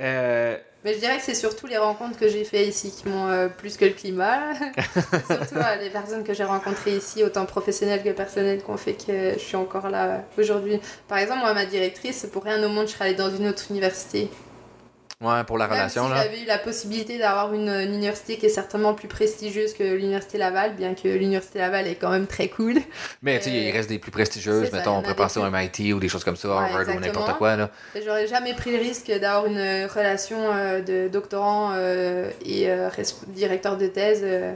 [0.00, 3.26] Euh, Mais je dirais que c'est surtout les rencontres que j'ai fait ici qui m'ont
[3.28, 4.52] euh, plus que le climat.
[5.26, 9.32] Surtout les personnes que j'ai rencontrées ici, autant professionnelles que personnelles, qui ont fait que
[9.34, 10.80] je suis encore là aujourd'hui.
[11.08, 13.64] Par exemple, moi, ma directrice, pour rien au monde, je serais allée dans une autre
[13.70, 14.30] université.
[15.20, 16.22] Ouais, pour la Même relation, si là.
[16.22, 20.38] j'avais eu la possibilité d'avoir une, une université qui est certainement plus prestigieuse que l'université
[20.38, 22.76] Laval, bien que l'université Laval est quand même très cool.
[23.22, 24.72] Mais tu sais, Euh, il reste des plus prestigieuses.
[24.72, 27.36] Mettons, on des penser au MIT ou des choses comme ça, Ouais, Harvard ou n'importe
[27.36, 27.68] quoi, là.
[28.02, 29.58] J'aurais jamais pris le risque d'avoir une
[29.94, 32.88] relation euh, de doctorant euh, et euh,
[33.26, 34.54] directeur de thèse euh,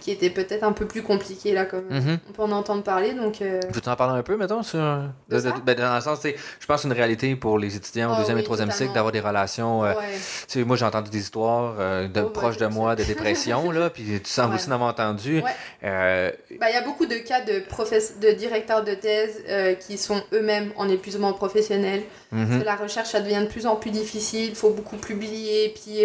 [0.00, 2.18] qui était peut-être un peu plus compliquée là, comme Mhm.
[2.28, 3.12] on peut en entendre parler.
[3.14, 4.78] Donc, euh, Veux-tu en parler un peu, mettons, sur.
[4.78, 7.74] De ben, dans le sens, tu sais, je pense que c'est une réalité pour les
[7.76, 9.84] étudiants au Ah deuxième oui, et troisième cycle d'avoir des relations.
[9.84, 10.64] euh, ouais.
[10.64, 13.70] Moi, j'ai entendu des histoires euh, de Oh, ouais, proches de je moi, de dépression,
[13.70, 14.56] là, puis tu sembles Ouais.
[14.56, 15.42] aussi en avoir entendu.
[15.84, 16.30] Euh,
[16.60, 19.98] Bah, il y a beaucoup de cas de, professe- de directeurs de thèse euh, qui
[19.98, 22.02] sont eux-mêmes en épuisement professionnel.
[22.30, 25.68] Parce que la recherche, ça devient de plus en plus difficile, il faut beaucoup publier,
[25.70, 26.00] puis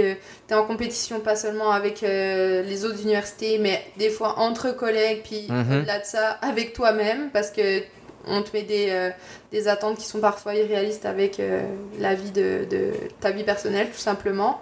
[0.48, 4.72] tu es en compétition pas seulement avec euh, les autres universités, mais des fois entre
[4.76, 5.80] collègues, puis Mhm.
[5.80, 7.82] au-delà de ça, avec toi-même, parce que
[8.28, 9.10] on te met des, euh,
[9.52, 11.64] des attentes qui sont parfois irréalistes avec euh,
[12.00, 14.62] la vie de, de ta vie personnelle, tout simplement.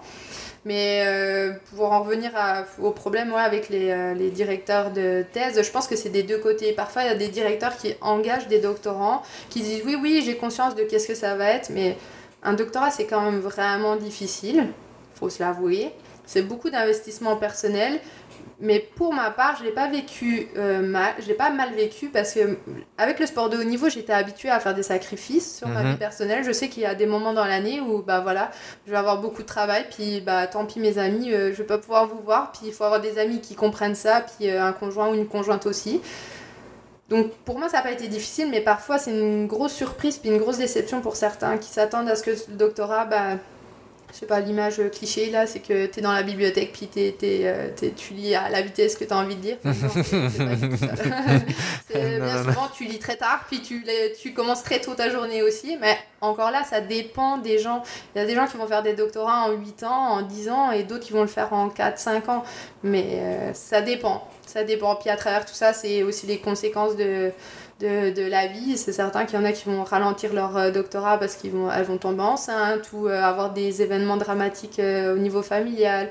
[0.65, 2.31] Mais euh, pour en revenir
[2.81, 6.37] au problème avec les, euh, les directeurs de thèse, je pense que c'est des deux
[6.37, 6.73] côtés.
[6.73, 10.35] Parfois, il y a des directeurs qui engagent des doctorants, qui disent oui, oui, j'ai
[10.35, 11.97] conscience de qu'est-ce que ça va être, mais
[12.43, 14.67] un doctorat, c'est quand même vraiment difficile,
[15.15, 15.91] faut se l'avouer.
[16.25, 17.99] C'est beaucoup d'investissement personnel.
[18.61, 22.09] Mais pour ma part, je l'ai pas vécu euh, mal, je l'ai pas mal vécu
[22.09, 22.57] parce que
[22.97, 25.91] avec le sport de haut niveau, j'étais habituée à faire des sacrifices sur ma Mhm.
[25.91, 26.43] vie personnelle.
[26.43, 28.51] Je sais qu'il y a des moments dans l'année où bah voilà,
[28.85, 31.63] je vais avoir beaucoup de travail, puis bah tant pis mes amis, euh, je vais
[31.63, 34.61] pas pouvoir vous voir, puis il faut avoir des amis qui comprennent ça, puis euh,
[34.61, 36.01] un conjoint ou une conjointe aussi.
[37.09, 40.29] Donc pour moi ça n'a pas été difficile, mais parfois c'est une grosse surprise puis
[40.29, 43.37] une grosse déception pour certains qui s'attendent à ce que le doctorat, bah
[44.13, 47.15] je sais pas, l'image cliché là, c'est que tu es dans la bibliothèque puis t'es-
[47.17, 49.57] t'es, euh, t'es- tu lis à la vitesse que tu as envie de lire.
[49.63, 50.13] Non, c'est-
[51.95, 55.41] Non, bien non, souvent, tu lis très tard puis tu, commences très tôt ta journée
[55.41, 55.77] aussi.
[55.79, 57.83] Mais encore là, ça dépend des gens.
[58.15, 60.49] Il y a des gens qui vont faire des doctorats en 8 ans, en 10
[60.49, 62.43] ans et d'autres qui vont le faire en 4, 5 ans.
[62.83, 64.27] Mais euh, ça dépend.
[64.45, 64.95] Ça dépend.
[64.95, 67.31] Puis à travers tout ça, c'est aussi les conséquences de,
[67.79, 68.77] de, la vie.
[68.77, 71.71] C'est certain qu'il y en a qui vont ralentir leur euh, doctorat parce qu'elles vont,
[71.71, 76.09] elles vont tomber enceintes ou euh, avoir des événements dramatiques euh, au niveau familial.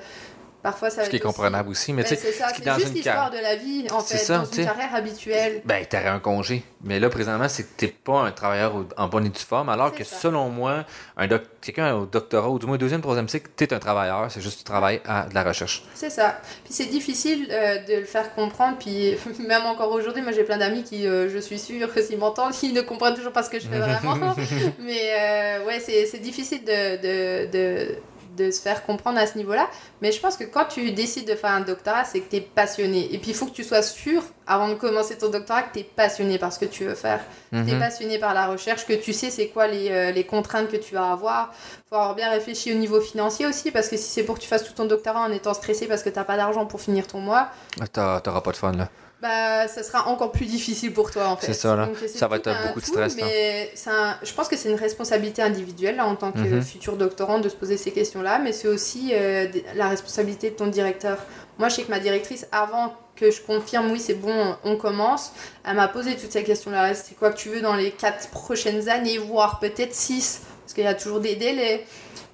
[0.63, 1.93] Parfois, ça va Ce qui est aussi- comprenable aussi.
[1.93, 4.25] Mais Ben, tu sais, c'est dans juste une l'histoire de la vie, en C'est fait,
[4.25, 5.63] ça, dans une carrière habituelle.
[5.65, 6.65] Ben, t'aurais un congé.
[6.83, 9.95] Mais là, présentement, c'est que t'es pas un travailleur en bonne et due forme, alors
[9.95, 10.17] que ça.
[10.17, 10.85] selon moi,
[11.17, 14.41] un doc- quelqu'un au doctorat, ou du moins deuxième, troisième cycle, t'es un travailleur, c'est
[14.41, 15.85] juste que tu travailles à de la recherche.
[15.95, 16.41] C'est ça.
[16.65, 18.79] Puis c'est difficile euh, de le faire comprendre.
[18.79, 22.19] Puis même encore aujourd'hui, moi j'ai plein d'amis qui, euh, je suis sûre, que s'ils
[22.19, 24.35] m'entendent, ils ne comprennent toujours pas ce que je fais vraiment.
[24.81, 25.13] Mais
[25.61, 27.95] euh, ouais, c'est c'est difficile de, de, de,
[28.39, 29.69] de se faire comprendre à ce niveau-là.
[30.01, 32.41] Mais je pense que quand tu décides de faire un doctorat, c'est que tu es
[32.41, 33.13] passionné.
[33.13, 35.79] Et puis il faut que tu sois sûr, avant de commencer ton doctorat, que tu
[35.81, 37.21] es passionné par ce que tu veux faire.
[37.53, 40.69] Tu es passionné par la recherche, que tu sais c'est quoi les, euh, les contraintes
[40.71, 41.53] que tu vas avoir.
[41.89, 44.49] faut avoir bien réfléchi au niveau financier aussi, parce que si c'est pour que tu
[44.49, 47.19] fasses tout ton doctorat en étant stressé parce que t'as pas d'argent pour finir ton
[47.21, 47.49] mois,
[47.81, 48.89] Ah, T'auras pas de fun, là.
[49.21, 51.47] Bah ça sera encore plus difficile pour toi en fait.
[51.47, 51.87] C'est ça, là.
[51.87, 53.17] Donc, Ça va un beaucoup de stress.
[53.17, 56.63] Mais un- je pense que c'est une responsabilité individuelle là, en tant que Mhm.
[56.63, 60.69] futur doctorant de se poser ces questions-là, mais c'est aussi euh, la responsabilité de ton
[60.69, 61.19] directeur.
[61.59, 65.33] Moi, je sais que ma directrice, avant que je confirme, oui, c'est bon, on commence,
[65.67, 66.95] elle m'a posé toutes ces questions-là.
[66.95, 70.85] C'est quoi que tu veux dans les quatre prochaines années, voire peut-être six, parce qu'il
[70.85, 71.85] y a toujours des délais.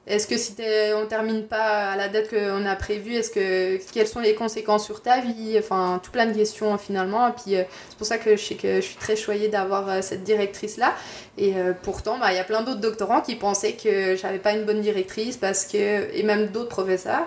[0.07, 0.55] Est-ce que si
[0.95, 4.85] on termine pas à la date qu'on a prévue, est-ce que quelles sont les conséquences
[4.85, 5.57] sur ta vie?
[5.59, 7.27] Enfin, tout plein de questions finalement.
[7.29, 9.89] Et puis euh, c'est pour ça que je sais que je suis très choyée d'avoir
[9.89, 10.95] euh, cette directrice là.
[11.39, 14.53] Et euh, pourtant, bah, il y a plein d'autres doctorants qui pensaient que j'avais pas
[14.53, 17.27] une bonne directrice parce que et même d'autres professeurs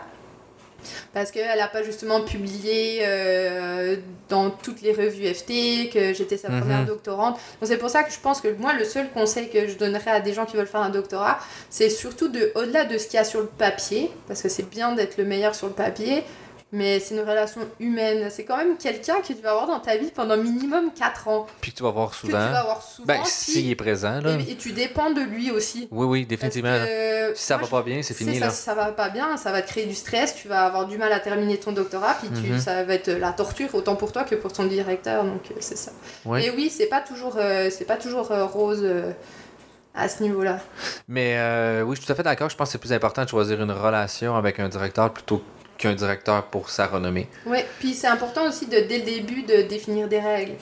[1.13, 3.95] parce qu'elle n'a pas justement publié euh,
[4.29, 6.59] dans toutes les revues FT, que j'étais sa Mhm.
[6.61, 7.35] première doctorante.
[7.59, 10.11] Donc c'est pour ça que je pense que moi, le seul conseil que je donnerais
[10.11, 13.15] à des gens qui veulent faire un doctorat, c'est surtout de, au-delà de ce qu'il
[13.15, 16.23] y a sur le papier, parce que c'est bien d'être le meilleur sur le papier,
[16.71, 18.27] mais c'est une relation humaine.
[18.29, 21.47] C'est quand même quelqu'un que tu vas avoir dans ta vie pendant minimum 4 ans,
[21.61, 22.37] Puis que tu vas voir que tu souvent.
[22.37, 23.07] vas avoir souvent.
[23.07, 24.37] Ben, s'il est présent, là.
[24.37, 25.87] et, et tu dépends de lui aussi.
[25.91, 26.77] Oui, oui, définitivement.
[26.77, 28.51] que Si ça moi, va pas bien, c'est fini, ça, là.
[28.51, 30.97] Si ça va pas bien, ça va te créer du stress, tu vas avoir du
[30.97, 32.59] mal à terminer ton doctorat, puis tu, Mhm.
[32.59, 35.77] ça va être la torture autant pour toi que pour ton directeur, donc euh, c'est
[35.77, 35.91] ça.
[36.37, 39.11] Et oui, c'est pas toujours, euh, c'est pas toujours euh, rose euh,
[39.95, 40.59] à ce niveau-là.
[41.07, 41.37] Mais
[41.83, 42.49] oui, je suis tout à fait d'accord.
[42.49, 45.41] Je pense que c'est plus important de choisir une relation avec un directeur plutôt
[45.77, 47.27] qu'un directeur pour sa renommée.
[47.45, 50.53] Ouais, puis c'est important aussi de dès le début de définir des règles.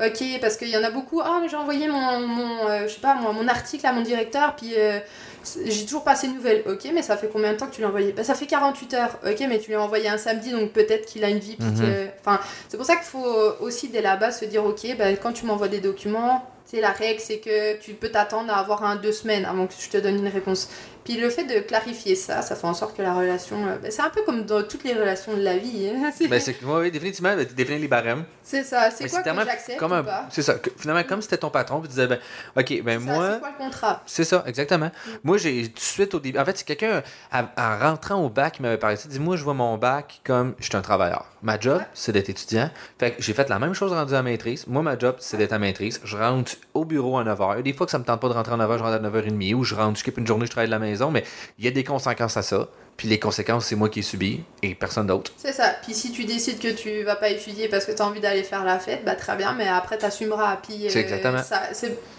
[0.00, 1.20] Ok, parce qu'il y en a beaucoup.
[1.20, 4.54] Ah, mais j'ai envoyé mon, mon euh, je sais pas, mon article à mon directeur,
[4.54, 5.00] puis euh,
[5.42, 6.62] c'est- j'ai toujours pas ces nouvelles.
[6.66, 8.12] Ok, mais ça fait combien de temps que tu l'as envoyé?
[8.12, 9.18] Bah, Ça fait 48 heures.
[9.26, 11.56] Ok, mais tu l'as envoyé un samedi, donc peut-être qu'il a une vie.
[11.58, 11.80] Mhm.
[11.80, 12.38] que- Enfin,
[12.68, 13.26] c'est pour ça qu'il faut
[13.60, 17.18] aussi dès là-bas se dire ok, bah, quand tu m'envoies des documents, sais, la règle,
[17.20, 20.16] c'est que tu peux t'attendre à avoir un deux semaines avant que je te donne
[20.18, 20.68] une réponse.
[21.08, 23.56] Puis le fait de clarifier ça, ça fait en sorte que la relation.
[23.66, 25.88] euh, ben, c'est un peu comme dans toutes les relations de la vie.
[25.88, 26.10] hein.
[26.14, 28.24] C'est- Ben, oui, définitivement, ben, définir les barèmes.
[28.42, 28.90] c'est ça.
[28.90, 30.54] C'est quoi que tellement j'accepte comme un- C'est ça.
[30.56, 32.18] que- finalement, comme c'était ton patron, puis tu disais, ben,
[32.56, 33.30] OK, ben moi.
[33.34, 34.02] C'est quoi le contrat?
[34.04, 34.90] C'est ça, exactement.
[35.24, 36.38] Moi, j'ai tout de suite au début.
[36.38, 37.02] En fait, c'est quelqu'un,
[37.32, 39.08] en rentrant au bac, qui m'avait parlé ça.
[39.08, 41.24] dit Moi, je vois mon bac comme je suis un travailleur.
[41.40, 41.86] Ma job, Ouais.
[41.94, 42.68] c'est d'être étudiant.
[42.98, 44.66] Fait que j'ai fait la même chose rendu à maîtrise.
[44.66, 46.00] Moi, ma job, c'est d'être à maîtrise.
[46.04, 47.62] Je rentre au bureau à 9h.
[47.62, 49.54] Des fois que ça me tente pas de rentrer à 9h, je rentre à 9h30
[49.54, 50.97] ou je rentre, je skip une journée, je travaille de la maison.
[51.10, 51.24] Mais
[51.58, 52.68] il y a des conséquences à ça.
[52.98, 55.32] Puis les conséquences, c'est moi qui ai subi et personne d'autre.
[55.36, 55.72] C'est ça.
[55.84, 58.42] Puis si tu décides que tu vas pas étudier parce que tu as envie d'aller
[58.42, 60.56] faire la fête, bah très bien, mais après t'assumeras.
[60.62, 61.40] Puis, C'est exactement.
[61.42, 61.62] Ça,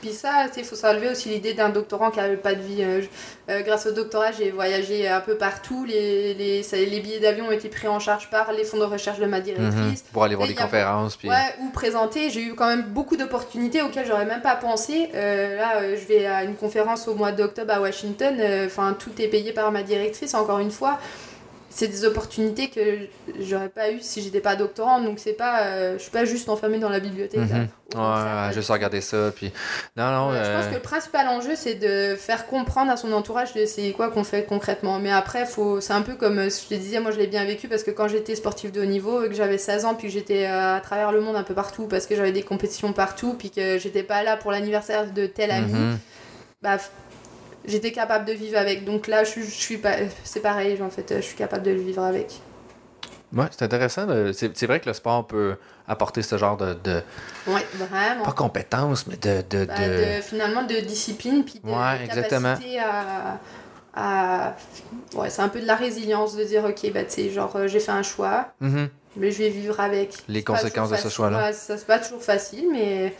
[0.01, 2.77] puis ça, il faut s'enlever aussi l'idée d'un doctorant qui n'avait pas de vie.
[2.81, 3.01] Euh,
[3.49, 5.83] euh, grâce au doctorat, j'ai voyagé un peu partout.
[5.83, 8.83] Les, les, ça- les billets d'avion ont été pris en charge par les fonds de
[8.83, 9.73] recherche de ma directrice.
[9.75, 9.95] Mhm.
[10.13, 11.17] Pour aller voir des conférences.
[11.17, 11.27] Puis...
[11.29, 12.29] Ouais, ou présenter.
[12.29, 15.09] J'ai eu quand même beaucoup d'opportunités auxquelles j'aurais même pas pensé.
[15.13, 18.37] Euh, là, euh, je vais à une conférence au mois d'octobre à Washington.
[18.39, 20.99] Euh, Enfin, tout est payé par ma directrice, encore une fois.
[21.71, 22.81] C'est des opportunités que
[23.39, 25.05] j'aurais pas eu si j'étais pas doctorante.
[25.05, 27.41] Donc, c'est pas, euh, je suis pas juste enfermée dans la bibliothèque.
[27.41, 29.31] contraire, Ouais, pas juste du regarder ça.
[29.35, 29.51] Puis...
[29.97, 30.29] Non, non.
[30.29, 30.35] tout.
[30.35, 33.53] Euh, Je pense euh, que le principal enjeu, c'est de faire comprendre à son entourage
[33.53, 34.99] de c'est quoi qu'on fait concrètement.
[34.99, 35.81] Mais après, faut...
[35.81, 37.91] c'est un peu comme euh, je te disais, moi je l'ai bien vécu parce que
[37.91, 40.75] quand j'étais sportif de haut niveau et que j'avais 16 ans, puis que j'étais euh,
[40.75, 43.79] à travers le monde un peu partout parce que j'avais des compétitions partout, puis que
[43.79, 45.97] j'étais pas là pour l'anniversaire de tel ami, mhm.
[46.61, 46.77] bah
[47.69, 48.83] j'étais capable de vivre avec.
[48.83, 49.93] Donc là, je, suis- je suis pas,
[50.23, 52.41] c'est pareil, en fait, je suis capable de le vivre avec.
[53.31, 54.07] Ouais, c'est intéressant.
[54.33, 55.55] C'est c'est vrai que le sport peut
[55.87, 57.01] apporter ce genre de, de-
[57.47, 58.23] Ouais, vraiment.
[58.23, 62.53] pas compétences, mais de, de, Bah, de- de- finalement de discipline puis de, Ouais, exactement.
[62.55, 63.39] capacité à,
[63.93, 64.55] à-
[65.15, 67.67] ouais c'est un peu de la résilience de dire ok bah tu sais genre euh,
[67.67, 68.87] j'ai fait un choix Mhm.
[69.17, 71.45] mais je vais vivre avec Les conséquences de ce choix-là.
[71.47, 73.13] Ouais, ça c'est pas toujours facile mais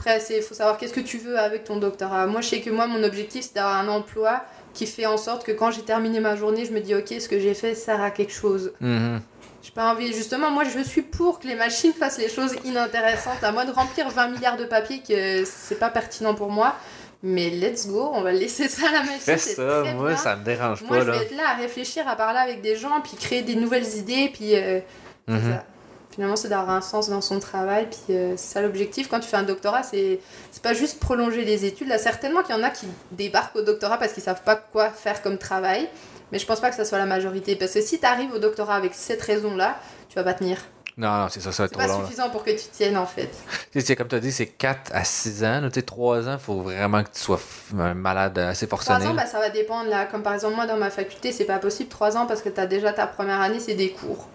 [0.00, 2.70] après c'est faut savoir qu'est-ce que tu veux avec ton doctorat moi je sais que
[2.70, 4.42] moi mon objectif c'est d'avoir un emploi
[4.74, 7.28] qui fait en sorte que quand j'ai terminé ma journée je me dis ok ce
[7.28, 9.20] que j'ai fait sert à quelque chose Mhm.
[9.62, 10.10] j'ai pas envie.
[10.14, 13.44] Justement, moi, je suis pour que les machines fassent les choses inintéressantes.
[13.44, 16.74] À moi de remplir 20 milliards de papiers, que c'est pas pertinent pour moi.
[17.22, 19.18] Mais let's go, on va laisser ça à la machine.
[19.20, 20.16] Fais ça, moi, bien.
[20.16, 21.04] ça me dérange Moi, pas.
[21.04, 21.18] je Là.
[21.18, 24.30] vais être là à réfléchir, à parler avec des gens, puis créer des nouvelles idées,
[24.32, 24.80] puis euh,
[25.28, 25.52] Mhm.
[25.52, 25.64] ça.
[26.10, 29.08] Finalement, c'est d'avoir un sens dans son travail, puis euh, c'est ça l'objectif.
[29.08, 30.18] Quand tu fais un doctorat, c'est
[30.50, 31.86] c'est pas juste prolonger les études.
[31.88, 34.90] Là, certainement qu'il y en a qui débarquent au doctorat parce qu'ils savent pas quoi
[34.90, 35.88] faire comme travail,
[36.32, 37.54] mais je pense pas que ça soit la majorité.
[37.54, 39.78] Parce que si tu arrives au doctorat avec cette raison-là,
[40.08, 40.58] tu vas pas tenir.
[40.96, 42.04] Non, non, c'est ça, ça va être C'est pas là.
[42.04, 43.30] suffisant pour que tu tiennes en fait.
[43.70, 45.60] Tu sais, c'est comme tu as dit, c'est 4 à 6 ans.
[45.68, 47.40] Tu sais, 3 ans, il faut vraiment que tu sois
[47.72, 49.06] malade assez forcené.
[49.06, 49.22] ans, là.
[49.22, 50.04] bah, ça va dépendre là.
[50.06, 51.88] Comme par exemple, moi dans ma faculté, c'est pas possible.
[51.88, 54.28] Trois ans parce que t'as déjà ta première année, c'est des cours.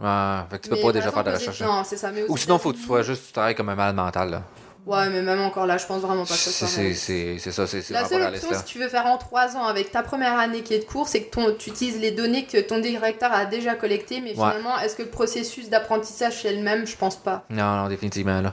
[0.00, 0.06] Ouais,
[0.50, 1.60] fait que tu peux Mais pas déjà faire de recherche.
[1.62, 2.10] Non, c'est ça.
[2.10, 4.30] Mais aux Ou sinon, faut que tu sois juste, tu travailles comme un malade mental.
[4.30, 4.42] Là.
[4.86, 7.90] Ouais, mais même encore là, je pense vraiment pas que C'est soit c'est- ça, c'est
[7.90, 10.74] La seule option, si tu veux faire en 3 ans avec ta première année qui
[10.74, 13.76] est de cours, c'est que ton, tu utilises les données que ton directeur a déjà
[13.76, 14.50] collectées, mais Ouais.
[14.50, 16.86] finalement, est-ce que le processus d'apprentissage c'est le même?
[16.86, 17.44] Je pense pas.
[17.48, 18.42] Non, non, définitivement.
[18.42, 18.52] Là.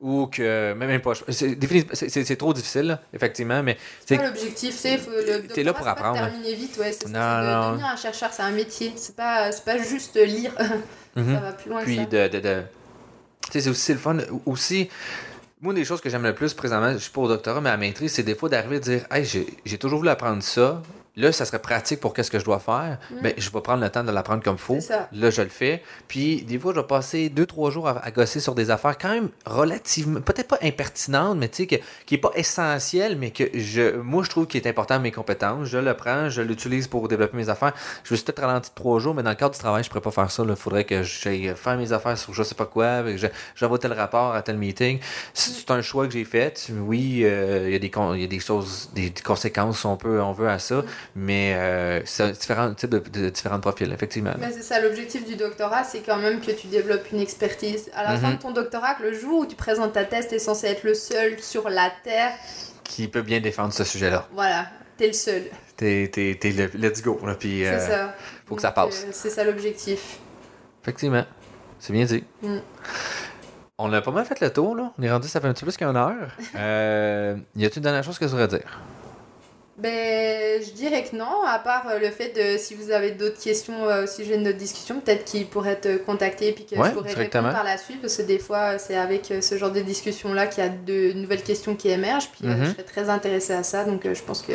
[0.00, 0.72] Ou que.
[0.72, 1.12] Même, même pas.
[1.28, 3.76] C'est trop difficile, là, effectivement, mais.
[4.06, 4.98] C'est pas l'objectif, c'est
[5.52, 6.18] T'es là pour pas apprendre.
[6.18, 9.76] terminer vite, ouais, c'est ça, devenir un chercheur, c'est un métier, c'est pas, c'est pas
[9.78, 10.52] juste lire,
[11.16, 11.34] Mhm.
[11.34, 12.28] ça va plus loin Puis que ça.
[12.28, 12.38] de.
[12.38, 12.62] de, de-
[13.44, 14.16] Tu sais, c'est aussi le fun.
[14.46, 14.88] Aussi.
[15.60, 17.76] Moi, des choses que j'aime le plus présentement, je suis pas au doctorat, mais à
[17.76, 19.26] maîtrise, c'est des fois d'arriver à dire Hey,
[19.64, 20.82] j'ai toujours voulu apprendre ça.
[21.16, 22.98] Là, ça serait pratique pour qu'est-ce que je dois faire.
[23.10, 23.14] Mm.
[23.22, 24.74] Ben, je vais prendre le temps de l'apprendre comme il faut.
[25.12, 25.82] Là, je le fais.
[26.08, 28.96] Puis, des fois, je vais passer deux, trois jours à, à gosser sur des affaires
[28.96, 31.76] quand même relativement, peut-être pas impertinentes, mais tu sais, que-
[32.06, 35.10] qui n'est pas essentiel, mais que je, moi, je trouve qu'il est important à mes
[35.12, 35.66] compétences.
[35.68, 37.72] Je le prends, je l'utilise pour développer mes affaires.
[38.04, 39.88] Je me suis peut-être ralenti de trois jours, mais dans le cadre du travail, je
[39.88, 40.44] ne pourrais pas faire ça.
[40.48, 43.26] Il faudrait que j'aille faire mes affaires sur je sais pas quoi, je-
[43.56, 44.98] j'envoie tel rapport à tel meeting.
[45.34, 46.68] C'est c'est un choix que j'ai fait.
[46.80, 49.84] Oui, euh, il y, a des con- il y a des choses, des, des conséquences,
[49.84, 50.82] on peut, on veut à ça,
[51.14, 54.32] mais euh, c'est un différent type de, de différents profils, effectivement.
[54.38, 57.90] Mais c'est ça, l'objectif du doctorat, c'est quand même que tu développes une expertise.
[57.94, 58.20] À la Mhm.
[58.20, 60.94] fin de ton doctorat, le jour où tu présentes ta thèse, t'es censé être le
[60.94, 62.32] seul sur la Terre.
[62.84, 64.26] Qui peut bien défendre ce sujet-là.
[64.32, 64.66] Voilà,
[64.96, 65.44] t'es le seul.
[65.76, 68.14] T'es, t'es, t'es le let's go, là, puis euh, ça.
[68.46, 69.04] faut que ça passe.
[69.06, 70.18] euh, c'est ça l'objectif.
[70.82, 71.24] Effectivement.
[71.78, 72.22] C'est bien dit.
[72.42, 72.58] Mm.
[73.78, 74.92] On a pas mal fait le tour, là.
[74.98, 76.28] On est rendu, ça fait un petit peu plus qu'une heure.
[76.56, 78.78] Euh, y a-t-il une dernière chose que je voudrais dire?
[79.80, 83.40] Ben, je dirais que non, à part euh, le fait de si vous avez d'autres
[83.40, 86.88] questions euh, au sujet de notre discussion, peut-être qu'ils pourraient te contacter puis que Ouais,
[86.88, 89.70] je pourrais répondre par la suite, parce que des fois, c'est avec euh, ce genre
[89.70, 92.64] de discussion-là qu'il y a de nouvelles questions qui émergent, puis euh, Mhm.
[92.66, 94.52] je serais très intéressée à ça, donc euh, je pense que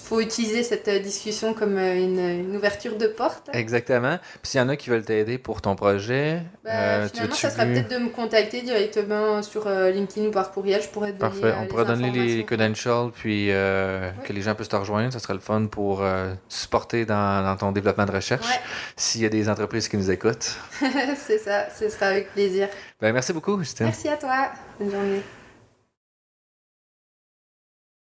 [0.00, 3.50] faut utiliser cette euh, discussion comme euh, une, une ouverture de porte.
[3.52, 4.18] Exactement.
[4.40, 7.50] Puis s'il y en a qui veulent t'aider pour ton projet, Bah, euh, finalement, ça
[7.50, 10.80] sera peut-être de me contacter directement sur euh, LinkedIn ou par courriel.
[10.82, 11.54] Je pourrais te donner Parfait.
[11.56, 14.12] euh, On pourrait donner les credentials, puis Ouais.
[14.24, 15.12] que les gens puissent te rejoindre.
[15.12, 16.02] Ça serait le fun pour
[16.48, 18.46] supporter dans, dans ton développement de recherche.
[18.46, 18.60] Ouais,
[18.96, 20.56] S'il y a des entreprises qui nous écoutent.
[21.16, 22.68] c'est ça, ce sera avec plaisir.
[23.00, 23.86] Ben, merci beaucoup, Justine.
[23.86, 24.50] Merci à toi.
[24.78, 25.22] Bonne journée.